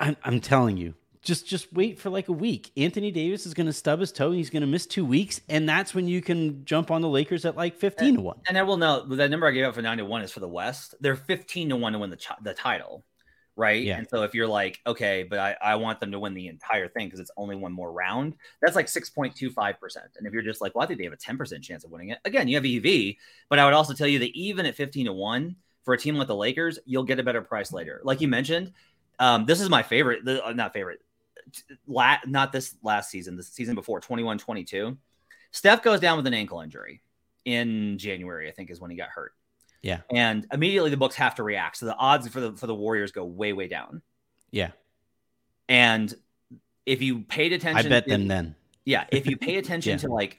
I'm 0.00 0.16
I'm 0.24 0.40
telling 0.40 0.76
you, 0.76 0.94
just 1.22 1.46
just 1.46 1.72
wait 1.72 1.98
for 1.98 2.10
like 2.10 2.28
a 2.28 2.32
week. 2.32 2.70
Anthony 2.76 3.10
Davis 3.10 3.46
is 3.46 3.54
going 3.54 3.66
to 3.66 3.72
stub 3.72 4.00
his 4.00 4.12
toe. 4.12 4.28
and 4.28 4.36
He's 4.36 4.50
going 4.50 4.62
to 4.62 4.66
miss 4.66 4.86
two 4.86 5.04
weeks, 5.04 5.40
and 5.48 5.68
that's 5.68 5.94
when 5.94 6.06
you 6.08 6.20
can 6.22 6.64
jump 6.64 6.90
on 6.90 7.02
the 7.02 7.08
Lakers 7.08 7.44
at 7.44 7.56
like 7.56 7.76
fifteen 7.76 8.16
to 8.16 8.20
one. 8.20 8.40
And 8.48 8.56
I 8.56 8.62
will 8.62 8.76
note 8.76 9.08
that 9.10 9.30
number 9.30 9.46
I 9.46 9.50
gave 9.50 9.64
out 9.64 9.74
for 9.74 9.82
nine 9.82 9.98
to 9.98 10.04
one 10.04 10.22
is 10.22 10.32
for 10.32 10.40
the 10.40 10.48
West. 10.48 10.94
They're 11.00 11.16
15 11.16 11.70
to 11.70 11.76
one 11.76 11.92
to 11.92 11.98
win 11.98 12.10
the, 12.10 12.16
ch- 12.16 12.30
the 12.42 12.54
title, 12.54 13.04
right? 13.56 13.82
Yeah. 13.82 13.98
And 13.98 14.08
so 14.08 14.22
if 14.22 14.34
you're 14.34 14.46
like, 14.46 14.80
okay, 14.86 15.24
but 15.28 15.38
I, 15.38 15.56
I 15.60 15.74
want 15.76 16.00
them 16.00 16.12
to 16.12 16.18
win 16.18 16.34
the 16.34 16.48
entire 16.48 16.88
thing 16.88 17.06
because 17.06 17.20
it's 17.20 17.30
only 17.36 17.56
one 17.56 17.72
more 17.72 17.92
round, 17.92 18.34
that's 18.62 18.76
like 18.76 18.86
6.25%. 18.86 19.96
And 20.16 20.26
if 20.26 20.32
you're 20.32 20.42
just 20.42 20.60
like, 20.60 20.74
well, 20.74 20.84
I 20.84 20.86
think 20.86 20.98
they 20.98 21.04
have 21.04 21.12
a 21.12 21.16
10% 21.16 21.62
chance 21.62 21.84
of 21.84 21.90
winning 21.90 22.10
it, 22.10 22.18
again, 22.24 22.48
you 22.48 22.56
have 22.56 22.64
EV. 22.64 23.16
But 23.48 23.58
I 23.58 23.64
would 23.64 23.74
also 23.74 23.94
tell 23.94 24.06
you 24.06 24.20
that 24.20 24.36
even 24.36 24.66
at 24.66 24.76
15 24.76 25.06
to 25.06 25.12
one 25.12 25.56
for 25.84 25.94
a 25.94 25.98
team 25.98 26.16
like 26.16 26.28
the 26.28 26.36
Lakers, 26.36 26.78
you'll 26.84 27.04
get 27.04 27.18
a 27.18 27.22
better 27.22 27.42
price 27.42 27.72
later. 27.72 28.00
Like 28.04 28.20
you 28.20 28.28
mentioned, 28.28 28.72
um, 29.18 29.46
this 29.46 29.60
is 29.60 29.68
my 29.68 29.82
favorite, 29.82 30.24
the, 30.24 30.46
uh, 30.46 30.52
not 30.52 30.72
favorite, 30.72 31.00
la- 31.86 32.18
not 32.26 32.52
this 32.52 32.74
last 32.82 33.10
season, 33.10 33.36
the 33.36 33.42
season 33.42 33.74
before, 33.74 34.00
21 34.00 34.38
22. 34.38 34.96
Steph 35.50 35.82
goes 35.82 36.00
down 36.00 36.16
with 36.16 36.26
an 36.26 36.34
ankle 36.34 36.60
injury 36.60 37.02
in 37.44 37.96
January, 37.98 38.48
I 38.48 38.52
think 38.52 38.70
is 38.70 38.80
when 38.80 38.90
he 38.90 38.96
got 38.96 39.08
hurt. 39.08 39.32
Yeah. 39.82 40.00
And 40.10 40.46
immediately 40.52 40.90
the 40.90 40.96
books 40.96 41.14
have 41.16 41.34
to 41.36 41.42
react. 41.42 41.76
So 41.78 41.86
the 41.86 41.96
odds 41.96 42.28
for 42.28 42.40
the 42.40 42.52
for 42.56 42.66
the 42.66 42.74
Warriors 42.74 43.12
go 43.12 43.24
way, 43.24 43.52
way 43.52 43.68
down. 43.68 44.02
Yeah, 44.50 44.70
And 45.68 46.12
if 46.86 47.02
you 47.02 47.20
paid 47.20 47.52
attention 47.52 47.86
I 47.86 47.88
bet 47.88 48.04
to- 48.04 48.10
them 48.10 48.28
then. 48.28 48.54
yeah, 48.84 49.04
if 49.12 49.26
you 49.26 49.36
pay 49.36 49.56
attention 49.56 49.92
Yeah. 49.92 49.98
to 49.98 50.08
like 50.08 50.38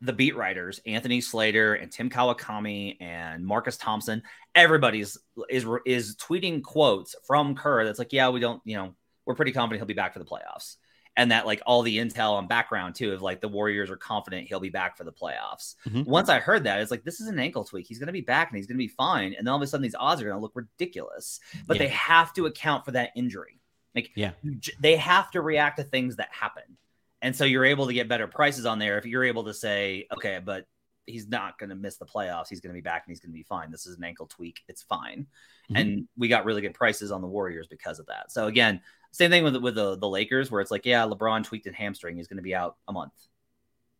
the 0.00 0.12
beat 0.12 0.36
writers, 0.36 0.80
Anthony 0.86 1.20
Slater 1.20 1.74
and 1.74 1.90
Tim 1.92 2.10
Kawakami 2.10 2.96
and 3.00 3.44
Marcus 3.46 3.76
Thompson, 3.76 4.22
everybody's 4.54 5.16
is 5.48 5.66
is 5.86 6.16
tweeting 6.16 6.62
quotes 6.62 7.14
from 7.26 7.54
Kerr 7.54 7.84
that's 7.84 7.98
like, 7.98 8.12
yeah, 8.12 8.28
we 8.30 8.40
don't, 8.40 8.60
you 8.64 8.76
know, 8.76 8.94
we're 9.26 9.34
pretty 9.34 9.52
confident 9.52 9.80
he'll 9.80 9.86
be 9.86 9.94
back 9.94 10.12
for 10.12 10.18
the 10.18 10.24
playoffs. 10.24 10.76
And 11.16 11.30
that 11.30 11.46
like 11.46 11.62
all 11.64 11.82
the 11.82 11.98
intel 11.98 12.32
on 12.32 12.48
background 12.48 12.96
too 12.96 13.12
of 13.12 13.22
like 13.22 13.40
the 13.40 13.46
Warriors 13.48 13.88
are 13.88 13.96
confident 13.96 14.48
he'll 14.48 14.58
be 14.58 14.68
back 14.68 14.96
for 14.96 15.04
the 15.04 15.12
playoffs. 15.12 15.76
Mhm. 15.86 16.04
Once 16.06 16.28
I 16.28 16.40
heard 16.40 16.64
that, 16.64 16.80
it's 16.80 16.90
like 16.90 17.04
this 17.04 17.20
is 17.20 17.28
an 17.28 17.38
ankle 17.38 17.62
tweak. 17.64 17.86
He's 17.86 18.00
gonna 18.00 18.10
be 18.10 18.20
back 18.20 18.50
and 18.50 18.56
he's 18.56 18.66
gonna 18.66 18.78
be 18.78 18.88
fine. 18.88 19.32
And 19.34 19.46
then 19.46 19.52
all 19.52 19.56
of 19.56 19.62
a 19.62 19.66
sudden 19.68 19.82
these 19.82 19.94
odds 19.94 20.20
are 20.20 20.28
gonna 20.28 20.40
look 20.40 20.56
ridiculous. 20.56 21.38
But 21.66 21.76
Yeah. 21.76 21.84
they 21.84 21.88
have 21.90 22.32
to 22.34 22.46
account 22.46 22.84
for 22.84 22.90
that 22.92 23.10
injury. 23.14 23.60
Like 23.94 24.10
Yeah. 24.16 24.32
j- 24.58 24.72
they 24.80 24.96
have 24.96 25.30
to 25.30 25.40
react 25.40 25.76
to 25.78 25.84
things 25.84 26.16
that 26.16 26.30
happen. 26.32 26.76
And 27.22 27.34
so 27.34 27.44
you're 27.44 27.64
able 27.64 27.86
to 27.86 27.94
get 27.94 28.08
better 28.08 28.26
prices 28.26 28.66
on 28.66 28.80
there 28.80 28.98
if 28.98 29.06
you're 29.06 29.24
able 29.24 29.44
to 29.44 29.54
say, 29.54 30.06
okay, 30.12 30.40
but 30.44 30.66
he's 31.06 31.28
not 31.28 31.58
going 31.58 31.70
to 31.70 31.76
miss 31.76 31.96
the 31.96 32.04
playoffs. 32.06 32.48
He's 32.48 32.60
going 32.60 32.72
to 32.72 32.74
be 32.76 32.80
back 32.82 33.04
and 33.06 33.12
he's 33.12 33.20
going 33.20 33.30
to 33.30 33.36
be 33.36 33.42
fine. 33.44 33.70
This 33.70 33.86
is 33.86 33.96
an 33.96 34.04
ankle 34.04 34.26
tweak. 34.26 34.60
It's 34.68 34.82
fine. 34.82 35.26
Mhm. 35.70 35.80
And 35.80 36.08
we 36.16 36.28
got 36.28 36.44
really 36.44 36.60
good 36.60 36.74
prices 36.74 37.10
on 37.12 37.20
the 37.22 37.26
Warriors 37.28 37.66
because 37.66 37.98
of 37.98 38.06
that. 38.06 38.30
So 38.32 38.46
again, 38.46 38.80
same 39.14 39.30
thing 39.30 39.44
with 39.44 39.56
with 39.56 39.74
the, 39.76 39.96
the 39.96 40.08
Lakers 40.08 40.50
where 40.50 40.60
it's 40.60 40.70
like, 40.70 40.84
yeah, 40.84 41.02
LeBron 41.04 41.44
tweaked 41.44 41.66
a 41.66 41.72
hamstring. 41.72 42.16
He's 42.16 42.26
going 42.26 42.36
to 42.38 42.42
be 42.42 42.54
out 42.54 42.76
a 42.88 42.92
month. 42.92 43.12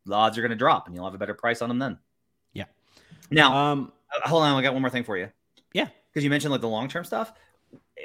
The 0.05 0.13
odds 0.13 0.37
are 0.37 0.41
going 0.41 0.51
to 0.51 0.55
drop 0.57 0.85
and 0.87 0.95
you'll 0.95 1.05
have 1.05 1.13
a 1.15 1.17
better 1.17 1.33
price 1.33 1.61
on 1.61 1.71
him 1.71 1.79
then. 1.79 1.97
Yeah. 2.53 2.65
Now, 3.31 3.55
Um, 3.55 3.91
uh, 4.15 4.27
hold 4.27 4.43
on, 4.43 4.55
I 4.55 4.61
got 4.61 4.73
one 4.73 4.81
more 4.81 4.89
thing 4.91 5.03
for 5.03 5.17
you. 5.17 5.29
Yeah. 5.73 5.87
Because 6.11 6.23
you 6.23 6.29
mentioned 6.29 6.51
like 6.51 6.61
the 6.61 6.67
long 6.69 6.87
term 6.89 7.03
stuff. 7.05 7.31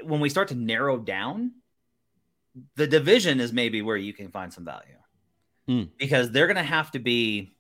When 0.05 0.21
we 0.21 0.29
start 0.31 0.49
to 0.49 0.55
narrow 0.55 0.99
down, 0.99 1.53
the 2.77 2.87
division 2.87 3.41
is 3.41 3.53
maybe 3.53 3.83
where 3.83 3.97
you 3.97 4.13
can 4.13 4.31
find 4.31 4.53
some 4.53 4.65
value. 4.65 4.97
Hmm. 5.67 5.83
Because 5.99 6.31
they're 6.31 6.47
gonna 6.47 6.63
have 6.63 6.91
to 6.93 6.99
be 6.99 7.55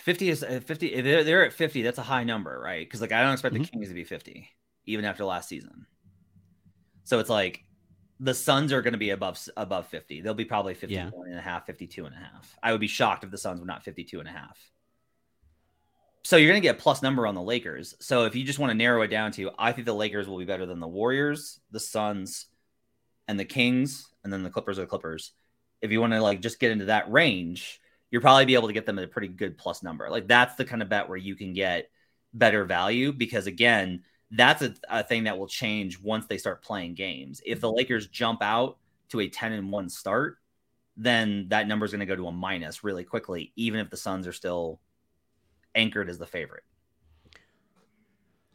50 0.00 0.28
is 0.30 0.42
uh, 0.44 0.60
50 0.64 0.94
if 0.94 1.04
they're, 1.26 1.44
at 1.44 1.52
50 1.52 1.82
that's 1.82 1.98
a 1.98 2.02
high 2.02 2.22
number 2.24 2.60
right 2.62 2.86
because 2.86 3.00
like 3.00 3.10
i 3.12 3.20
don't 3.22 3.32
expect 3.32 3.54
Mhm. 3.56 3.62
the 3.62 3.68
kings 3.68 3.88
to 3.88 3.94
be 3.94 4.04
50 4.04 4.48
even 4.84 5.04
after 5.04 5.24
last 5.24 5.48
season 5.48 5.86
so 7.06 7.20
it's 7.20 7.30
like 7.30 7.64
the 8.18 8.34
suns 8.34 8.72
are 8.72 8.82
going 8.82 8.92
to 8.92 8.98
be 8.98 9.10
above 9.10 9.38
above 9.56 9.86
50 9.86 10.20
they'll 10.20 10.34
be 10.34 10.44
probably 10.44 10.74
51 10.74 11.12
and 11.28 11.38
a 11.38 11.42
half 11.42 11.66
52 11.66 12.04
and 12.04 12.14
a 12.14 12.18
half. 12.18 12.58
I 12.62 12.72
would 12.72 12.80
be 12.80 12.88
shocked 12.88 13.24
if 13.24 13.30
the 13.30 13.38
suns 13.38 13.60
were 13.60 13.66
not 13.66 13.84
52 13.84 14.18
and 14.18 14.28
a 14.28 14.32
half. 14.32 14.58
So 16.24 16.36
you're 16.36 16.50
going 16.50 16.60
to 16.60 16.66
get 16.66 16.76
a 16.76 16.82
plus 16.82 17.02
number 17.02 17.24
on 17.24 17.36
the 17.36 17.42
lakers. 17.42 17.94
So 18.00 18.24
if 18.24 18.34
you 18.34 18.42
just 18.42 18.58
want 18.58 18.70
to 18.70 18.76
narrow 18.76 19.02
it 19.02 19.08
down 19.08 19.32
to 19.32 19.50
i 19.58 19.72
think 19.72 19.86
the 19.86 19.94
lakers 19.94 20.28
will 20.28 20.38
be 20.38 20.44
better 20.44 20.66
than 20.66 20.80
the 20.80 20.88
warriors 20.88 21.60
the 21.70 21.80
suns 21.80 22.46
and 23.28 23.38
the 23.38 23.44
kings 23.44 24.08
and 24.24 24.32
then 24.32 24.42
the 24.42 24.50
clippers 24.50 24.78
are 24.78 24.82
the 24.82 24.88
clippers. 24.88 25.32
If 25.80 25.92
you 25.92 26.00
want 26.00 26.12
to 26.12 26.20
like 26.20 26.40
just 26.40 26.58
get 26.58 26.72
into 26.72 26.86
that 26.86 27.10
range 27.10 27.80
you'll 28.10 28.22
probably 28.22 28.44
be 28.44 28.54
able 28.54 28.68
to 28.68 28.74
get 28.74 28.86
them 28.86 28.98
at 28.98 29.04
a 29.04 29.08
pretty 29.08 29.28
good 29.28 29.58
plus 29.58 29.82
number. 29.82 30.08
Like 30.10 30.28
that's 30.28 30.54
the 30.54 30.64
kind 30.64 30.80
of 30.80 30.88
bet 30.88 31.08
where 31.08 31.18
you 31.18 31.34
can 31.36 31.52
get 31.52 31.90
better 32.32 32.64
value 32.64 33.12
because 33.12 33.46
again 33.46 34.02
that's 34.30 34.62
a, 34.62 34.74
a 34.88 35.02
thing 35.04 35.24
that 35.24 35.38
will 35.38 35.46
change 35.46 36.00
once 36.00 36.26
they 36.26 36.38
start 36.38 36.62
playing 36.62 36.94
games. 36.94 37.40
If 37.46 37.60
the 37.60 37.70
Lakers 37.70 38.08
jump 38.08 38.42
out 38.42 38.78
to 39.10 39.20
a 39.20 39.28
10 39.28 39.52
and 39.52 39.70
1 39.70 39.88
start, 39.88 40.38
then 40.96 41.46
that 41.48 41.68
number 41.68 41.84
is 41.86 41.92
going 41.92 42.00
to 42.00 42.06
go 42.06 42.16
to 42.16 42.26
a 42.26 42.32
minus 42.32 42.82
really 42.82 43.04
quickly, 43.04 43.52
even 43.56 43.78
if 43.80 43.90
the 43.90 43.96
Suns 43.96 44.26
are 44.26 44.32
still 44.32 44.80
anchored 45.74 46.08
as 46.08 46.18
the 46.18 46.26
favorite. 46.26 46.64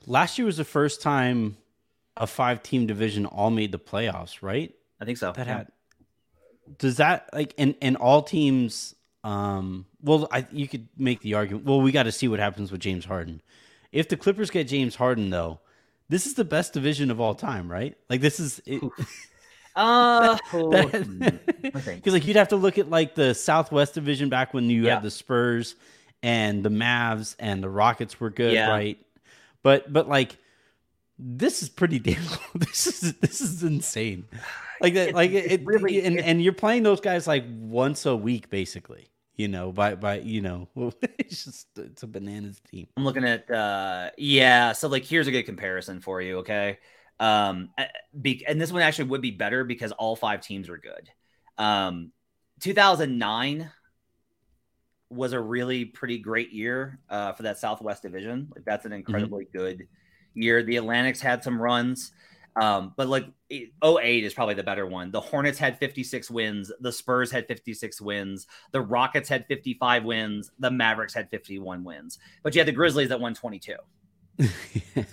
last 0.07 0.37
year 0.37 0.45
was 0.45 0.57
the 0.57 0.65
first 0.65 1.01
time 1.01 1.55
a 2.17 2.27
five-team 2.27 2.87
division 2.87 3.25
all 3.25 3.51
made 3.51 3.71
the 3.71 3.79
playoffs, 3.79 4.41
right? 4.41 4.73
I 4.99 5.05
think 5.05 5.17
so. 5.17 5.31
that 5.31 5.47
Yeah. 5.47 5.57
had 5.59 5.67
does 6.77 6.97
that 6.97 7.29
like 7.33 7.53
and 7.57 7.75
and 7.81 7.97
all 7.97 8.21
teams 8.21 8.95
um 9.23 9.85
well 10.01 10.27
I 10.31 10.45
you 10.51 10.67
could 10.67 10.87
make 10.97 11.19
the 11.21 11.33
argument 11.33 11.65
well 11.65 11.81
we 11.81 11.91
got 11.91 12.03
to 12.03 12.11
see 12.11 12.27
what 12.27 12.39
happens 12.39 12.71
with 12.71 12.81
James 12.81 13.05
Harden. 13.05 13.41
If 13.91 14.07
the 14.09 14.17
Clippers 14.17 14.49
get 14.49 14.67
James 14.67 14.95
Harden 14.95 15.29
though, 15.29 15.59
this 16.09 16.25
is 16.25 16.33
the 16.35 16.45
best 16.45 16.73
division 16.73 17.11
of 17.11 17.19
all 17.19 17.35
time, 17.35 17.71
right? 17.71 17.95
Like 18.09 18.21
this 18.21 18.39
is 18.39 18.61
it, 18.65 18.81
Uh, 19.75 20.37
oh, 20.53 20.87
hmm, 20.87 21.19
because 21.61 22.13
like 22.13 22.25
you'd 22.27 22.35
have 22.35 22.49
to 22.49 22.55
look 22.57 22.77
at 22.77 22.89
like 22.89 23.15
the 23.15 23.33
Southwest 23.33 23.93
Division 23.93 24.29
back 24.29 24.53
when 24.53 24.69
you 24.69 24.85
Yeah. 24.85 24.95
had 24.95 25.03
the 25.03 25.11
Spurs 25.11 25.75
and 26.23 26.63
the 26.63 26.69
Mavs 26.69 27.35
and 27.39 27.63
the 27.63 27.69
Rockets 27.69 28.19
were 28.19 28.29
good, 28.29 28.53
Yeah. 28.53 28.69
right? 28.69 28.97
But 29.63 29.91
but 29.91 30.07
like 30.09 30.37
this 31.17 31.61
is 31.63 31.69
pretty 31.69 31.99
damn. 32.09 32.21
this 32.55 32.87
is 32.87 33.13
this 33.19 33.41
is 33.41 33.63
insane. 33.63 34.25
Like 34.81 34.95
that, 34.95 35.13
like 35.13 35.31
it, 35.31 35.51
it 35.51 35.65
really- 35.65 36.03
and 36.03 36.19
and 36.19 36.41
you're 36.43 36.53
playing 36.53 36.83
those 36.83 36.99
guys 36.99 37.27
like 37.27 37.45
once 37.47 38.05
a 38.05 38.15
week, 38.15 38.49
basically. 38.49 39.07
You 39.35 39.47
know, 39.47 39.71
by 39.71 39.95
by 39.95 40.19
you 40.19 40.41
know, 40.41 40.67
it's 41.17 41.45
just 41.45 41.67
it's 41.77 42.03
a 42.03 42.07
bananas 42.07 42.61
team. 42.69 42.87
I'm 42.97 43.03
looking 43.03 43.23
at 43.23 43.49
uh 43.49 44.11
yeah, 44.17 44.73
so 44.73 44.87
like 44.87 45.05
here's 45.05 45.27
a 45.27 45.31
good 45.31 45.43
comparison 45.43 46.01
for 46.01 46.21
you, 46.21 46.39
okay? 46.39 46.79
Um 47.19 47.69
be, 48.19 48.43
and 48.47 48.59
this 48.59 48.71
one 48.71 48.81
actually 48.81 49.05
would 49.05 49.21
be 49.21 49.31
better 49.31 49.63
because 49.63 49.91
all 49.93 50.15
five 50.15 50.41
teams 50.41 50.69
were 50.69 50.77
good. 50.77 51.09
Um 51.57 52.11
2009 52.59 53.71
was 55.09 55.33
a 55.33 55.39
really 55.39 55.85
pretty 55.85 56.19
great 56.19 56.51
year 56.51 56.99
uh 57.09 57.31
for 57.33 57.43
that 57.43 57.57
Southwest 57.57 58.03
division. 58.03 58.49
Like 58.53 58.65
that's 58.65 58.85
an 58.85 58.93
incredibly 58.93 59.47
good 59.51 59.87
year. 60.33 60.61
The 60.61 60.77
Atlantics 60.77 61.21
had 61.21 61.43
some 61.43 61.61
runs. 61.61 62.11
Um, 62.59 62.93
but 62.97 63.07
like 63.07 63.27
it- 63.49 63.71
08 63.83 64.23
is 64.25 64.33
probably 64.33 64.55
the 64.55 64.63
better 64.63 64.85
one. 64.85 65.09
The 65.11 65.21
Hornets 65.21 65.57
had 65.57 65.77
56 65.77 66.29
wins, 66.29 66.71
the 66.81 66.91
Spurs 66.91 67.31
had 67.31 67.47
56 67.47 68.01
wins, 68.01 68.47
the 68.71 68.81
Rockets 68.81 69.29
had 69.29 69.45
55 69.47 70.03
wins, 70.03 70.51
the 70.59 70.69
Mavericks 70.71 71.13
had 71.13 71.29
51 71.29 71.83
wins. 71.83 72.19
But 72.43 72.53
you 72.53 72.59
had 72.59 72.67
the 72.67 72.73
Grizzlies 72.73 73.09
that 73.09 73.19
won 73.21 73.33
22. 73.33 73.75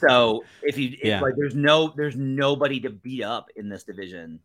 So 0.00 0.44
if 0.62 0.76
you 0.78 0.90
if, 1.00 1.04
Yeah. 1.04 1.20
like 1.20 1.34
there's 1.36 1.54
no 1.54 1.92
there's 1.96 2.16
nobody 2.16 2.80
to 2.80 2.90
beat 2.90 3.22
up 3.22 3.48
in 3.56 3.68
this 3.68 3.84
division 3.84 4.40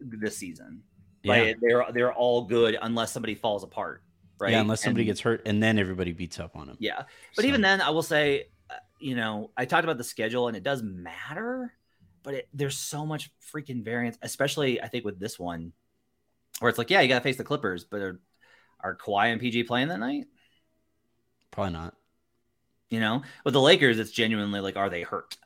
this 0.00 0.36
season. 0.36 0.82
yeah, 1.22 1.32
Like 1.32 1.56
they're 1.60 1.84
they're 1.92 2.12
all 2.12 2.42
good 2.44 2.76
unless 2.82 3.12
somebody 3.12 3.34
falls 3.34 3.64
apart. 3.64 4.02
Right. 4.40 4.52
yeah. 4.52 4.60
Unless 4.60 4.82
somebody 4.82 5.02
And- 5.02 5.08
gets 5.08 5.20
hurt, 5.20 5.42
and 5.46 5.62
then 5.62 5.78
everybody 5.78 6.12
beats 6.12 6.40
up 6.40 6.56
on 6.56 6.66
them. 6.66 6.76
yeah. 6.80 7.02
But 7.36 7.42
So- 7.42 7.48
even 7.48 7.60
then, 7.60 7.80
I 7.80 7.90
will 7.90 8.02
say, 8.02 8.48
uh, 8.70 8.74
you 9.00 9.14
know, 9.14 9.50
I 9.56 9.64
talked 9.64 9.84
about 9.84 9.98
the 9.98 10.04
schedule 10.04 10.48
and 10.48 10.56
it 10.56 10.62
does 10.64 10.82
matter, 10.82 11.72
but 12.22 12.34
it, 12.34 12.48
there's 12.52 12.76
so 12.78 13.04
much 13.06 13.30
freaking 13.52 13.82
variance, 13.84 14.18
especially 14.22 14.80
I 14.80 14.88
think 14.88 15.04
with 15.04 15.18
this 15.18 15.38
one, 15.38 15.72
where 16.60 16.68
it's 16.68 16.78
like, 16.78 16.90
yeah, 16.90 17.00
you 17.00 17.08
got 17.08 17.18
to 17.18 17.22
face 17.22 17.36
the 17.36 17.44
Clippers, 17.44 17.84
but 17.84 18.00
are, 18.00 18.20
are 18.80 18.96
Kawhi 18.96 19.32
and 19.32 19.40
PG 19.40 19.64
playing 19.64 19.88
that 19.88 20.00
night? 20.00 20.26
probably 21.50 21.72
not. 21.74 21.94
You 22.88 23.00
know, 23.00 23.22
with 23.44 23.54
the 23.54 23.60
Lakers, 23.60 23.98
it's 23.98 24.10
genuinely 24.10 24.60
like, 24.60 24.76
are 24.76 24.88
they 24.90 25.02
hurt? 25.02 25.36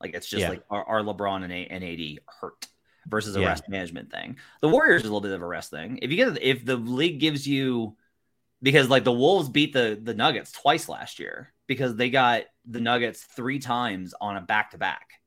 Like 0.00 0.14
it's 0.14 0.28
just 0.28 0.42
Yeah. 0.42 0.50
like, 0.50 0.62
are, 0.70 0.84
are 0.84 1.02
LeBron 1.02 1.42
and, 1.44 1.52
A- 1.52 1.66
and 1.68 1.84
AD 1.84 2.18
hurt? 2.40 2.66
Versus 3.08 3.34
a 3.36 3.40
Yeah. 3.40 3.48
rest 3.48 3.68
management 3.68 4.10
thing. 4.12 4.36
The 4.60 4.68
Warriors 4.68 5.02
is 5.02 5.08
a 5.08 5.12
little 5.12 5.22
bit 5.22 5.32
of 5.32 5.42
a 5.42 5.46
rest 5.46 5.70
thing. 5.70 5.98
If 6.02 6.10
you 6.10 6.16
get 6.16 6.40
if 6.42 6.64
the 6.64 6.76
league 6.76 7.18
gives 7.18 7.46
you 7.48 7.96
because 8.62 8.88
like 8.88 9.04
the 9.04 9.12
Wolves 9.12 9.48
beat 9.48 9.72
the 9.72 9.98
the 10.00 10.14
Nuggets 10.14 10.52
twice 10.52 10.88
last 10.88 11.18
year 11.18 11.52
because 11.66 11.96
they 11.96 12.10
got 12.10 12.42
the 12.66 12.80
Nuggets 12.80 13.22
three 13.22 13.58
times 13.58 14.14
on 14.20 14.36
a 14.36 14.40
back 14.42 14.72
to 14.72 14.78
back. 14.78 15.19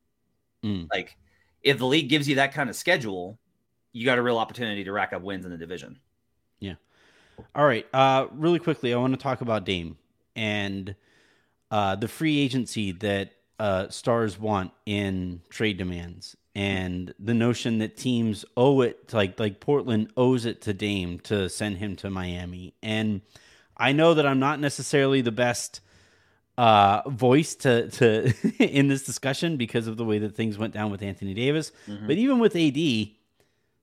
Mm. 0.64 0.88
Like 0.92 1.18
if 1.62 1.78
the 1.78 1.86
league 1.86 2.10
gives 2.10 2.28
you 2.28 2.36
that 2.36 2.54
kind 2.54 2.70
of 2.70 2.76
schedule, 2.76 3.40
you 3.92 4.06
got 4.06 4.18
a 4.18 4.22
real 4.22 4.38
opportunity 4.38 4.84
to 4.84 4.92
rack 4.92 5.14
up 5.14 5.22
wins 5.22 5.46
in 5.46 5.52
the 5.52 5.58
division. 5.58 6.00
Yeah. 6.60 6.76
All 7.56 7.66
right. 7.66 7.86
Uh, 7.94 8.28
really 8.32 8.60
quickly, 8.60 8.94
I 8.94 8.98
want 8.98 9.14
to 9.14 9.20
talk 9.20 9.42
about 9.42 9.66
Dame 9.66 9.98
and 10.36 10.96
uh, 11.72 11.96
the 11.96 12.08
free 12.08 12.40
agency 12.40 12.92
that 12.92 13.34
uh, 13.60 13.90
stars 13.90 14.40
want 14.40 14.72
in 14.86 15.42
trade 15.50 15.78
demands, 15.78 16.36
and 16.56 17.14
the 17.20 17.34
notion 17.34 17.80
that 17.80 17.98
teams 17.98 18.46
owe 18.58 18.82
it, 18.82 19.08
to, 19.10 19.16
like 19.16 19.40
like 19.40 19.60
Portland 19.60 20.12
owes 20.18 20.46
it 20.46 20.62
to 20.62 20.74
Dame 20.74 21.20
to 21.20 21.50
send 21.50 21.78
him 21.78 21.96
to 21.98 22.10
Miami. 22.10 22.74
And 22.82 23.22
I 23.78 23.92
know 23.92 24.14
that 24.14 24.26
I'm 24.26 24.40
not 24.40 24.60
necessarily 24.60 25.22
the 25.22 25.32
best 25.32 25.82
uh, 26.58 27.02
voice 27.10 27.56
to 27.56 27.90
to 27.90 28.34
in 28.60 28.88
this 28.88 29.04
discussion 29.04 29.58
because 29.58 29.88
of 29.88 29.98
the 29.98 30.06
way 30.06 30.20
that 30.20 30.36
things 30.36 30.58
went 30.58 30.74
down 30.74 30.92
with 30.92 31.02
Anthony 31.02 31.34
Davis. 31.34 31.72
Mhm. 31.88 32.08
But 32.08 32.18
even 32.18 32.40
with 32.40 32.56
AD, 32.56 32.76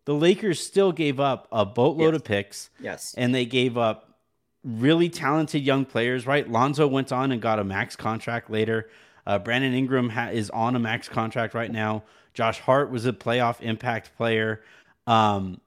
the 0.05 0.15
Lakers 0.15 0.65
still 0.65 0.93
gave 0.93 1.19
up 1.21 1.49
a 1.53 1.65
boatload 1.67 2.15
Yes. 2.15 2.21
of 2.21 2.25
picks 2.25 2.71
Yes. 2.81 3.15
and 3.19 3.35
they 3.35 3.45
gave 3.45 3.77
up 3.77 4.19
really 4.65 5.09
talented 5.09 5.63
young 5.63 5.85
players. 5.85 6.27
Right, 6.27 6.49
Lonzo 6.49 6.87
went 6.87 7.11
on 7.13 7.33
and 7.33 7.41
got 7.43 7.59
a 7.59 7.65
max 7.65 7.97
contract 7.97 8.51
later. 8.51 8.89
Uh, 9.27 9.39
Brandon 9.39 9.73
Ingram 9.75 10.09
ha- 10.11 10.29
is 10.33 10.49
on 10.51 10.75
a 10.77 10.79
max 10.79 11.09
contract 11.09 11.55
right 11.55 11.71
now. 11.71 12.03
Josh 12.35 12.61
Hart 12.61 12.91
was 12.91 13.05
a 13.07 13.13
playoff 13.13 13.61
impact 13.61 14.17
player. 14.17 14.63
Um, 15.07 15.61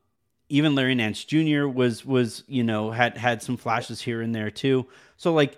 even 0.50 0.76
Larry 0.76 0.96
Nance 0.96 1.24
Jr. 1.24 1.68
was 1.68 2.06
was 2.06 2.44
you 2.48 2.64
know 2.64 2.92
had 2.92 3.18
had 3.18 3.42
some 3.42 3.58
flashes 3.58 4.02
here 4.02 4.22
and 4.22 4.34
there 4.34 4.50
too. 4.52 4.86
So 5.18 5.34
like, 5.34 5.58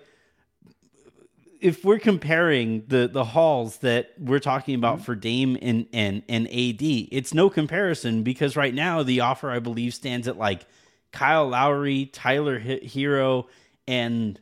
if 1.60 1.84
we're 1.84 1.98
comparing 1.98 2.84
the 2.88 3.08
the 3.08 3.24
hauls 3.24 3.78
that 3.78 4.12
we're 4.18 4.38
talking 4.38 4.74
about 4.74 5.04
for 5.04 5.14
Dame 5.14 5.56
and 5.60 5.86
and 5.92 6.22
and 6.28 6.46
AD, 6.48 6.82
it's 6.82 7.34
no 7.34 7.50
comparison 7.50 8.22
because 8.22 8.56
right 8.56 8.74
now 8.74 9.02
the 9.02 9.20
offer 9.20 9.50
I 9.50 9.58
believe 9.58 9.94
stands 9.94 10.28
at 10.28 10.36
like 10.36 10.66
Kyle 11.12 11.48
Lowry, 11.48 12.06
Tyler 12.06 12.60
Herro, 12.60 13.46
and 13.86 14.38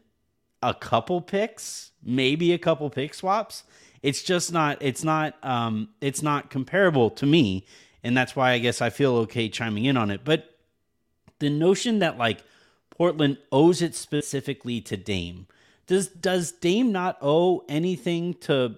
a 0.63 0.75
couple 0.75 1.21
picks, 1.21 1.93
maybe 2.03 2.53
a 2.53 2.59
couple 2.59 2.91
pick 2.91 3.15
swaps. 3.15 3.65
It's 4.03 4.23
just 4.23 4.53
not. 4.53 4.79
It's 4.81 5.05
not. 5.05 5.35
Um. 5.43 5.89
It's 6.01 6.23
not 6.23 6.51
comparable 6.51 7.11
to 7.11 7.27
me, 7.27 7.67
and 8.03 8.17
that's 8.17 8.37
why 8.37 8.53
I 8.53 8.59
guess 8.59 8.83
I 8.83 8.91
feel 8.91 9.17
okay 9.17 9.49
chiming 9.49 9.85
in 9.85 9.97
on 9.97 10.11
it. 10.11 10.23
But 10.25 10.51
the 11.39 11.51
notion 11.51 12.01
that 12.01 12.19
like 12.19 12.43
Portland 12.91 13.39
owes 13.51 13.83
it 13.83 13.95
specifically 13.95 14.81
to 14.83 14.97
Dame 14.97 15.47
does 15.87 16.09
does 16.09 16.53
Dame 16.53 16.93
not 16.93 17.19
owe 17.21 17.65
anything 17.69 18.35
to 18.35 18.77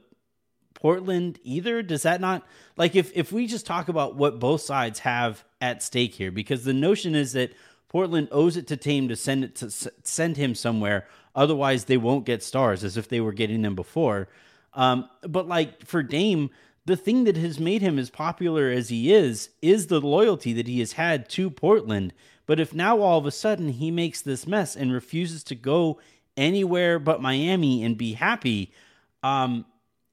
Portland 0.75 1.39
either? 1.43 1.83
Does 1.83 2.03
that 2.03 2.21
not 2.21 2.47
like 2.77 2.95
if 2.97 3.13
if 3.15 3.33
we 3.33 3.47
just 3.47 3.67
talk 3.67 3.89
about 3.89 4.17
what 4.17 4.39
both 4.41 4.61
sides 4.61 5.01
have 5.01 5.45
at 5.61 5.83
stake 5.83 6.15
here 6.15 6.31
because 6.31 6.65
the 6.65 6.75
notion 6.75 7.15
is 7.15 7.33
that 7.33 7.53
Portland 7.89 8.29
owes 8.31 8.57
it 8.57 8.67
to 8.69 8.77
Dame 8.77 9.09
to 9.09 9.17
send 9.17 9.45
it 9.45 9.55
to 9.57 9.71
send 9.71 10.37
him 10.37 10.55
somewhere 10.55 11.07
otherwise 11.37 11.85
they 11.85 11.99
won't 11.99 12.25
get 12.25 12.43
stars 12.43 12.83
as 12.83 12.97
if 12.97 13.09
they 13.09 13.21
were 13.21 13.33
getting 13.33 13.63
them 13.63 13.77
before. 13.77 14.29
Um, 14.73 15.09
but 15.23 15.47
like 15.47 15.85
for 15.85 16.03
Dame, 16.03 16.51
the 16.87 16.97
thing 16.97 17.25
that 17.25 17.37
has 17.37 17.61
made 17.61 17.83
him 17.83 17.99
as 17.99 18.11
popular 18.11 18.71
as 18.71 18.89
he 18.89 19.13
is 19.13 19.51
is 19.61 19.87
the 19.87 20.01
loyalty 20.01 20.53
that 20.55 20.67
he 20.67 20.81
has 20.81 20.93
had 20.93 21.29
to 21.31 21.51
Portland. 21.51 22.13
But 22.47 22.61
if 22.61 22.73
now 22.73 23.01
all 23.01 23.19
of 23.19 23.27
a 23.27 23.31
sudden 23.31 23.71
he 23.71 23.91
makes 23.91 24.23
this 24.23 24.47
mess 24.47 24.75
and 24.75 24.93
refuses 24.93 25.45
to 25.45 25.55
go 25.55 25.99
anywhere 26.37 26.99
but 26.99 27.23
Miami 27.23 27.85
and 27.85 27.97
be 27.97 28.13
happy, 28.13 28.73
um, 29.23 29.65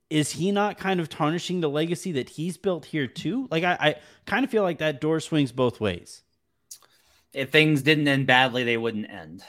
is 0.09 0.31
he 0.31 0.51
not 0.51 0.77
kind 0.77 0.99
of 0.99 1.09
tarnishing 1.09 1.59
the 1.61 1.69
legacy 1.69 2.11
that 2.13 2.29
he's 2.29 2.57
built 2.57 2.85
here 2.85 3.07
too? 3.07 3.47
Like 3.49 3.63
I, 3.63 3.77
I 3.79 3.95
kind 4.25 4.45
of 4.45 4.51
feel 4.51 4.63
like 4.63 4.77
that 4.79 5.01
door 5.01 5.19
swings 5.19 5.51
both 5.51 5.79
ways. 5.79 6.21
If 7.33 7.49
things 7.49 7.81
didn't 7.81 8.07
end 8.07 8.27
badly, 8.27 8.63
they 8.63 8.77
wouldn't 8.77 9.09
end. 9.09 9.43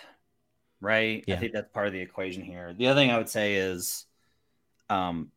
Right. 0.81 1.25
Yeah. 1.27 1.35
I 1.35 1.39
think 1.39 1.53
that's 1.53 1.73
part 1.73 1.87
of 1.87 1.93
the 1.93 2.01
equation 2.01 2.43
here. 2.43 2.73
The 2.73 2.87
other 2.87 3.01
thing 3.01 3.11
I 3.11 3.19
would 3.19 3.29
say 3.29 3.55
is 3.57 4.07
um 4.89 5.31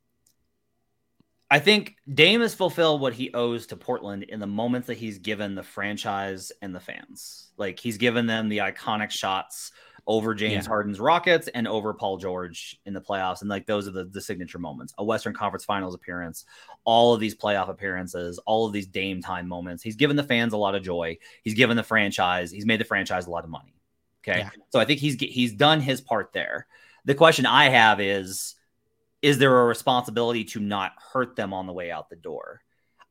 I 1.49 1.59
think 1.59 1.95
Dame 2.13 2.41
has 2.41 2.53
fulfilled 2.53 2.99
what 2.99 3.13
he 3.13 3.33
owes 3.33 3.67
to 3.67 3.77
Portland 3.77 4.23
in 4.23 4.39
the 4.39 4.47
moments 4.47 4.88
that 4.88 4.97
he's 4.97 5.19
given 5.19 5.55
the 5.55 5.63
franchise 5.63 6.51
and 6.61 6.75
the 6.75 6.79
fans. 6.79 7.51
Like 7.57 7.79
he's 7.79 7.97
given 7.97 8.27
them 8.27 8.49
the 8.49 8.57
iconic 8.59 9.11
shots 9.11 9.71
over 10.08 10.34
James 10.34 10.64
Yeah. 10.66 10.70
Harden's 10.70 10.99
Rockets 11.01 11.49
and 11.49 11.68
over 11.68 11.93
Paul 11.93 12.18
George 12.18 12.80
in 12.86 12.93
the 12.93 13.01
playoffs. 13.01 13.41
And 13.41 13.49
like 13.49 13.66
those 13.68 13.88
are 13.88 13.91
the, 13.91 14.05
the 14.05 14.22
signature 14.22 14.58
moments. 14.58 14.93
A 14.97 15.03
Western 15.03 15.34
Conference 15.34 15.66
Finals 15.66 15.93
appearance, 15.93 16.45
all 16.86 17.14
of 17.14 17.20
these 17.20 17.36
playoff 17.36 17.68
appearances, 17.70 18.39
all 18.45 18.66
of 18.66 18.72
these 18.72 18.88
Dame 18.88 19.22
time 19.22 19.47
moments. 19.47 19.84
He's 19.84 19.97
given 19.97 20.16
the 20.16 20.24
fans 20.24 20.53
a 20.53 20.58
lot 20.58 20.76
of 20.76 20.82
joy. 20.82 21.18
He's 21.43 21.55
given 21.55 21.76
the 21.76 21.84
franchise, 21.84 22.51
he's 22.51 22.66
made 22.66 22.80
the 22.80 22.86
franchise 22.86 23.28
a 23.28 23.30
lot 23.30 23.43
of 23.43 23.49
money. 23.49 23.76
Okay. 24.26 24.39
Yeah. 24.39 24.49
So 24.70 24.80
I 24.80 24.86
think 24.86 24.99
he's 25.01 25.16
he's 25.16 25.53
done 25.53 25.82
his 25.82 25.99
part 26.01 26.32
there. 26.34 26.68
The 27.05 27.16
question 27.16 27.45
I 27.45 27.70
have 27.70 27.99
is 27.99 28.55
is 29.22 29.39
there 29.39 29.60
a 29.62 29.66
responsibility 29.66 30.43
to 30.45 30.60
not 30.60 30.93
hurt 31.12 31.36
them 31.36 31.53
on 31.53 31.66
the 31.68 31.74
way 31.74 31.91
out 31.91 32.10
the 32.10 32.16
door? 32.16 32.62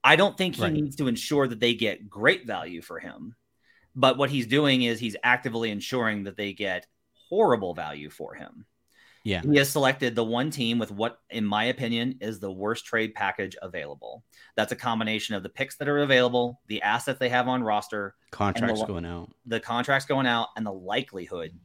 I 0.05 0.16
don't 0.16 0.38
think 0.38 0.55
he 0.55 0.62
Right. 0.62 0.72
needs 0.72 0.97
to 0.97 1.09
ensure 1.09 1.49
that 1.49 1.59
they 1.61 1.74
get 1.74 2.09
great 2.09 2.47
value 2.47 2.80
for 2.80 2.99
him. 3.01 3.34
But 3.97 4.18
what 4.18 4.30
he's 4.30 4.47
doing 4.47 4.82
is 4.82 5.01
he's 5.01 5.16
actively 5.24 5.70
ensuring 5.70 6.24
that 6.24 6.36
they 6.36 6.53
get 6.53 6.86
horrible 7.28 7.74
value 7.74 8.11
for 8.11 8.34
him. 8.34 8.66
Yeah. 9.24 9.42
He 9.42 9.57
has 9.57 9.70
selected 9.70 10.14
the 10.14 10.22
one 10.22 10.51
team 10.51 10.78
with 10.78 10.92
what, 10.92 11.18
in 11.30 11.44
my 11.44 11.64
opinion, 11.64 12.18
is 12.20 12.38
the 12.38 12.53
worst 12.53 12.84
trade 12.84 13.12
package 13.12 13.57
available. 13.61 14.22
That's 14.55 14.70
a 14.70 14.76
combination 14.76 15.34
of 15.34 15.42
the 15.42 15.49
picks 15.49 15.76
that 15.78 15.88
are 15.88 15.99
available, 15.99 16.61
the 16.68 16.80
assets 16.82 17.18
they 17.18 17.30
have 17.30 17.49
on 17.49 17.64
roster, 17.64 18.14
Contracts 18.30 18.78
lo- 18.78 18.86
going 18.86 19.05
out. 19.05 19.32
the 19.44 19.59
contracts 19.59 20.07
going 20.07 20.28
out, 20.28 20.51
and 20.57 20.64
the 20.64 20.72
likelihood, 20.72 21.59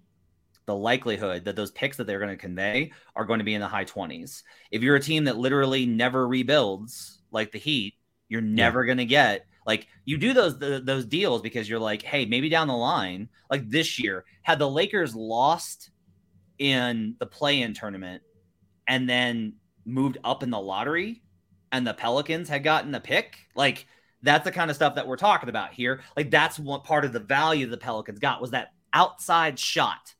the 0.65 0.75
likelihood 0.75 1.45
that 1.45 1.55
those 1.55 1.69
picks 1.71 1.97
that 1.97 2.07
they're 2.07 2.17
going 2.17 2.31
to 2.31 2.37
convey 2.37 2.91
are 3.15 3.25
going 3.25 3.39
to 3.39 3.45
be 3.45 3.53
in 3.53 3.61
the 3.61 3.67
high 3.67 3.85
20s. 3.85 4.41
If 4.71 4.81
you're 4.81 4.95
a 4.95 4.99
team 4.99 5.25
that 5.25 5.37
literally 5.37 5.85
never 5.85 6.27
rebuilds, 6.27 7.19
like 7.29 7.51
the 7.51 7.59
Heat, 7.59 7.93
you're 8.27 8.41
never 8.41 8.85
going 8.85 8.97
to 8.97 9.05
get 9.05 9.45
like 9.65 9.87
you 10.05 10.17
do 10.17 10.33
those 10.33 10.57
the, 10.59 10.81
those 10.83 11.05
deals 11.05 11.41
because 11.41 11.69
you're 11.69 11.79
like, 11.79 12.01
hey, 12.01 12.25
maybe 12.25 12.49
down 12.49 12.67
the 12.67 12.75
line, 12.75 13.29
like 13.49 13.69
this 13.69 13.99
year, 13.99 14.25
had 14.43 14.59
the 14.59 14.69
Lakers 14.69 15.15
lost 15.15 15.91
in 16.59 17.15
the 17.19 17.25
play-in 17.25 17.73
tournament 17.73 18.23
and 18.87 19.09
then 19.09 19.53
moved 19.85 20.17
up 20.23 20.43
in 20.43 20.49
the 20.49 20.59
lottery, 20.59 21.23
and 21.71 21.85
the 21.87 21.93
Pelicans 21.93 22.49
had 22.49 22.63
gotten 22.63 22.93
a 22.95 22.99
pick, 22.99 23.37
like 23.55 23.87
that's 24.23 24.43
the 24.43 24.51
kind 24.51 24.69
of 24.69 24.75
stuff 24.75 24.95
that 24.95 25.07
we're 25.07 25.15
talking 25.17 25.49
about 25.49 25.73
here. 25.73 26.01
Like 26.15 26.29
that's 26.31 26.59
what 26.59 26.83
part 26.83 27.05
of 27.05 27.13
the 27.13 27.19
value 27.19 27.67
the 27.67 27.77
Pelicans 27.77 28.19
got 28.19 28.41
was 28.41 28.51
that 28.51 28.73
outside 28.93 29.57
shot 29.57 30.13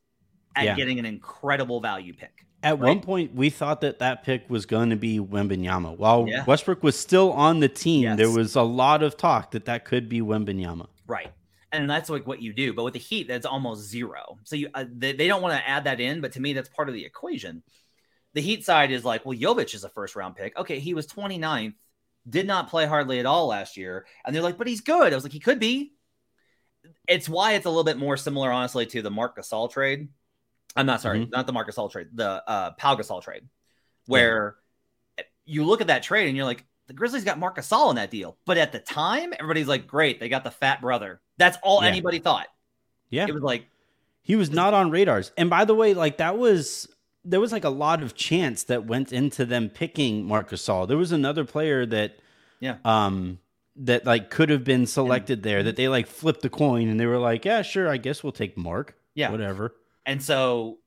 at 0.56 0.64
Yeah. 0.66 0.74
getting 0.74 0.98
an 0.98 1.06
incredible 1.06 1.80
value 1.80 2.14
pick. 2.14 2.41
At 2.62 2.78
Right. 2.78 2.88
one 2.88 3.00
point, 3.00 3.34
we 3.34 3.50
thought 3.50 3.80
that 3.80 3.98
that 3.98 4.22
pick 4.22 4.48
was 4.48 4.66
going 4.66 4.90
to 4.90 4.96
be 4.96 5.18
Wembanyama. 5.18 5.96
While 5.98 6.28
Yeah. 6.28 6.44
Westbrook 6.44 6.82
was 6.82 6.98
still 6.98 7.32
on 7.32 7.60
the 7.60 7.68
team, 7.68 8.02
Yes. 8.04 8.16
there 8.18 8.30
was 8.30 8.54
a 8.54 8.62
lot 8.62 9.02
of 9.02 9.16
talk 9.16 9.50
that 9.52 9.64
that 9.64 9.84
could 9.84 10.08
be 10.08 10.20
Wembanyama. 10.20 10.88
Right. 11.06 11.32
And 11.72 11.88
that's 11.88 12.08
like 12.10 12.26
what 12.26 12.40
you 12.42 12.52
do. 12.52 12.72
But 12.72 12.84
with 12.84 12.92
the 12.92 13.00
Heat, 13.00 13.26
that's 13.28 13.46
almost 13.46 13.88
zero. 13.88 14.38
So 14.44 14.56
you 14.56 14.68
uh, 14.74 14.84
they, 14.90 15.12
they 15.12 15.26
don't 15.26 15.42
want 15.42 15.54
to 15.58 15.68
add 15.68 15.84
that 15.84 16.00
in, 16.00 16.20
but 16.20 16.32
to 16.32 16.40
me, 16.40 16.52
that's 16.52 16.68
part 16.68 16.88
of 16.88 16.94
the 16.94 17.04
equation. 17.04 17.62
The 18.34 18.40
Heat 18.42 18.64
side 18.64 18.90
is 18.92 19.04
like, 19.04 19.24
well, 19.26 19.36
Jovic 19.36 19.74
is 19.74 19.82
a 19.84 19.88
first 19.88 20.14
round 20.14 20.36
pick. 20.36 20.56
Okay, 20.56 20.78
he 20.78 20.94
was 20.94 21.06
29th, 21.06 21.74
did 22.28 22.46
not 22.46 22.68
play 22.70 22.86
hardly 22.86 23.18
at 23.18 23.26
all 23.26 23.46
last 23.48 23.76
year. 23.76 24.06
And 24.24 24.34
they're 24.34 24.42
like, 24.42 24.58
but 24.58 24.66
he's 24.66 24.80
good. 24.82 25.12
I 25.12 25.16
was 25.16 25.24
like, 25.24 25.32
he 25.32 25.40
could 25.40 25.58
be. 25.58 25.94
It's 27.08 27.28
why 27.28 27.52
it's 27.54 27.66
a 27.66 27.68
little 27.70 27.84
bit 27.84 27.96
more 27.98 28.16
similar, 28.16 28.50
honestly, 28.52 28.86
to 28.86 29.02
the 29.02 29.10
Marc 29.10 29.36
Gasol 29.36 29.70
trade. 29.70 30.08
I'm 30.76 30.86
not 30.86 31.00
sorry, 31.00 31.26
not 31.30 31.46
the 31.46 31.52
Marc 31.52 31.68
Gasol 31.68 31.90
trade, 31.90 32.08
the 32.14 32.42
uh, 32.48 32.70
Pau 32.72 32.96
Gasol 32.96 33.22
trade, 33.22 33.42
where 34.06 34.56
you 35.44 35.64
look 35.64 35.80
at 35.80 35.88
that 35.88 36.02
trade 36.02 36.28
and 36.28 36.36
you're 36.36 36.46
like, 36.46 36.64
the 36.86 36.92
Grizzlies 36.94 37.24
got 37.24 37.38
Marc 37.38 37.56
Gasol 37.56 37.90
in 37.90 37.96
that 37.96 38.10
deal. 38.10 38.36
But 38.44 38.58
at 38.58 38.72
the 38.72 38.78
time, 38.78 39.32
everybody's 39.34 39.68
like, 39.68 39.86
great, 39.86 40.20
they 40.20 40.28
got 40.28 40.44
the 40.44 40.50
fat 40.50 40.80
brother. 40.80 41.20
That's 41.36 41.58
all 41.62 41.82
Yeah. 41.82 41.88
anybody 41.88 42.18
thought. 42.18 42.46
Yeah. 43.10 43.26
It 43.28 43.34
was 43.34 43.42
like, 43.42 43.66
He 44.22 44.36
was 44.36 44.50
not 44.50 44.72
on 44.74 44.90
radars. 44.90 45.32
And 45.36 45.50
by 45.50 45.64
the 45.64 45.74
way, 45.74 45.94
like 45.94 46.18
that 46.18 46.38
was 46.38 46.88
there 47.24 47.40
was 47.40 47.52
like 47.52 47.64
a 47.64 47.68
lot 47.70 48.02
of 48.02 48.14
chance 48.16 48.64
that 48.64 48.84
went 48.84 49.12
into 49.12 49.44
them 49.44 49.68
picking 49.68 50.24
Marc 50.24 50.50
Gasol. 50.50 50.88
There 50.88 50.96
was 50.96 51.12
another 51.12 51.44
player 51.44 51.84
that 51.86 52.16
Yeah. 52.60 52.76
um 52.84 53.38
that 53.76 54.04
like 54.04 54.28
could 54.30 54.48
have 54.50 54.64
been 54.64 54.86
selected 54.86 55.42
there 55.42 55.62
that 55.62 55.76
they 55.76 55.88
like 55.88 56.06
flipped 56.06 56.42
the 56.42 56.50
coin 56.50 56.88
and 56.88 56.98
they 57.00 57.06
were 57.06 57.18
like, 57.18 57.44
"Yeah, 57.44 57.62
sure, 57.62 57.88
I 57.88 57.96
guess 57.96 58.22
we'll 58.22 58.32
take 58.32 58.56
Marc." 58.56 58.94
Yeah. 59.14 59.30
Whatever. 59.30 59.74
And 60.06 60.22
so 60.22 60.78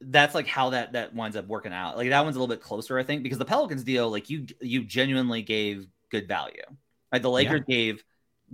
that's 0.00 0.34
like 0.34 0.46
how 0.46 0.70
that 0.70 0.92
that 0.92 1.14
winds 1.14 1.36
up 1.36 1.46
working 1.46 1.72
out. 1.72 1.96
Like 1.96 2.10
that 2.10 2.24
one's 2.24 2.36
a 2.36 2.40
little 2.40 2.54
bit 2.54 2.62
closer, 2.62 2.98
I 2.98 3.02
think, 3.02 3.22
because 3.22 3.38
the 3.38 3.44
Pelicans 3.44 3.84
deal, 3.84 4.10
like 4.10 4.30
you 4.30 4.46
you 4.60 4.84
genuinely 4.84 5.42
gave 5.42 5.86
good 6.10 6.28
value. 6.28 6.62
Like 7.12 7.22
the 7.22 7.30
Lakers 7.30 7.62
gave 7.68 8.02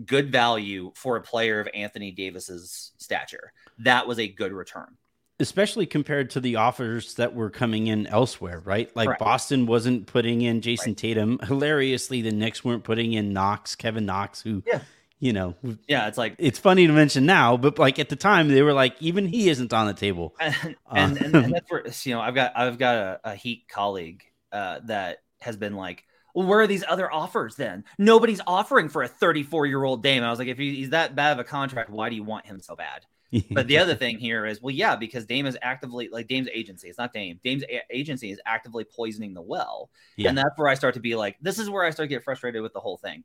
good 0.05 0.31
value 0.31 0.93
for 0.95 1.17
a 1.17 1.23
player 1.23 1.61
of 1.61 1.69
Anthony 1.75 2.11
Davis's 2.11 2.93
stature. 2.99 3.53
That 3.79 4.07
was 4.07 4.19
a 4.19 4.29
good 4.29 4.53
return. 4.53 4.97
Especially 5.41 5.87
compared 5.87 6.31
to 6.31 6.41
the 6.41 6.57
offers 6.57 7.15
that 7.15 7.35
were 7.35 7.51
coming 7.51 7.87
in 7.87 8.09
elsewhere, 8.09 8.61
right? 8.65 8.95
Like 8.97 9.07
Correct. 9.07 9.21
Boston 9.21 9.67
wasn't 9.67 10.07
putting 10.07 10.43
in 10.43 10.61
Jayson 10.61 10.97
Tatum. 10.97 11.39
Hilariously, 11.45 12.23
the 12.23 12.33
Knicks 12.33 12.65
weren't 12.65 12.83
putting 12.83 13.13
in 13.13 13.33
Knox, 13.33 13.77
Kevin 13.77 14.05
Knox, 14.05 14.41
who 14.41 14.65
Yeah. 14.67 14.81
You 15.21 15.33
know, 15.33 15.55
Yeah, 15.89 16.07
it's 16.09 16.19
like 16.19 16.37
it's 16.39 16.59
funny 16.59 16.87
to 16.87 16.93
mention 16.93 17.27
now, 17.27 17.57
but 17.57 17.79
like 17.79 17.99
at 17.99 18.09
the 18.09 18.17
time 18.17 18.49
they 18.49 18.63
were 18.63 18.73
like, 18.73 18.95
even 19.01 19.27
he 19.27 19.49
isn't 19.49 19.73
on 19.73 19.87
the 19.87 19.95
table. 19.95 20.35
and, 20.41 20.55
Uh, 20.65 20.95
and, 20.95 21.17
and, 21.19 21.35
and 21.37 21.53
that's 21.55 21.71
where 21.71 21.85
you 22.05 22.15
know 22.15 22.21
I've 22.21 22.35
got 22.35 22.53
I've 22.57 22.79
got 22.79 22.97
a, 22.97 23.21
a 23.25 23.35
Heat 23.35 23.65
colleague 23.69 24.23
uh, 24.53 24.81
that 24.85 25.19
has 25.41 25.57
been 25.57 25.75
like, 25.75 26.05
well, 26.35 26.47
where 26.47 26.61
are 26.61 26.67
these 26.67 26.85
other 26.89 27.13
offers 27.13 27.57
then? 27.57 27.85
Nobody's 27.99 28.41
offering 28.47 28.89
for 28.89 29.03
a 29.03 29.09
34 29.09 29.67
year 29.67 29.83
old 29.85 30.03
Dame. 30.03 30.23
I 30.23 30.31
was 30.31 30.39
like, 30.39 30.49
if 30.49 30.59
he's 30.59 30.91
that 30.91 31.15
bad 31.15 31.33
of 31.33 31.39
a 31.39 31.45
contract, 31.45 31.91
why 31.91 32.09
do 32.11 32.17
you 32.17 32.25
want 32.25 32.47
him 32.47 32.61
so 32.61 32.77
bad? 32.77 33.05
But 33.51 33.67
the 33.67 33.77
other 33.77 33.95
thing 33.95 34.19
here 34.19 34.47
is, 34.47 34.63
well, 34.63 34.75
yeah, 34.75 34.97
because 34.97 35.27
Dame 35.27 35.45
is 35.45 35.59
actively 35.61 36.09
like 36.11 36.29
Dame's 36.29 36.49
agency. 36.55 36.89
It's 36.89 36.97
not 36.97 37.13
Dame. 37.13 37.39
Dame's 37.45 37.63
a- 37.65 37.83
agency 37.91 38.31
is 38.31 38.41
actively 38.47 38.85
poisoning 38.85 39.35
the 39.35 39.43
well, 39.43 39.91
Yeah. 40.17 40.31
and 40.31 40.39
that's 40.39 40.57
where 40.57 40.67
I 40.69 40.75
start 40.75 40.95
to 40.95 41.01
be 41.01 41.15
like, 41.15 41.37
this 41.43 41.59
is 41.59 41.69
where 41.69 41.85
I 41.85 41.91
start 41.91 42.09
to 42.09 42.15
get 42.15 42.25
frustrated 42.25 42.63
with 42.63 42.73
the 42.73 42.81
whole 42.81 42.97
thing. 42.97 43.25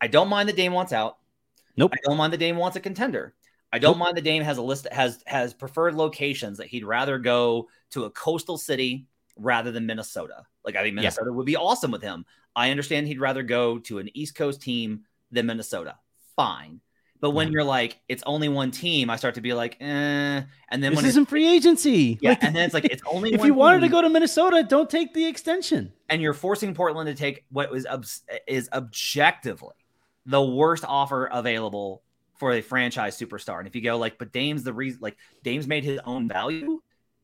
I 0.00 0.06
don't 0.06 0.28
mind 0.28 0.48
that 0.48 0.56
Dame 0.56 0.72
wants 0.72 0.92
out. 0.94 1.18
Nope. 1.76 1.92
I 1.94 1.98
don't 2.04 2.16
mind 2.16 2.32
that 2.32 2.38
Dame 2.38 2.56
wants 2.56 2.76
a 2.76 2.80
contender. 2.80 3.34
I 3.72 3.78
don't 3.78 3.92
Nope. 3.92 3.98
mind 4.06 4.16
that 4.18 4.24
Dame 4.24 4.42
has 4.42 4.58
a 4.58 4.62
list 4.62 4.86
has 4.92 5.22
has 5.26 5.54
preferred 5.54 5.94
locations 5.94 6.58
that 6.58 6.66
he'd 6.66 6.84
rather 6.84 7.18
go 7.18 7.68
to 7.92 8.04
a 8.04 8.10
coastal 8.10 8.58
city 8.58 9.06
rather 9.36 9.72
than 9.72 9.86
Minnesota. 9.86 10.44
Like 10.64 10.76
I 10.76 10.82
think 10.82 10.94
Yeah. 10.96 11.02
Minnesota 11.02 11.32
would 11.32 11.46
be 11.46 11.56
awesome 11.56 11.90
with 11.90 12.02
him. 12.02 12.26
I 12.54 12.70
understand 12.70 13.06
he'd 13.06 13.20
rather 13.20 13.42
go 13.42 13.78
to 13.80 13.98
an 13.98 14.10
East 14.14 14.34
Coast 14.34 14.60
team 14.60 15.04
than 15.30 15.46
Minnesota. 15.46 15.96
Fine. 16.36 16.80
But 17.20 17.30
when 17.30 17.46
Yeah. 17.48 17.52
you're 17.52 17.64
like, 17.64 18.00
it's 18.08 18.22
only 18.26 18.48
one 18.48 18.72
team, 18.72 19.08
I 19.08 19.14
start 19.16 19.36
to 19.36 19.40
be 19.40 19.54
like, 19.54 19.76
eh. 19.80 19.84
And 19.84 20.82
then 20.82 20.90
this 20.92 20.96
when 20.96 21.04
isn't 21.06 21.26
free 21.26 21.48
agency. 21.48 22.18
yeah, 22.20 22.30
Like, 22.30 22.42
and 22.44 22.54
then 22.54 22.64
it's 22.64 22.74
like 22.74 22.84
it's 22.86 23.02
only 23.06 23.32
if 23.32 23.42
you 23.44 23.54
wanted 23.54 23.80
to 23.80 23.88
go 23.88 24.02
to 24.02 24.08
Minnesota, 24.10 24.62
don't 24.68 24.90
take 24.90 25.14
the 25.14 25.24
extension. 25.24 25.92
and 26.10 26.20
you're 26.20 26.34
forcing 26.34 26.74
Portland 26.74 27.06
to 27.06 27.14
take 27.14 27.44
what 27.50 27.70
was 27.70 27.86
obs- 27.86 28.22
is 28.46 28.68
objectively 28.74 29.74
the 30.26 30.42
worst 30.42 30.84
offer 30.86 31.26
available 31.26 32.02
for 32.38 32.52
a 32.52 32.60
franchise 32.60 33.18
superstar. 33.18 33.58
And 33.58 33.68
if 33.68 33.76
you 33.76 33.82
go 33.82 33.96
like, 33.98 34.18
but 34.18 34.32
Dame's 34.32 34.64
the 34.64 34.72
reason, 34.72 35.00
like 35.00 35.16
Dame's 35.42 35.66
made 35.66 35.84
his 35.84 36.00
own 36.04 36.28
value. 36.28 36.80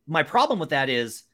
My 0.07 0.23
problem 0.23 0.59
with 0.59 0.71
that 0.71 0.89
is 0.89 1.25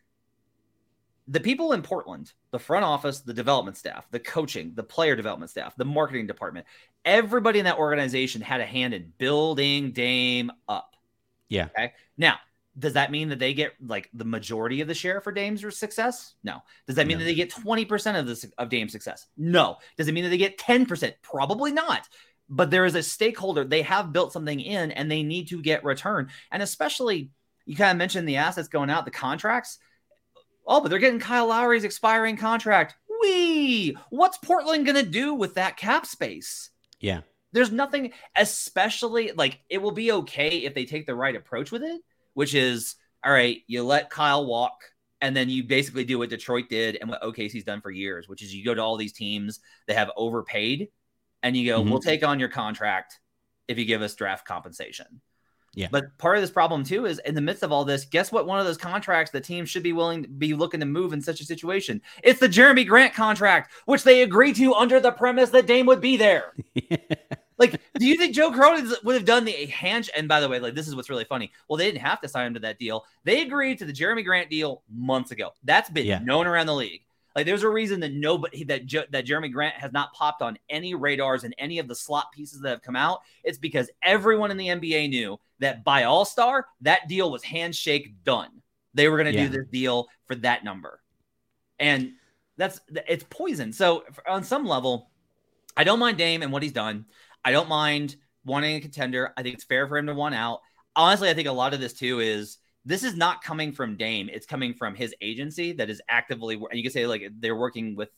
the 1.29 1.41
people 1.41 1.73
in 1.73 1.83
Portland, 1.83 2.33
the 2.51 2.59
front 2.59 2.85
office, 2.85 3.21
the 3.21 3.35
development 3.35 3.77
staff, 3.77 4.07
the 4.11 4.21
coaching, 4.21 4.73
the 4.75 4.83
player 4.83 5.17
development 5.17 5.51
staff, 5.51 5.75
the 5.77 5.85
marketing 5.85 6.27
department, 6.27 6.67
everybody 7.05 7.59
in 7.59 7.65
that 7.65 7.79
organization 7.79 8.43
had 8.43 8.61
a 8.61 8.67
hand 8.67 8.95
in 8.95 9.13
building 9.19 9.93
Dame 9.93 10.51
up. 10.69 10.97
Yeah. 11.49 11.67
Okay. 11.67 11.93
Now, 12.19 12.39
does 12.79 12.95
that 12.95 13.11
mean 13.11 13.29
that 13.29 13.39
they 13.39 13.55
get 13.55 13.73
like 13.85 14.11
the 14.15 14.25
majority 14.25 14.81
of 14.81 14.89
the 14.89 14.95
share 14.95 15.21
for 15.21 15.33
Dame's 15.33 15.65
success? 15.77 16.35
No. 16.43 16.63
Does 16.87 16.97
that 16.97 17.07
mean 17.07 17.19
No. 17.19 17.25
that 17.25 17.31
they 17.31 17.35
get 17.35 17.51
20% 17.51 18.19
of 18.19 18.27
this 18.27 18.45
of 18.59 18.69
Dame's 18.69 18.93
success? 18.93 19.27
No. 19.37 19.77
Does 19.97 20.09
it 20.09 20.13
mean 20.13 20.25
that 20.25 20.31
they 20.31 20.37
get 20.37 20.59
10%? 20.59 21.15
Probably 21.23 21.73
not. 21.73 22.09
But 22.49 22.71
there 22.71 22.85
is 22.85 22.95
a 22.95 23.03
stakeholder. 23.03 23.65
They 23.65 23.83
have 23.83 24.13
built 24.13 24.33
something 24.33 24.61
in 24.61 24.91
and 24.91 25.11
they 25.11 25.23
need 25.23 25.49
to 25.49 25.63
get 25.63 25.85
return. 25.85 26.31
And 26.51 26.63
especially, 26.63 27.31
you 27.65 27.77
kind 27.77 27.91
of 27.93 27.97
mentioned 27.97 28.29
the 28.29 28.37
assets 28.37 28.69
going 28.69 28.91
out, 28.91 29.05
the 29.05 29.11
contracts. 29.11 29.79
Oh, 30.67 30.81
but 30.81 30.89
they're 30.89 30.99
getting 30.99 31.21
Kyle 31.21 31.47
Lowry's 31.47 31.85
expiring 31.85 32.37
contract. 32.37 32.97
Wee! 33.21 33.97
What's 34.11 34.39
Portland 34.39 34.85
going 34.85 35.03
to 35.03 35.11
do 35.11 35.35
with 35.35 35.55
that 35.55 35.77
cap 35.77 36.07
space? 36.07 36.71
Yeah. 37.01 37.21
There's 37.53 37.71
nothing, 37.71 38.13
especially 38.37 39.33
like 39.33 39.61
it 39.71 39.81
will 39.81 39.93
be 39.93 40.11
okay 40.13 40.59
if 40.59 40.75
they 40.75 40.85
take 40.85 41.07
the 41.07 41.15
right 41.15 41.37
approach 41.37 41.71
with 41.71 41.83
it, 41.85 42.01
which 42.35 42.55
is 42.55 42.97
all 43.25 43.33
right, 43.33 43.63
you 43.67 43.83
let 43.83 44.11
Kyle 44.11 44.45
walk, 44.45 44.79
and 45.23 45.35
then 45.35 45.49
you 45.49 45.65
basically 45.65 46.05
do 46.05 46.19
what 46.19 46.29
Detroit 46.29 46.69
did 46.69 46.99
and 47.01 47.09
what 47.09 47.23
OKC's 47.23 47.65
done 47.65 47.81
for 47.81 47.91
years, 47.91 48.29
which 48.29 48.43
is 48.43 48.55
you 48.55 48.63
go 48.65 48.75
to 48.75 48.83
all 48.83 48.99
these 48.99 49.15
teams 49.15 49.61
that 49.89 49.97
have 49.97 50.11
overpaid 50.17 50.89
and 51.43 51.57
you 51.57 51.67
go, 51.67 51.83
Mhm. 51.83 51.91
we'll 51.91 52.01
take 52.01 52.23
on 52.23 52.39
your 52.39 52.51
contract 52.51 53.21
if 53.67 53.79
you 53.79 53.87
give 53.87 54.03
us 54.03 54.15
draft 54.15 54.47
compensation. 54.47 55.23
Yeah. 55.75 55.89
But 55.91 56.19
part 56.19 56.37
of 56.37 56.43
this 56.43 56.51
problem 56.51 56.85
too 56.85 57.07
is 57.07 57.19
in 57.21 57.35
the 57.35 57.41
midst 57.41 57.63
of 57.63 57.73
all 57.73 57.85
this, 57.85 58.05
guess 58.05 58.31
what? 58.31 58.47
One 58.47 58.61
of 58.61 58.67
those 58.67 58.77
contracts 58.77 59.33
the 59.33 59.41
team 59.41 59.65
should 59.65 59.83
be 59.83 59.93
willing 59.93 60.23
to 60.23 60.29
be 60.29 60.55
looking 60.55 60.81
to 60.81 60.87
move 60.87 61.13
in 61.13 61.21
such 61.23 61.41
a 61.41 61.45
situation. 61.45 62.03
It's 62.23 62.39
the 62.41 62.49
Jerami 62.49 62.87
Grant 62.87 63.15
contract, 63.15 63.73
which 63.87 64.05
they 64.05 64.23
agreed 64.23 64.57
to 64.57 64.75
under 64.75 65.01
the 65.01 65.11
premise 65.13 65.51
that 65.51 65.67
Dame 65.67 65.87
would 65.87 66.01
be 66.01 66.17
there. 66.17 66.53
Like, 67.57 67.81
do 67.99 68.07
you 68.07 68.17
think 68.17 68.35
Joe 68.35 68.51
Cronin 68.51 68.93
would 69.05 69.15
have 69.15 69.25
done 69.25 69.45
the 69.45 69.67
hand? 69.67 70.11
And 70.17 70.27
by 70.27 70.41
the 70.41 70.49
way, 70.49 70.59
like 70.59 70.75
this 70.75 70.89
is 70.89 70.97
what's 70.97 71.11
really 71.11 71.25
funny. 71.25 71.53
Well, 71.69 71.77
they 71.77 71.87
didn't 71.87 72.03
have 72.03 72.21
to 72.23 72.29
sign 72.29 72.49
him 72.49 72.55
to 72.55 72.61
that 72.61 72.79
deal. 72.79 73.05
They 73.25 73.43
agreed 73.43 73.79
to 73.79 73.85
the 73.85 73.93
Jerami 73.93 74.25
Grant 74.25 74.51
deal 74.51 74.83
months 74.93 75.31
ago. 75.31 75.51
That's 75.63 75.89
been 75.91 76.07
Yeah. 76.07 76.19
known 76.19 76.47
around 76.47 76.67
the 76.67 76.75
league. 76.75 77.03
Like, 77.37 77.47
there's 77.47 77.65
a 77.65 77.69
reason 77.69 77.99
that 78.01 78.13
nobody 78.13 78.63
that 78.65 78.87
Jo- 78.87 79.07
that 79.11 79.27
Jerami 79.27 79.53
Grant 79.53 79.75
has 79.75 79.93
not 79.93 80.13
popped 80.13 80.41
on 80.43 80.57
any 80.69 80.95
radars 80.95 81.45
and 81.45 81.55
any 81.59 81.79
of 81.79 81.89
the 81.89 81.95
slot 81.95 82.31
pieces 82.33 82.61
that 82.61 82.71
have 82.71 82.83
come 82.83 82.97
out. 82.97 83.23
It's 83.43 83.59
because 83.59 83.91
everyone 84.03 84.51
in 84.51 84.57
the 84.57 84.69
NBA 84.69 85.09
knew 85.09 85.39
that 85.59 85.85
by 85.85 86.05
All 86.05 86.25
Star, 86.25 86.67
that 86.83 87.09
deal 87.09 87.31
was 87.31 87.43
handshake 87.43 88.15
done. 88.25 88.63
They 88.95 89.09
were 89.09 89.17
going 89.17 89.33
to 89.33 89.39
Yeah. 89.39 89.47
do 89.47 89.59
this 89.59 89.67
deal 89.67 90.09
for 90.27 90.37
that 90.37 90.63
number, 90.65 91.03
and 91.81 92.13
that's 92.57 92.81
it's 93.09 93.25
poison. 93.31 93.73
So 93.73 94.05
on 94.29 94.45
some 94.45 94.65
level, 94.65 95.11
I 95.77 95.83
don't 95.83 95.99
mind 95.99 96.19
Dame 96.19 96.43
and 96.43 96.53
what 96.53 96.63
he's 96.63 96.73
done. 96.73 97.05
I 97.45 97.53
don't 97.53 97.69
mind 97.69 98.17
wanting 98.45 98.77
a 98.77 98.81
contender. 98.81 99.33
I 99.37 99.43
think 99.43 99.55
it's 99.55 99.65
fair 99.65 99.87
for 99.87 99.97
him 99.97 100.07
to 100.07 100.15
want 100.15 100.35
out. 100.35 100.61
Honestly, 100.97 101.29
I 101.29 101.35
think 101.35 101.49
a 101.49 101.53
lot 101.53 101.75
of 101.75 101.81
this 101.81 101.93
too 101.93 102.21
is 102.21 102.59
this 102.85 103.03
is 103.03 103.17
not 103.17 103.43
coming 103.43 103.73
from 103.73 103.97
Dame. 103.97 104.29
It's 104.33 104.47
coming 104.47 104.75
from 104.75 104.95
his 104.95 105.15
agency 105.21 105.73
that 105.73 105.91
is 105.91 106.03
actively, 106.09 106.55
and 106.55 106.75
you 106.75 106.83
can 106.83 106.93
say 106.93 107.07
like 107.07 107.29
they're 107.39 107.57
working 107.57 107.97
with 107.97 108.11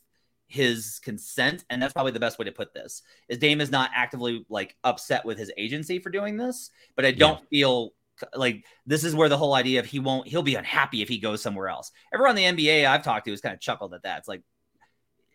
his 0.49 1.01
consent, 1.03 1.65
and 1.71 1.83
that's 1.83 1.93
probably 1.93 2.13
the 2.13 2.21
best 2.21 2.39
way 2.39 2.45
to 2.45 2.53
put 2.53 2.75
this. 2.75 3.03
Is 3.29 3.39
Dame 3.39 3.61
is 3.61 3.71
not 3.71 3.91
actively 3.95 4.45
like 4.49 4.77
upset 4.85 5.25
with 5.25 5.39
his 5.39 5.53
agency 5.57 5.99
for 5.99 6.11
doing 6.11 6.37
this, 6.37 6.71
but 6.95 7.05
I 7.05 7.13
don't 7.13 7.47
feel 7.49 7.93
like 8.35 8.65
this 8.87 9.05
is 9.05 9.15
where 9.15 9.29
the 9.29 9.37
whole 9.37 9.55
idea 9.55 9.81
of 9.81 9.87
he 9.87 9.99
won't 9.99 10.27
he'll 10.27 10.43
be 10.43 10.55
unhappy 10.55 11.03
if 11.03 11.09
he 11.09 11.19
goes 11.19 11.43
somewhere 11.43 11.69
else. 11.69 11.91
Everyone 12.13 12.37
in 12.39 12.57
the 12.57 12.65
NBA 12.65 12.87
I've 12.87 13.03
talked 13.03 13.27
to 13.27 13.31
has 13.31 13.41
kind 13.41 13.55
of 13.55 13.61
chuckled 13.61 13.95
at 13.95 14.03
that. 14.03 14.19
It's 14.19 14.29
like 14.29 14.43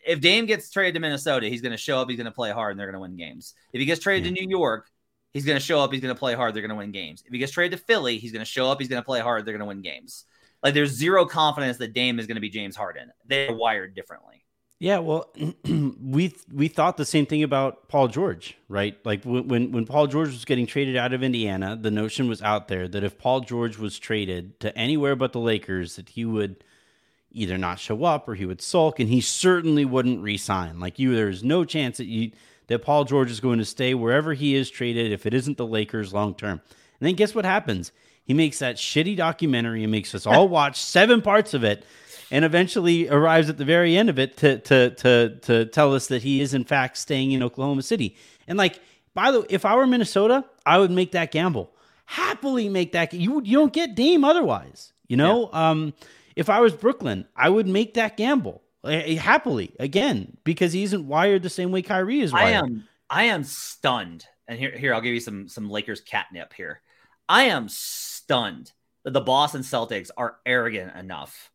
if 0.06 0.20
Dame 0.20 0.46
gets 0.46 0.70
traded 0.70 0.94
to 0.94 1.00
Minnesota, 1.00 1.48
he's 1.48 1.60
going 1.60 1.72
to 1.72 1.78
show 1.78 2.00
up, 2.00 2.08
he's 2.08 2.16
going 2.16 2.26
to 2.26 2.32
play 2.32 2.50
hard, 2.50 2.72
and 2.72 2.80
they're 2.80 2.86
going 2.86 2.94
to 2.94 3.00
win 3.00 3.16
games. 3.16 3.54
If 3.72 3.80
he 3.80 3.86
gets 3.86 4.00
traded 4.00 4.24
to 4.24 4.40
New 4.40 4.48
York, 4.48 4.88
he's 5.32 5.44
going 5.44 5.56
to 5.56 5.64
show 5.64 5.80
up, 5.80 5.92
he's 5.92 6.00
going 6.00 6.14
to 6.14 6.18
play 6.18 6.34
hard, 6.34 6.54
they're 6.54 6.62
going 6.62 6.70
to 6.70 6.76
win 6.76 6.92
games. 6.92 7.22
If 7.26 7.32
he 7.32 7.38
gets 7.38 7.52
traded 7.52 7.78
to 7.78 7.84
Philly, 7.84 8.18
he's 8.18 8.32
going 8.32 8.44
to 8.44 8.50
show 8.50 8.70
up, 8.70 8.80
he's 8.80 8.88
going 8.88 9.02
to 9.02 9.06
play 9.06 9.20
hard, 9.20 9.44
they're 9.44 9.56
going 9.56 9.60
to 9.60 9.66
win 9.66 9.82
games. 9.82 10.24
Like 10.62 10.74
there's 10.74 10.90
zero 10.90 11.26
confidence 11.26 11.78
that 11.78 11.92
Dame 11.92 12.18
is 12.18 12.26
going 12.26 12.36
to 12.36 12.40
be 12.40 12.50
James 12.50 12.76
Harden. 12.76 13.10
They're 13.26 13.52
wired 13.52 13.94
differently. 13.94 14.44
Yeah, 14.78 14.98
well, 14.98 15.32
we 15.64 16.34
we 16.52 16.66
thought 16.66 16.96
the 16.96 17.04
same 17.04 17.24
thing 17.24 17.44
about 17.44 17.88
Paul 17.88 18.08
George, 18.08 18.56
right? 18.68 18.96
Like 19.04 19.24
when 19.24 19.46
when 19.46 19.72
when 19.72 19.86
Paul 19.86 20.08
George 20.08 20.30
was 20.30 20.44
getting 20.44 20.66
traded 20.66 20.96
out 20.96 21.12
of 21.12 21.22
Indiana, 21.22 21.78
the 21.80 21.90
notion 21.90 22.28
was 22.28 22.42
out 22.42 22.66
there 22.66 22.88
that 22.88 23.04
if 23.04 23.16
Paul 23.16 23.40
George 23.40 23.78
was 23.78 23.98
traded 23.98 24.58
to 24.58 24.76
anywhere 24.76 25.14
but 25.14 25.32
the 25.32 25.38
Lakers, 25.38 25.94
that 25.96 26.10
he 26.10 26.24
would 26.24 26.64
either 27.32 27.58
not 27.58 27.78
show 27.78 28.04
up 28.04 28.28
or 28.28 28.34
he 28.34 28.46
would 28.46 28.62
sulk, 28.62 29.00
and 29.00 29.08
he 29.08 29.20
certainly 29.20 29.84
wouldn't 29.84 30.22
resign. 30.22 30.80
Like 30.80 30.98
you, 30.98 31.14
there's 31.14 31.42
no 31.42 31.64
chance 31.64 31.98
that 31.98 32.06
you 32.06 32.32
that 32.68 32.80
Paul 32.80 33.04
George 33.04 33.30
is 33.30 33.40
going 33.40 33.58
to 33.58 33.64
stay 33.64 33.92
wherever 33.94 34.34
he 34.34 34.54
is 34.54 34.70
traded 34.70 35.12
if 35.12 35.26
it 35.26 35.34
isn't 35.34 35.58
the 35.58 35.66
Lakers 35.66 36.14
long 36.14 36.34
term. 36.34 36.60
And 37.00 37.08
then 37.08 37.14
guess 37.14 37.34
what 37.34 37.44
happens? 37.44 37.92
He 38.24 38.34
makes 38.34 38.60
that 38.60 38.76
shitty 38.76 39.16
documentary 39.16 39.82
and 39.82 39.90
makes 39.90 40.14
us 40.14 40.26
all 40.26 40.48
watch 40.60 40.80
seven 40.80 41.20
parts 41.22 41.54
of 41.54 41.64
it 41.64 41.84
and 42.30 42.44
eventually 42.44 43.08
arrives 43.08 43.50
at 43.50 43.58
the 43.58 43.64
very 43.64 43.96
end 43.96 44.08
of 44.08 44.18
it 44.18 44.36
to 44.38 44.58
to 44.58 44.90
to 44.90 45.36
to 45.42 45.64
tell 45.66 45.94
us 45.94 46.06
that 46.08 46.22
he 46.22 46.40
is 46.40 46.54
in 46.54 46.64
fact 46.64 46.96
staying 46.96 47.32
in 47.32 47.42
Oklahoma 47.42 47.82
City. 47.82 48.16
And 48.48 48.56
like, 48.58 48.80
by 49.14 49.30
the 49.30 49.40
way, 49.40 49.46
if 49.50 49.64
I 49.64 49.76
were 49.76 49.86
Minnesota, 49.86 50.44
I 50.64 50.78
would 50.78 50.90
make 50.90 51.12
that 51.12 51.30
gamble. 51.30 51.70
Happily 52.06 52.68
make 52.68 52.92
that. 52.92 53.12
You 53.12 53.42
you 53.42 53.58
don't 53.58 53.72
get 53.72 53.94
Dame 53.94 54.24
otherwise. 54.24 54.92
You 55.08 55.18
know, 55.18 55.50
um, 55.52 55.92
if 56.36 56.48
I 56.50 56.60
was 56.60 56.72
Brooklyn, 56.74 57.26
I 57.36 57.48
would 57.48 57.66
make 57.66 57.94
that 57.94 58.16
gamble 58.16 58.62
eh, 58.84 59.14
happily 59.16 59.74
again 59.78 60.36
because 60.44 60.72
he 60.72 60.82
isn't 60.84 61.06
wired 61.06 61.42
the 61.42 61.50
same 61.50 61.70
way 61.72 61.82
Kyrie 61.82 62.20
is 62.20 62.32
wired. 62.32 62.46
I 62.46 62.50
am 62.58 62.84
I 63.10 63.24
am 63.24 63.44
stunned. 63.44 64.24
And 64.48 64.58
here 64.58 64.76
here 64.76 64.94
I'll 64.94 65.00
give 65.00 65.14
you 65.14 65.20
some 65.20 65.48
some 65.48 65.70
Lakers 65.70 66.00
catnip 66.00 66.52
here. 66.52 66.82
I 67.28 67.44
am 67.44 67.68
stunned 67.68 68.72
that 69.04 69.12
the 69.12 69.20
Boston 69.20 69.62
Celtics 69.62 70.10
are 70.16 70.36
arrogant 70.44 70.94
enough 70.96 71.50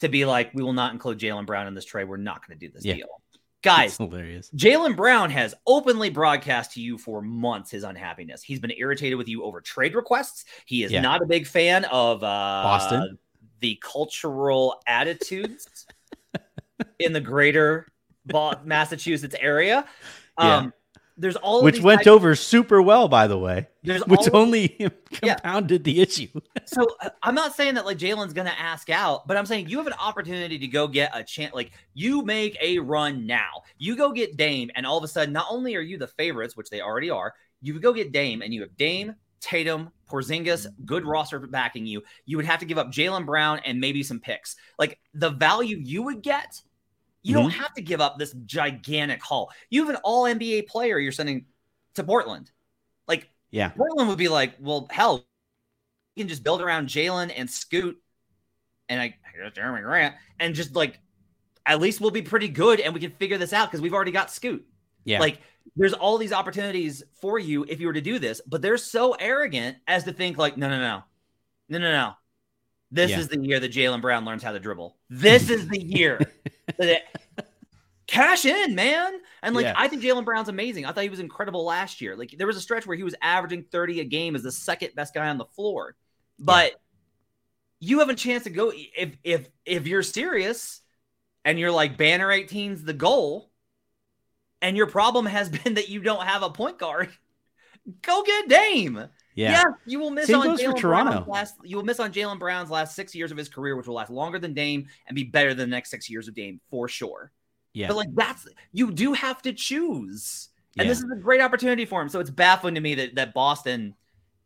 to 0.00 0.08
be 0.08 0.24
like, 0.24 0.52
we 0.54 0.62
will 0.62 0.72
not 0.72 0.92
include 0.92 1.18
Jaylen 1.18 1.46
Brown 1.46 1.66
in 1.66 1.74
this 1.74 1.84
trade. 1.84 2.04
We're 2.08 2.16
not 2.16 2.46
going 2.46 2.58
to 2.58 2.66
do 2.66 2.72
this 2.72 2.84
Yeah. 2.84 2.94
deal. 2.94 3.08
It's 3.32 3.38
Guys, 3.62 3.96
hilarious. 3.98 4.50
Jaylen 4.56 4.96
Brown 4.96 5.30
has 5.30 5.54
openly 5.66 6.08
broadcast 6.08 6.72
to 6.72 6.80
you 6.80 6.96
for 6.96 7.20
months 7.20 7.70
his 7.70 7.84
unhappiness. 7.84 8.42
He's 8.42 8.58
been 8.58 8.72
irritated 8.74 9.18
with 9.18 9.28
you 9.28 9.44
over 9.44 9.60
trade 9.60 9.94
requests. 9.94 10.46
He 10.64 10.82
is 10.82 10.90
Yeah. 10.92 11.02
not 11.02 11.20
a 11.22 11.26
big 11.26 11.46
fan 11.46 11.84
of 11.84 12.22
uh, 12.24 12.62
Boston? 12.62 13.18
The 13.60 13.78
cultural 13.82 14.80
attitudes 14.86 15.86
in 16.98 17.12
the 17.12 17.20
greater 17.20 17.86
Massachusetts 18.64 19.34
area. 19.38 19.84
Yeah. 20.38 20.56
Um, 20.56 20.72
There's 21.16 21.36
all 21.36 21.62
Which 21.62 21.74
these 21.76 21.84
went 21.84 21.98
types- 22.00 22.06
over 22.08 22.34
super 22.34 22.80
well, 22.80 23.06
by 23.08 23.26
the 23.26 23.36
way. 23.38 23.68
There's 23.82 24.06
Which 24.06 24.28
only 24.32 24.76
Yeah. 25.22 25.34
compounded 25.34 25.84
the 25.84 26.00
issue. 26.00 26.28
so 26.64 26.86
uh, 27.00 27.10
I'm 27.22 27.34
not 27.34 27.54
saying 27.54 27.74
that 27.74 27.84
like 27.84 27.98
Jaylen's 27.98 28.32
gonna 28.32 28.54
ask 28.56 28.88
out, 28.88 29.26
but 29.26 29.36
I'm 29.36 29.44
saying 29.46 29.68
you 29.68 29.76
have 29.78 29.86
an 29.86 29.92
opportunity 30.00 30.58
to 30.58 30.66
go 30.66 30.86
get 30.88 31.10
a 31.14 31.22
chance. 31.22 31.52
Like 31.54 31.72
you 31.92 32.22
make 32.22 32.56
a 32.62 32.78
run 32.78 33.26
now, 33.26 33.62
you 33.76 33.96
go 33.96 34.12
get 34.12 34.36
Dame, 34.38 34.70
and 34.74 34.86
all 34.86 34.96
of 34.96 35.04
a 35.04 35.08
sudden, 35.08 35.32
not 35.34 35.46
only 35.50 35.76
are 35.76 35.80
you 35.82 35.98
the 35.98 36.06
favorites, 36.06 36.56
which 36.56 36.70
they 36.70 36.80
already 36.80 37.10
are, 37.10 37.34
you 37.60 37.78
go 37.80 37.92
get 37.92 38.12
Dame, 38.12 38.40
and 38.40 38.54
you 38.54 38.62
have 38.62 38.74
Dame, 38.78 39.14
Tatum, 39.40 39.90
Porzingis, 40.08 40.66
good 40.84 41.06
roster 41.06 41.38
backing 41.38 41.86
you. 41.86 42.02
You 42.26 42.36
would 42.36 42.46
have 42.46 42.60
to 42.60 42.66
give 42.66 42.78
up 42.78 42.92
Jaylen 42.92 43.24
Brown 43.24 43.60
and 43.64 43.80
maybe 43.80 44.02
some 44.02 44.20
picks. 44.20 44.56
Like 44.78 44.98
the 45.14 45.30
value 45.30 45.78
you 45.78 46.02
would 46.02 46.22
get, 46.22 46.60
you 47.22 47.34
don't 47.34 47.50
mhm. 47.50 47.54
have 47.54 47.74
to 47.74 47.82
give 47.82 48.00
up 48.00 48.18
this 48.18 48.32
gigantic 48.46 49.22
haul. 49.22 49.50
You 49.68 49.80
have 49.84 49.94
an 49.94 50.00
All 50.04 50.24
NBA 50.24 50.66
player 50.66 50.98
you're 50.98 51.12
sending 51.12 51.46
to 51.94 52.04
Portland. 52.04 52.50
Like 53.06 53.28
Yeah. 53.50 53.70
Portland 53.70 54.08
would 54.08 54.18
be 54.18 54.28
like, 54.28 54.54
well, 54.60 54.86
hell, 54.90 55.24
you 56.14 56.24
can 56.24 56.28
just 56.28 56.42
build 56.42 56.60
around 56.60 56.88
Jaylen 56.88 57.32
and 57.34 57.48
Scoot 57.48 57.96
and 58.88 59.00
I 59.00 59.16
here's 59.32 59.52
Jerami 59.52 59.82
Grant 59.82 60.14
and 60.38 60.54
just 60.54 60.74
like 60.74 60.98
at 61.64 61.80
least 61.80 62.00
we'll 62.00 62.10
be 62.10 62.22
pretty 62.22 62.48
good 62.48 62.80
and 62.80 62.92
we 62.92 63.00
can 63.00 63.12
figure 63.12 63.38
this 63.38 63.52
out 63.52 63.70
because 63.70 63.80
we've 63.80 63.94
already 63.94 64.10
got 64.10 64.30
Scoot. 64.30 64.66
Yeah. 65.04 65.20
Like 65.20 65.40
there's 65.76 65.92
all 65.92 66.18
these 66.18 66.32
opportunities 66.32 67.02
for 67.20 67.38
you 67.38 67.64
if 67.68 67.80
you 67.80 67.86
were 67.86 67.92
to 67.92 68.00
do 68.00 68.18
this, 68.18 68.40
but 68.46 68.62
they're 68.62 68.76
so 68.78 69.12
arrogant 69.12 69.76
as 69.86 70.04
to 70.04 70.12
think 70.12 70.36
like, 70.38 70.56
no, 70.56 70.68
no, 70.68 70.78
no, 70.78 71.02
no, 71.68 71.78
no, 71.78 71.92
no. 71.92 72.12
This 72.90 73.12
Yeah. 73.12 73.20
is 73.20 73.28
the 73.28 73.38
year 73.40 73.60
that 73.60 73.72
Jaylen 73.72 74.00
Brown 74.00 74.24
learns 74.24 74.42
how 74.42 74.52
to 74.52 74.58
dribble. 74.60 74.96
This 75.08 75.48
is 75.50 75.68
the 75.68 75.80
year. 75.80 76.18
that 76.78 76.88
it- 76.88 77.46
cash 78.06 78.44
in, 78.44 78.74
man. 78.74 79.12
And 79.42 79.54
like 79.54 79.64
Yeah. 79.64 79.74
I 79.76 79.86
think 79.86 80.02
Jaylen 80.02 80.24
Brown's 80.24 80.48
amazing. 80.48 80.84
I 80.84 80.92
thought 80.92 81.04
he 81.04 81.08
was 81.08 81.20
incredible 81.20 81.64
last 81.64 82.00
year. 82.00 82.16
Like 82.16 82.34
there 82.36 82.46
was 82.48 82.56
a 82.56 82.60
stretch 82.60 82.86
where 82.86 82.96
he 82.96 83.04
was 83.04 83.14
averaging 83.22 83.64
30 83.70 84.00
a 84.00 84.04
game 84.04 84.34
as 84.34 84.42
the 84.42 84.50
second 84.50 84.94
best 84.96 85.14
guy 85.14 85.28
on 85.28 85.38
the 85.38 85.44
floor. 85.44 85.94
But 86.38 86.72
you 87.78 88.00
have 88.00 88.08
a 88.08 88.14
chance 88.14 88.44
to 88.44 88.50
go 88.50 88.72
if 88.74 89.16
if 89.22 89.48
if 89.64 89.86
you're 89.86 90.02
serious 90.02 90.80
and 91.44 91.58
you're 91.58 91.70
like 91.70 91.96
banner 91.96 92.28
18's 92.28 92.82
the 92.82 92.92
goal, 92.92 93.49
and 94.62 94.76
your 94.76 94.86
problem 94.86 95.26
has 95.26 95.48
been 95.64 95.74
that 95.74 95.88
you 95.88 96.00
don't 96.02 96.26
have 96.26 96.42
a 96.42 96.50
point 96.50 96.78
guard, 96.78 97.08
go 98.02 98.22
get 98.22 98.48
Dame. 98.48 98.96
yeah. 99.34 99.52
Yeah, 99.52 99.64
you 99.86 99.98
will 100.00 100.10
miss 100.10 100.26
Same 100.26 100.36
on 100.40 100.56
Jaylen. 100.58 100.80
Brown's 100.80 101.26
last. 101.26 101.54
You 101.64 101.76
will 101.76 101.84
miss 101.84 102.00
on 102.00 102.12
Jaylen 102.12 102.38
Brown's 102.38 102.70
last 102.70 102.94
six 102.94 103.14
years 103.14 103.30
of 103.30 103.36
his 103.38 103.48
career, 103.48 103.76
which 103.76 103.86
will 103.86 103.94
last 103.94 104.10
longer 104.10 104.38
than 104.38 104.52
Dame 104.54 104.86
and 105.06 105.14
be 105.14 105.24
better 105.24 105.50
than 105.54 105.70
the 105.70 105.76
next 105.76 105.90
six 105.90 106.08
years 106.10 106.28
of 106.28 106.34
Dame 106.34 106.60
for 106.70 106.88
sure. 106.88 107.32
Yeah. 107.72 107.88
But 107.88 107.96
like 107.96 108.14
that's 108.14 108.46
you 108.72 108.90
do 108.90 109.12
have 109.12 109.40
to 109.42 109.52
choose, 109.52 110.48
and 110.76 110.86
Yeah. 110.86 110.90
this 110.90 110.98
is 110.98 111.10
a 111.10 111.16
great 111.16 111.40
opportunity 111.40 111.84
for 111.84 112.02
him. 112.02 112.08
So 112.08 112.20
it's 112.20 112.30
baffling 112.30 112.74
to 112.74 112.80
me 112.80 112.94
that 112.96 113.14
that 113.14 113.32
Boston 113.34 113.94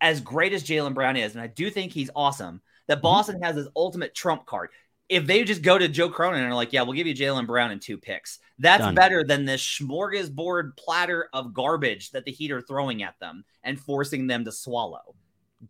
as 0.00 0.20
great 0.20 0.52
as 0.52 0.62
Jaylen 0.62 0.92
Brown 0.94 1.16
is, 1.16 1.32
and 1.34 1.40
I 1.42 1.46
do 1.46 1.70
think 1.70 1.90
he's 1.92 2.10
awesome, 2.14 2.60
that 2.88 3.00
Boston 3.00 3.40
has 3.42 3.56
his 3.56 3.68
ultimate 3.74 4.14
trump 4.14 4.44
card. 4.44 4.68
If 5.08 5.26
they 5.26 5.44
just 5.44 5.62
go 5.62 5.76
to 5.76 5.86
Joe 5.86 6.08
Cronin 6.08 6.42
and 6.42 6.50
are 6.50 6.54
like, 6.54 6.72
yeah, 6.72 6.82
we'll 6.82 6.94
give 6.94 7.06
you 7.06 7.14
Jaylen 7.14 7.46
Brown 7.46 7.70
and 7.70 7.80
two 7.80 7.98
picks, 7.98 8.38
that's 8.58 8.82
Done. 8.82 8.94
better 8.94 9.22
than 9.22 9.44
this 9.44 9.62
smorgasbord 9.62 10.76
platter 10.76 11.28
of 11.32 11.52
garbage 11.52 12.10
that 12.12 12.24
the 12.24 12.32
Heat 12.32 12.50
are 12.50 12.62
throwing 12.62 13.02
at 13.02 13.18
them 13.20 13.44
and 13.62 13.78
forcing 13.78 14.26
them 14.26 14.44
to 14.46 14.52
swallow. 14.52 15.14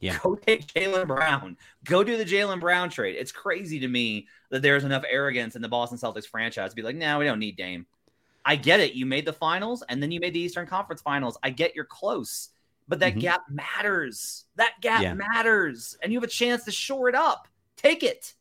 Yeah. 0.00 0.18
Go 0.22 0.34
take 0.36 0.66
Jaylen 0.68 1.06
Brown. 1.06 1.56
Go 1.84 2.04
do 2.04 2.16
the 2.16 2.24
Jaylen 2.24 2.60
Brown 2.60 2.90
trade. 2.90 3.16
It's 3.16 3.32
crazy 3.32 3.80
to 3.80 3.88
me 3.88 4.28
that 4.50 4.62
there's 4.62 4.84
enough 4.84 5.04
arrogance 5.08 5.56
in 5.56 5.62
the 5.62 5.68
Boston 5.68 5.98
Celtics 5.98 6.26
franchise 6.26 6.70
to 6.70 6.76
be 6.76 6.82
like, 6.82 6.96
no, 6.96 7.18
we 7.18 7.24
don't 7.24 7.38
need 7.38 7.56
Dame. 7.56 7.86
I 8.44 8.56
get 8.56 8.80
it. 8.80 8.94
You 8.94 9.06
made 9.06 9.24
the 9.26 9.32
finals 9.32 9.82
and 9.88 10.02
then 10.02 10.10
you 10.10 10.20
made 10.20 10.34
the 10.34 10.40
Eastern 10.40 10.66
Conference 10.66 11.00
finals. 11.00 11.38
I 11.42 11.50
get 11.50 11.74
you're 11.74 11.84
close, 11.84 12.50
but 12.88 13.00
that 13.00 13.14
Mhm. 13.14 13.20
gap 13.20 13.42
matters. 13.48 14.44
That 14.56 14.74
gap 14.80 15.02
Yeah. 15.02 15.14
matters. 15.14 15.96
And 16.02 16.12
you 16.12 16.18
have 16.18 16.28
a 16.28 16.32
chance 16.32 16.64
to 16.64 16.72
shore 16.72 17.08
it 17.08 17.14
up. 17.14 17.48
Take 17.76 18.02
it. 18.02 18.34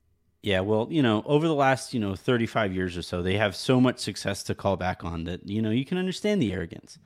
Yeah, 0.43 0.59
well, 0.59 0.87
you 0.91 1.01
know, 1.01 1.23
over 1.25 1.47
the 1.47 1.55
last, 1.55 1.93
you 1.93 2.01
know, 2.01 2.15
35 2.15 2.73
years 2.75 2.97
or 2.97 3.01
so, 3.01 3.21
they 3.21 3.37
have 3.37 3.55
so 3.55 3.79
much 3.79 3.99
success 3.99 4.43
to 4.43 4.53
call 4.53 4.75
back 4.75 5.05
on 5.05 5.23
that, 5.23 5.47
you 5.47 5.61
know, 5.61 5.69
you 5.69 5.85
can 5.85 5.97
understand 5.97 6.41
the 6.41 6.51
arrogance. 6.51 6.99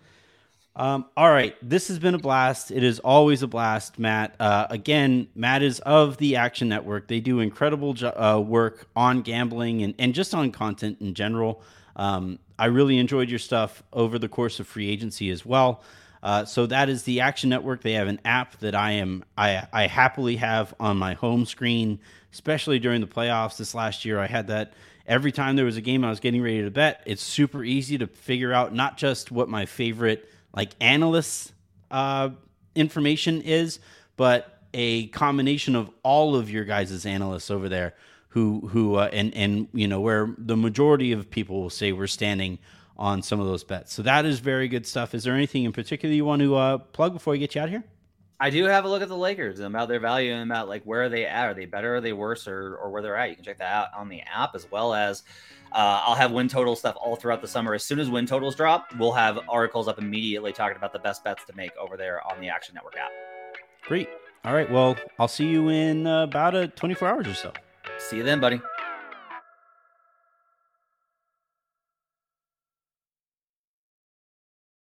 Um, 0.76 1.06
all 1.16 1.30
right, 1.30 1.56
this 1.62 1.88
has 1.88 2.00
been 2.00 2.16
a 2.16 2.20
blast. 2.20 2.72
It 2.72 2.84
is 2.84 3.00
always 3.00 3.44
a 3.44 3.48
blast, 3.48 4.00
Matt. 4.00 4.36
Uh, 4.40 4.66
again, 4.72 5.28
Matt 5.36 5.62
is 5.62 5.80
of 5.82 6.18
the 6.18 6.36
Action 6.36 6.68
Network. 6.68 7.08
They 7.08 7.20
do 7.20 7.40
incredible 7.40 7.94
jo- 7.94 8.10
uh, 8.10 8.40
work 8.40 8.88
on 8.96 9.22
gambling 9.22 9.84
and, 9.84 9.94
and 10.00 10.16
just 10.16 10.34
on 10.34 10.52
content 10.52 10.98
in 11.00 11.14
general. 11.14 11.62
Um, 11.96 12.40
I 12.58 12.66
really 12.66 12.98
enjoyed 12.98 13.30
your 13.30 13.40
stuff 13.40 13.84
over 13.94 14.18
the 14.18 14.30
course 14.30 14.60
of 14.60 14.68
free 14.68 14.90
agency 14.90 15.30
as 15.30 15.46
well. 15.46 15.84
Uh, 16.24 16.46
so 16.46 16.66
that 16.66 16.90
is 16.90 17.04
the 17.04 17.22
Action 17.22 17.50
Network. 17.50 17.82
They 17.82 17.94
have 17.94 18.08
an 18.08 18.20
app 18.26 18.60
that 18.60 18.74
I 18.76 18.94
am 18.94 19.24
I 19.38 19.68
I 19.72 19.88
happily 19.88 20.38
have 20.38 20.74
on 20.80 20.98
my 20.98 21.14
home 21.14 21.46
screen, 21.46 22.00
especially 22.38 22.78
during 22.78 23.02
the 23.02 23.08
playoffs 23.08 23.58
this 23.58 23.74
last 23.74 24.06
year. 24.06 24.20
I 24.20 24.28
had 24.28 24.50
that 24.50 24.74
every 25.08 25.32
time 25.32 25.56
there 25.56 25.66
was 25.66 25.76
a 25.76 25.82
game 25.82 26.06
I 26.06 26.12
was 26.12 26.20
getting 26.20 26.44
ready 26.44 26.62
to 26.62 26.70
bet. 26.70 27.02
It's 27.08 27.24
super 27.24 27.64
easy 27.64 27.98
to 27.98 28.06
figure 28.06 28.54
out 28.54 28.76
not 28.76 28.96
just 28.96 29.32
what 29.32 29.50
my 29.50 29.66
favorite 29.66 30.30
like 30.54 30.70
analysts 30.80 31.52
uh, 31.90 32.30
information 32.76 33.42
is, 33.42 33.80
but 34.18 34.62
a 34.72 35.08
combination 35.08 35.76
of 35.76 35.90
all 36.04 36.36
of 36.36 36.48
your 36.48 36.64
guys' 36.64 37.08
analysts 37.08 37.50
over 37.50 37.68
there 37.70 37.96
who 38.30 38.68
who 38.68 38.98
uh, 38.98 39.10
and 39.12 39.34
and 39.34 39.68
you 39.74 39.88
know 39.88 40.00
where 40.00 40.36
the 40.38 40.56
majority 40.56 41.14
of 41.14 41.32
people 41.32 41.60
will 41.60 41.72
say 41.72 41.92
we're 41.92 42.06
standing 42.06 42.60
on 42.98 43.24
some 43.24 43.40
of 43.40 43.48
those 43.48 43.64
bets. 43.64 43.92
So 43.94 44.04
that 44.04 44.26
is 44.26 44.38
very 44.42 44.68
good 44.68 44.86
stuff. 44.86 45.16
Is 45.16 45.24
there 45.24 45.34
anything 45.34 45.64
in 45.64 45.72
particular 45.72 46.14
you 46.14 46.26
want 46.26 46.44
to 46.44 46.56
uh, 46.56 46.78
plug 46.78 47.14
before 47.14 47.32
we 47.32 47.40
get 47.40 47.56
you 47.56 47.62
out 47.62 47.66
of 47.66 47.72
here? 47.72 47.84
I 48.40 48.52
do 48.52 48.66
have 48.66 48.86
a 48.86 48.90
look 48.90 49.02
at 49.02 49.08
the 49.08 49.18
Lakers 49.18 49.60
and 49.60 49.68
about 49.68 49.88
their 49.88 50.00
value 50.00 50.32
and 50.34 50.50
about 50.50 50.70
like 50.70 50.84
where 50.84 51.04
are 51.04 51.10
they 51.10 51.26
at? 51.26 51.48
Are 51.48 51.54
they 51.54 51.66
better? 51.66 51.96
Are 51.96 52.02
they 52.02 52.14
worse? 52.14 52.48
Or, 52.48 52.76
or 52.76 52.92
where 52.92 53.02
they're 53.02 53.18
at? 53.18 53.30
You 53.30 53.36
can 53.36 53.44
check 53.44 53.58
that 53.58 53.72
out 53.72 53.88
on 53.98 54.10
the 54.10 54.22
app 54.22 54.54
as 54.54 54.70
well 54.70 54.94
as 54.94 55.24
uh, 55.72 56.02
I'll 56.06 56.16
have 56.16 56.32
win 56.32 56.48
total 56.48 56.76
stuff 56.76 56.96
all 57.00 57.16
throughout 57.16 57.42
the 57.42 57.48
summer. 57.48 57.74
As 57.74 57.84
soon 57.84 58.00
as 58.00 58.10
win 58.10 58.26
totals 58.26 58.56
drop, 58.56 58.94
we'll 59.00 59.12
have 59.12 59.40
articles 59.50 59.88
up 59.88 59.98
immediately 59.98 60.54
talking 60.54 60.78
about 60.78 60.94
the 60.94 61.00
best 61.00 61.24
bets 61.24 61.46
to 61.46 61.56
make 61.56 61.76
over 61.78 61.98
there 61.98 62.22
on 62.32 62.40
the 62.40 62.48
Action 62.50 62.76
Network 62.76 62.96
app. 62.96 63.12
Great. 63.84 64.08
All 64.46 64.54
right. 64.54 64.70
Well, 64.72 64.96
I'll 65.18 65.28
see 65.28 65.48
you 65.48 65.70
in 65.70 66.06
uh, 66.06 66.24
about 66.24 66.56
a 66.56 66.68
24 66.68 67.08
hours 67.08 67.28
or 67.28 67.34
so. 67.34 67.54
See 67.98 68.18
you 68.18 68.24
then, 68.24 68.40
buddy. 68.40 68.62